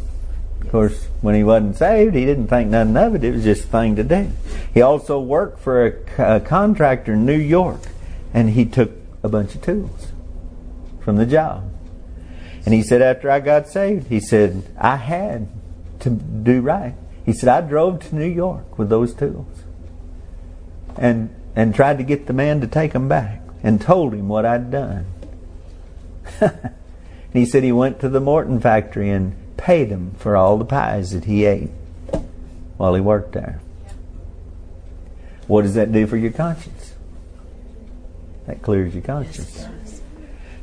Of 0.61 0.71
course, 0.71 1.07
when 1.21 1.35
he 1.35 1.43
wasn't 1.43 1.77
saved, 1.77 2.15
he 2.15 2.25
didn't 2.25 2.47
think 2.47 2.71
nothing 2.71 2.97
of 2.97 3.13
it. 3.13 3.23
It 3.23 3.33
was 3.33 3.43
just 3.43 3.65
a 3.65 3.67
thing 3.67 3.95
to 3.97 4.03
do. 4.03 4.31
He 4.73 4.81
also 4.81 5.19
worked 5.19 5.59
for 5.59 5.85
a, 6.17 6.37
a 6.37 6.39
contractor 6.39 7.13
in 7.13 7.27
New 7.27 7.37
York, 7.37 7.81
and 8.33 8.49
he 8.49 8.65
took 8.65 8.91
a 9.21 9.29
bunch 9.29 9.53
of 9.53 9.61
tools 9.61 10.07
from 11.01 11.17
the 11.17 11.27
job. 11.27 11.70
And 12.65 12.73
he 12.73 12.83
said, 12.83 13.01
after 13.01 13.29
I 13.29 13.39
got 13.39 13.67
saved, 13.67 14.07
he 14.07 14.19
said, 14.19 14.63
I 14.77 14.97
had 14.97 15.47
to 16.01 16.09
do 16.09 16.61
right. 16.61 16.95
He 17.25 17.33
said, 17.33 17.49
I 17.49 17.61
drove 17.61 18.07
to 18.07 18.15
New 18.15 18.27
York 18.27 18.77
with 18.77 18.89
those 18.89 19.13
tools 19.13 19.63
and, 20.97 21.33
and 21.55 21.73
tried 21.73 21.97
to 21.97 22.03
get 22.03 22.27
the 22.27 22.33
man 22.33 22.61
to 22.61 22.67
take 22.67 22.93
them 22.93 23.07
back 23.07 23.41
and 23.63 23.79
told 23.79 24.13
him 24.13 24.27
what 24.27 24.45
I'd 24.45 24.71
done. 24.71 25.05
and 26.39 26.73
he 27.33 27.45
said 27.45 27.63
he 27.63 27.71
went 27.71 27.99
to 28.01 28.09
the 28.09 28.19
Morton 28.19 28.59
factory 28.59 29.09
and 29.09 29.35
paid 29.57 29.89
him 29.89 30.15
for 30.17 30.35
all 30.35 30.57
the 30.57 30.65
pies 30.65 31.11
that 31.11 31.25
he 31.25 31.45
ate 31.45 31.69
while 32.77 32.95
he 32.95 33.01
worked 33.01 33.33
there. 33.33 33.59
What 35.47 35.63
does 35.63 35.75
that 35.75 35.91
do 35.91 36.07
for 36.07 36.17
your 36.17 36.31
conscience? 36.31 36.95
That 38.47 38.61
clears 38.61 38.93
your 38.93 39.03
conscience. 39.03 39.65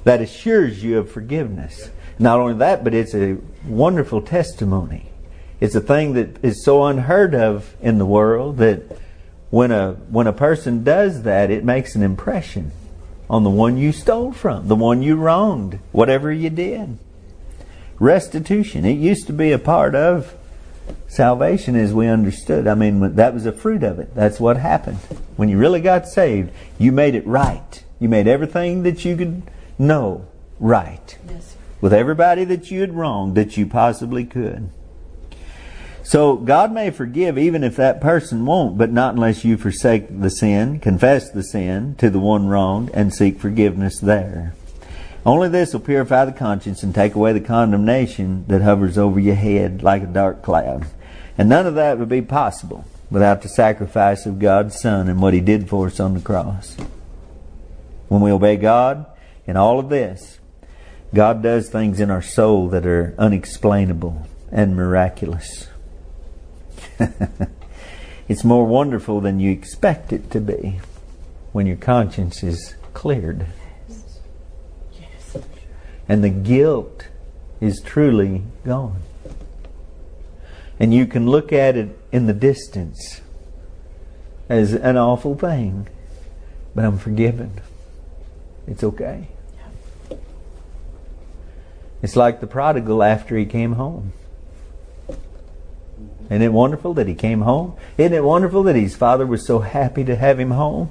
That 0.08 0.22
assures 0.22 0.82
you 0.82 0.96
of 0.96 1.10
forgiveness. 1.10 1.90
Not 2.18 2.40
only 2.40 2.54
that, 2.54 2.82
but 2.82 2.94
it's 2.94 3.14
a 3.14 3.36
wonderful 3.66 4.22
testimony. 4.22 5.10
It's 5.60 5.74
a 5.74 5.82
thing 5.82 6.14
that 6.14 6.42
is 6.42 6.64
so 6.64 6.86
unheard 6.86 7.34
of 7.34 7.76
in 7.82 7.98
the 7.98 8.06
world 8.06 8.56
that 8.56 8.98
when 9.50 9.70
a 9.70 9.92
when 10.08 10.26
a 10.26 10.32
person 10.32 10.82
does 10.82 11.24
that, 11.24 11.50
it 11.50 11.62
makes 11.62 11.94
an 11.94 12.02
impression 12.02 12.72
on 13.28 13.44
the 13.44 13.50
one 13.50 13.76
you 13.76 13.92
stole 13.92 14.32
from, 14.32 14.68
the 14.68 14.74
one 14.74 15.02
you 15.02 15.14
wronged, 15.16 15.78
whatever 15.92 16.32
you 16.32 16.48
did. 16.48 16.96
Restitution. 17.98 18.86
It 18.86 18.92
used 18.92 19.26
to 19.26 19.34
be 19.34 19.52
a 19.52 19.58
part 19.58 19.94
of 19.94 20.34
salvation 21.06 21.76
as 21.76 21.92
we 21.92 22.06
understood. 22.06 22.66
I 22.66 22.74
mean, 22.74 23.16
that 23.16 23.34
was 23.34 23.44
a 23.44 23.52
fruit 23.52 23.82
of 23.82 23.98
it. 23.98 24.14
That's 24.14 24.40
what 24.40 24.56
happened. 24.56 25.00
When 25.36 25.50
you 25.50 25.58
really 25.58 25.82
got 25.82 26.08
saved, 26.08 26.50
you 26.78 26.92
made 26.92 27.14
it 27.14 27.26
right. 27.26 27.84
You 28.00 28.08
made 28.08 28.26
everything 28.26 28.84
that 28.84 29.04
you 29.04 29.14
could 29.14 29.42
know 29.78 30.26
right 30.58 31.18
Yes, 31.28 31.56
with 31.80 31.92
everybody 31.92 32.44
that 32.44 32.70
you 32.70 32.80
had 32.80 32.94
wronged 32.94 33.36
that 33.36 33.56
you 33.56 33.66
possibly 33.66 34.24
could. 34.24 34.70
So 36.02 36.36
God 36.36 36.72
may 36.72 36.90
forgive 36.90 37.36
even 37.36 37.62
if 37.62 37.76
that 37.76 38.00
person 38.00 38.46
won't, 38.46 38.78
but 38.78 38.90
not 38.90 39.14
unless 39.14 39.44
you 39.44 39.58
forsake 39.58 40.20
the 40.22 40.30
sin, 40.30 40.80
confess 40.80 41.30
the 41.30 41.42
sin 41.42 41.96
to 41.96 42.08
the 42.08 42.18
one 42.18 42.48
wronged, 42.48 42.90
and 42.94 43.12
seek 43.12 43.38
forgiveness 43.38 44.00
there. 44.00 44.54
Only 45.26 45.50
this 45.50 45.74
will 45.74 45.80
purify 45.80 46.24
the 46.24 46.32
conscience 46.32 46.82
and 46.82 46.94
take 46.94 47.14
away 47.14 47.34
the 47.34 47.40
condemnation 47.40 48.46
that 48.48 48.62
hovers 48.62 48.96
over 48.96 49.20
your 49.20 49.34
head 49.34 49.82
like 49.82 50.02
a 50.02 50.06
dark 50.06 50.42
cloud. 50.42 50.86
And 51.36 51.48
none 51.48 51.66
of 51.66 51.74
that 51.74 51.98
would 51.98 52.08
be 52.08 52.22
possible 52.22 52.86
without 53.10 53.42
the 53.42 53.48
sacrifice 53.50 54.24
of 54.24 54.38
God's 54.38 54.80
Son 54.80 55.08
and 55.08 55.20
what 55.20 55.34
He 55.34 55.40
did 55.40 55.68
for 55.68 55.88
us 55.88 56.00
on 56.00 56.14
the 56.14 56.20
cross. 56.20 56.76
When 58.08 58.22
we 58.22 58.30
obey 58.30 58.56
God 58.56 59.04
in 59.48 59.56
all 59.56 59.78
of 59.78 59.88
this, 59.88 60.38
God 61.14 61.42
does 61.42 61.70
things 61.70 62.00
in 62.00 62.10
our 62.10 62.20
soul 62.20 62.68
that 62.68 62.84
are 62.84 63.14
unexplainable 63.16 64.28
and 64.52 64.76
miraculous. 64.76 65.68
it's 68.28 68.44
more 68.44 68.66
wonderful 68.66 69.22
than 69.22 69.40
you 69.40 69.50
expect 69.50 70.12
it 70.12 70.30
to 70.32 70.40
be 70.40 70.80
when 71.52 71.66
your 71.66 71.78
conscience 71.78 72.42
is 72.42 72.76
cleared 72.92 73.46
and 76.06 76.22
the 76.22 76.28
guilt 76.28 77.08
is 77.58 77.80
truly 77.80 78.42
gone. 78.66 79.00
And 80.78 80.92
you 80.92 81.06
can 81.06 81.26
look 81.26 81.54
at 81.54 81.74
it 81.74 81.98
in 82.12 82.26
the 82.26 82.34
distance 82.34 83.22
as 84.48 84.74
an 84.74 84.98
awful 84.98 85.34
thing, 85.34 85.88
but 86.74 86.84
I'm 86.84 86.98
forgiven. 86.98 87.62
It's 88.66 88.84
okay. 88.84 89.28
It's 92.02 92.16
like 92.16 92.40
the 92.40 92.46
prodigal 92.46 93.02
after 93.02 93.36
he 93.36 93.44
came 93.44 93.72
home. 93.72 94.12
Isn't 96.26 96.42
it 96.42 96.52
wonderful 96.52 96.94
that 96.94 97.08
he 97.08 97.14
came 97.14 97.40
home? 97.40 97.74
Isn't 97.96 98.12
it 98.12 98.22
wonderful 98.22 98.62
that 98.64 98.76
his 98.76 98.94
father 98.94 99.26
was 99.26 99.44
so 99.46 99.60
happy 99.60 100.04
to 100.04 100.14
have 100.14 100.38
him 100.38 100.50
home? 100.50 100.90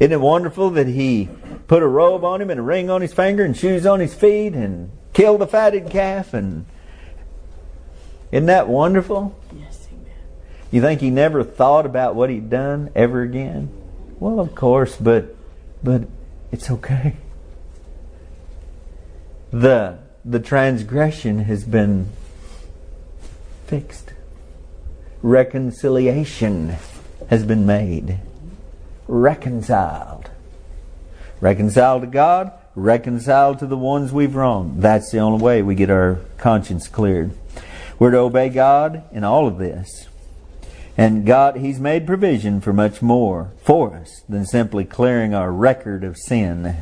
Isn't 0.00 0.12
it 0.12 0.20
wonderful 0.20 0.70
that 0.70 0.86
he 0.86 1.28
put 1.68 1.82
a 1.82 1.86
robe 1.86 2.24
on 2.24 2.40
him 2.40 2.50
and 2.50 2.60
a 2.60 2.62
ring 2.62 2.90
on 2.90 3.02
his 3.02 3.12
finger 3.12 3.44
and 3.44 3.56
shoes 3.56 3.86
on 3.86 4.00
his 4.00 4.14
feet 4.14 4.54
and 4.54 4.90
killed 5.12 5.40
the 5.40 5.46
fatted 5.46 5.90
calf 5.90 6.34
and 6.34 6.66
isn't 8.32 8.46
that 8.46 8.68
wonderful? 8.68 9.38
Yes, 9.56 9.88
amen. 9.92 10.12
You 10.70 10.80
think 10.80 11.00
he 11.00 11.10
never 11.10 11.44
thought 11.44 11.86
about 11.86 12.14
what 12.14 12.28
he'd 12.28 12.50
done 12.50 12.90
ever 12.94 13.22
again? 13.22 13.70
Well, 14.18 14.40
of 14.40 14.54
course, 14.54 14.96
but 14.96 15.36
but 15.82 16.08
it's 16.50 16.70
okay. 16.70 17.16
The 19.52 19.98
the 20.26 20.40
transgression 20.40 21.38
has 21.44 21.64
been 21.64 22.08
fixed. 23.66 24.12
Reconciliation 25.22 26.76
has 27.30 27.44
been 27.44 27.64
made. 27.64 28.18
Reconciled. 29.06 30.28
Reconciled 31.40 32.02
to 32.02 32.08
God, 32.08 32.50
reconciled 32.74 33.60
to 33.60 33.66
the 33.66 33.76
ones 33.76 34.12
we've 34.12 34.34
wronged. 34.34 34.82
That's 34.82 35.12
the 35.12 35.18
only 35.18 35.42
way 35.42 35.62
we 35.62 35.76
get 35.76 35.90
our 35.90 36.18
conscience 36.38 36.88
cleared. 36.88 37.30
We're 38.00 38.10
to 38.10 38.18
obey 38.18 38.48
God 38.48 39.04
in 39.12 39.22
all 39.22 39.46
of 39.46 39.58
this. 39.58 40.08
And 40.96 41.24
God, 41.24 41.56
He's 41.56 41.78
made 41.78 42.06
provision 42.06 42.60
for 42.60 42.72
much 42.72 43.00
more 43.00 43.52
for 43.62 43.94
us 43.94 44.22
than 44.28 44.44
simply 44.44 44.84
clearing 44.84 45.34
our 45.34 45.52
record 45.52 46.02
of 46.02 46.16
sin. 46.16 46.78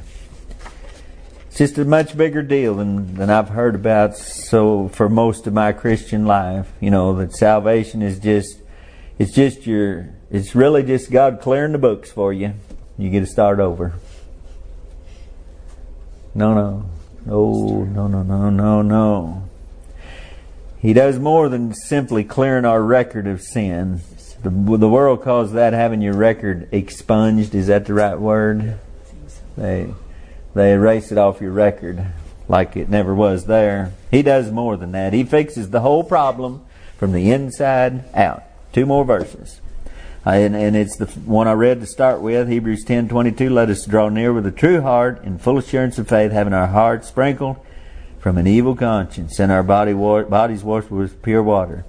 It's 1.54 1.60
just 1.60 1.78
a 1.78 1.84
much 1.84 2.16
bigger 2.16 2.42
deal 2.42 2.74
than, 2.74 3.14
than 3.14 3.30
I've 3.30 3.50
heard 3.50 3.76
about 3.76 4.16
so 4.16 4.88
for 4.88 5.08
most 5.08 5.46
of 5.46 5.52
my 5.52 5.70
Christian 5.70 6.26
life. 6.26 6.68
You 6.80 6.90
know, 6.90 7.14
that 7.14 7.32
salvation 7.32 8.02
is 8.02 8.18
just, 8.18 8.58
it's 9.20 9.30
just 9.30 9.64
your, 9.64 10.08
it's 10.32 10.56
really 10.56 10.82
just 10.82 11.12
God 11.12 11.40
clearing 11.40 11.70
the 11.70 11.78
books 11.78 12.10
for 12.10 12.32
you. 12.32 12.54
You 12.98 13.08
get 13.08 13.20
to 13.20 13.26
start 13.26 13.60
over. 13.60 13.92
No, 16.34 16.54
no. 16.54 16.86
No, 17.24 17.84
no, 17.84 18.08
no, 18.08 18.24
no, 18.24 18.50
no, 18.50 18.82
no. 18.82 19.48
He 20.80 20.92
does 20.92 21.20
more 21.20 21.48
than 21.48 21.72
simply 21.72 22.24
clearing 22.24 22.64
our 22.64 22.82
record 22.82 23.28
of 23.28 23.40
sin. 23.40 24.00
The, 24.42 24.50
the 24.50 24.88
world 24.88 25.22
calls 25.22 25.52
that 25.52 25.72
having 25.72 26.02
your 26.02 26.14
record 26.14 26.68
expunged. 26.72 27.54
Is 27.54 27.68
that 27.68 27.86
the 27.86 27.94
right 27.94 28.18
word? 28.18 28.80
They, 29.56 29.94
they 30.54 30.72
erase 30.72 31.12
it 31.12 31.18
off 31.18 31.40
your 31.40 31.52
record 31.52 32.06
like 32.48 32.76
it 32.76 32.88
never 32.88 33.14
was 33.14 33.46
there. 33.46 33.92
He 34.10 34.22
does 34.22 34.50
more 34.50 34.76
than 34.76 34.92
that. 34.92 35.12
He 35.12 35.24
fixes 35.24 35.70
the 35.70 35.80
whole 35.80 36.04
problem 36.04 36.64
from 36.96 37.12
the 37.12 37.30
inside 37.30 38.04
out. 38.14 38.42
Two 38.72 38.86
more 38.86 39.04
verses. 39.04 39.60
Uh, 40.26 40.30
and, 40.30 40.56
and, 40.56 40.74
it's 40.74 40.96
the 40.96 41.06
one 41.06 41.46
I 41.46 41.52
read 41.52 41.80
to 41.80 41.86
start 41.86 42.22
with, 42.22 42.48
Hebrews 42.48 42.84
10:22, 42.86 43.50
Let 43.50 43.68
us 43.68 43.84
draw 43.84 44.08
near 44.08 44.32
with 44.32 44.46
a 44.46 44.50
true 44.50 44.80
heart 44.80 45.22
in 45.22 45.38
full 45.38 45.58
assurance 45.58 45.98
of 45.98 46.08
faith, 46.08 46.32
having 46.32 46.54
our 46.54 46.68
hearts 46.68 47.08
sprinkled 47.08 47.58
from 48.20 48.38
an 48.38 48.46
evil 48.46 48.74
conscience 48.74 49.38
and 49.38 49.52
our 49.52 49.62
body 49.62 49.92
wa- 49.92 50.22
bodies 50.22 50.64
washed 50.64 50.90
with 50.90 51.20
pure 51.20 51.42
water. 51.42 51.84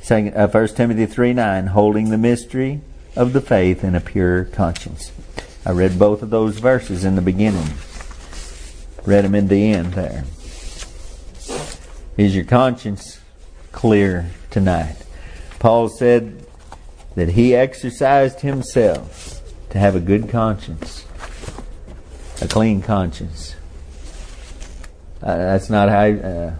Second, 0.00 0.36
uh, 0.36 0.46
1 0.46 0.76
Timothy 0.76 1.06
3, 1.06 1.32
9, 1.32 1.66
holding 1.68 2.10
the 2.10 2.18
mystery 2.18 2.82
of 3.16 3.32
the 3.32 3.40
faith 3.40 3.82
in 3.82 3.96
a 3.96 4.00
pure 4.00 4.44
conscience. 4.44 5.10
I 5.66 5.72
read 5.72 5.98
both 5.98 6.22
of 6.22 6.30
those 6.30 6.58
verses 6.58 7.04
in 7.04 7.16
the 7.16 7.22
beginning. 7.22 7.66
Read 9.04 9.24
them 9.24 9.34
in 9.34 9.48
the 9.48 9.72
end 9.72 9.94
there. 9.94 10.24
Is 12.16 12.34
your 12.34 12.44
conscience 12.44 13.20
clear 13.72 14.30
tonight? 14.50 14.96
Paul 15.58 15.88
said, 15.88 16.42
that 17.14 17.30
he 17.30 17.54
exercised 17.54 18.40
himself 18.40 19.42
to 19.70 19.78
have 19.78 19.94
a 19.94 20.00
good 20.00 20.28
conscience, 20.28 21.04
a 22.40 22.48
clean 22.48 22.82
conscience. 22.82 23.54
Uh, 25.22 25.36
that's 25.36 25.70
not 25.70 25.88
how. 25.88 26.06
Uh, 26.06 26.54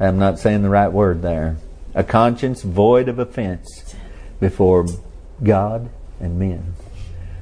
I'm 0.00 0.18
not 0.18 0.38
saying 0.38 0.62
the 0.62 0.68
right 0.68 0.90
word 0.90 1.22
there. 1.22 1.56
A 1.94 2.04
conscience 2.04 2.62
void 2.62 3.08
of 3.08 3.18
offense 3.18 3.94
before 4.38 4.86
God 5.42 5.90
and 6.20 6.38
men. 6.38 6.74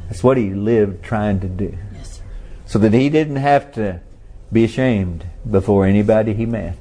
That's 0.08 0.24
what 0.24 0.38
he 0.38 0.50
lived 0.50 1.04
trying 1.04 1.40
to 1.40 1.48
do. 1.48 1.76
Yes. 1.94 2.22
So 2.64 2.78
that 2.78 2.94
he 2.94 3.10
didn't 3.10 3.36
have 3.36 3.72
to 3.72 4.00
be 4.52 4.64
ashamed 4.64 5.26
before 5.48 5.86
anybody 5.86 6.34
he 6.34 6.46
met. 6.46 6.76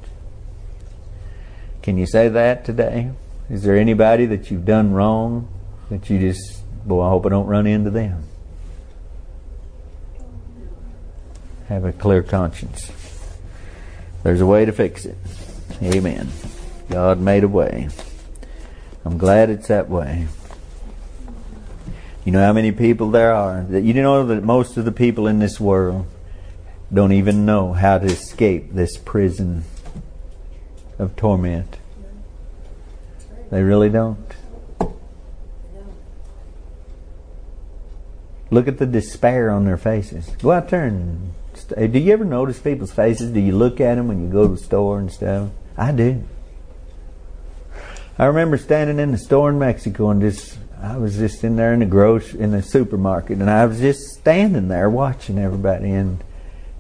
Can 1.81 1.97
you 1.97 2.05
say 2.05 2.29
that 2.29 2.65
today? 2.65 3.11
Is 3.49 3.63
there 3.63 3.75
anybody 3.75 4.25
that 4.27 4.49
you've 4.49 4.65
done 4.65 4.93
wrong 4.93 5.47
that 5.89 6.09
you 6.09 6.19
just, 6.19 6.63
boy, 6.87 7.03
I 7.03 7.09
hope 7.09 7.25
I 7.25 7.29
don't 7.29 7.47
run 7.47 7.67
into 7.67 7.91
them. 7.91 8.23
Have 11.67 11.85
a 11.85 11.91
clear 11.91 12.23
conscience. 12.23 12.91
There's 14.23 14.41
a 14.41 14.45
way 14.45 14.65
to 14.65 14.71
fix 14.71 15.05
it. 15.05 15.17
Amen. 15.81 16.29
God 16.89 17.19
made 17.19 17.43
a 17.43 17.47
way. 17.47 17.89
I'm 19.03 19.17
glad 19.17 19.49
it's 19.49 19.67
that 19.67 19.89
way. 19.89 20.27
You 22.23 22.31
know 22.31 22.43
how 22.43 22.53
many 22.53 22.71
people 22.71 23.11
there 23.11 23.33
are 23.33 23.63
that 23.69 23.81
you 23.81 23.93
know 23.93 24.25
that 24.25 24.43
most 24.43 24.77
of 24.77 24.85
the 24.85 24.91
people 24.91 25.27
in 25.27 25.37
this 25.37 25.59
world 25.59 26.07
don't 26.95 27.11
even 27.11 27.45
know 27.45 27.73
how 27.73 27.97
to 27.97 28.05
escape 28.05 28.73
this 28.73 28.97
prison 28.97 29.65
of 30.97 31.15
torment. 31.15 31.77
They 33.51 33.61
really 33.61 33.89
don't. 33.89 34.33
Look 38.49 38.67
at 38.67 38.77
the 38.77 38.85
despair 38.85 39.49
on 39.49 39.65
their 39.65 39.77
faces. 39.77 40.29
Go 40.41 40.51
out 40.51 40.69
there 40.69 40.85
and. 40.85 41.33
St- 41.53 41.91
do 41.91 41.99
you 41.99 42.13
ever 42.13 42.25
notice 42.25 42.59
people's 42.59 42.91
faces? 42.91 43.31
Do 43.31 43.39
you 43.39 43.55
look 43.55 43.79
at 43.81 43.95
them 43.95 44.07
when 44.07 44.21
you 44.21 44.29
go 44.29 44.47
to 44.47 44.55
the 44.55 44.57
store 44.57 44.99
and 44.99 45.11
stuff? 45.11 45.49
I 45.77 45.91
do. 45.91 46.23
I 48.17 48.25
remember 48.25 48.57
standing 48.57 48.99
in 48.99 49.11
the 49.11 49.17
store 49.17 49.49
in 49.49 49.59
Mexico 49.59 50.09
and 50.09 50.21
just 50.21 50.57
I 50.81 50.97
was 50.97 51.17
just 51.17 51.43
in 51.43 51.55
there 51.55 51.73
in 51.73 51.79
the 51.79 51.85
gross 51.85 52.33
in 52.33 52.51
the 52.51 52.61
supermarket 52.61 53.39
and 53.39 53.49
I 53.49 53.65
was 53.65 53.79
just 53.79 54.01
standing 54.19 54.69
there 54.69 54.89
watching 54.89 55.37
everybody 55.37 55.91
and 55.91 56.23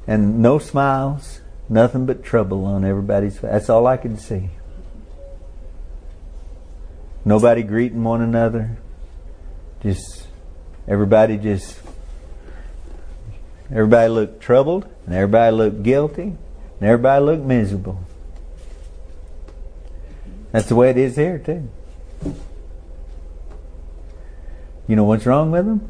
and 0.07 0.39
no 0.39 0.59
smiles, 0.59 1.41
nothing 1.67 2.05
but 2.05 2.23
trouble 2.23 2.65
on 2.65 2.85
everybody's 2.85 3.33
face. 3.33 3.51
That's 3.51 3.69
all 3.69 3.87
I 3.87 3.97
could 3.97 4.19
see. 4.19 4.49
Nobody 7.23 7.63
greeting 7.63 8.03
one 8.03 8.21
another. 8.21 8.77
Just 9.81 10.27
everybody 10.87 11.37
just 11.37 11.79
everybody 13.71 14.09
looked 14.09 14.41
troubled 14.41 14.87
and 15.05 15.15
everybody 15.15 15.55
looked 15.55 15.81
guilty 15.81 16.21
and 16.79 16.81
everybody 16.81 17.25
looked 17.25 17.43
miserable. 17.43 17.99
That's 20.51 20.67
the 20.67 20.75
way 20.75 20.91
it 20.91 20.97
is 20.97 21.15
here 21.15 21.39
too. 21.39 21.67
You 24.87 24.95
know 24.95 25.03
what's 25.03 25.25
wrong 25.25 25.49
with 25.49 25.65
them? 25.65 25.89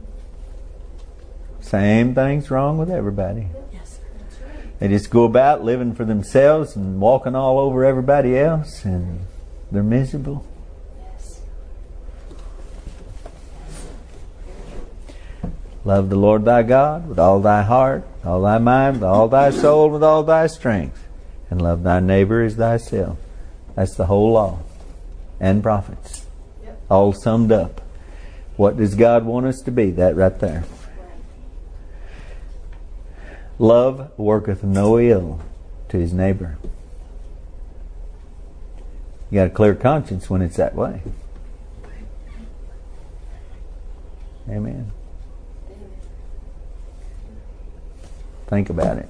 Same 1.59 2.15
thing's 2.15 2.49
wrong 2.49 2.77
with 2.77 2.89
everybody. 2.89 3.47
They 4.79 4.89
just 4.89 5.09
go 5.09 5.23
about 5.23 5.63
living 5.63 5.95
for 5.95 6.03
themselves 6.03 6.75
and 6.75 6.99
walking 6.99 7.35
all 7.35 7.59
over 7.59 7.85
everybody 7.85 8.37
else 8.37 8.83
and 8.83 9.21
they're 9.71 9.83
miserable. 9.83 10.45
Yes. 10.99 11.41
Love 15.85 16.09
the 16.09 16.17
Lord 16.17 16.43
thy 16.43 16.63
God 16.63 17.07
with 17.07 17.19
all 17.19 17.39
thy 17.39 17.61
heart, 17.63 18.05
all 18.25 18.41
thy 18.41 18.57
mind, 18.57 18.97
with 18.97 19.03
all 19.03 19.29
thy 19.29 19.49
soul, 19.49 19.89
with 19.89 20.03
all 20.03 20.23
thy 20.23 20.47
strength, 20.47 21.07
and 21.49 21.61
love 21.61 21.83
thy 21.83 21.99
neighbor 21.99 22.43
as 22.43 22.55
thyself. 22.55 23.17
That's 23.75 23.95
the 23.95 24.07
whole 24.07 24.33
law 24.33 24.59
and 25.39 25.63
prophets. 25.63 26.25
Yep. 26.63 26.81
All 26.89 27.13
summed 27.13 27.51
up. 27.51 27.81
What 28.57 28.77
does 28.77 28.95
God 28.95 29.25
want 29.25 29.45
us 29.45 29.61
to 29.61 29.71
be? 29.71 29.91
That 29.91 30.15
right 30.15 30.37
there. 30.39 30.65
Love 33.57 34.11
worketh 34.17 34.63
no 34.63 34.99
ill 34.99 35.39
to 35.89 35.97
his 35.97 36.13
neighbor. 36.13 36.57
You 39.31 39.35
got 39.41 39.47
a 39.47 39.49
clear 39.49 39.75
conscience 39.75 40.29
when 40.29 40.41
it's 40.41 40.57
that 40.57 40.75
way. 40.75 41.01
Amen. 44.49 44.91
Think 48.47 48.69
about 48.69 48.97
it. 48.97 49.09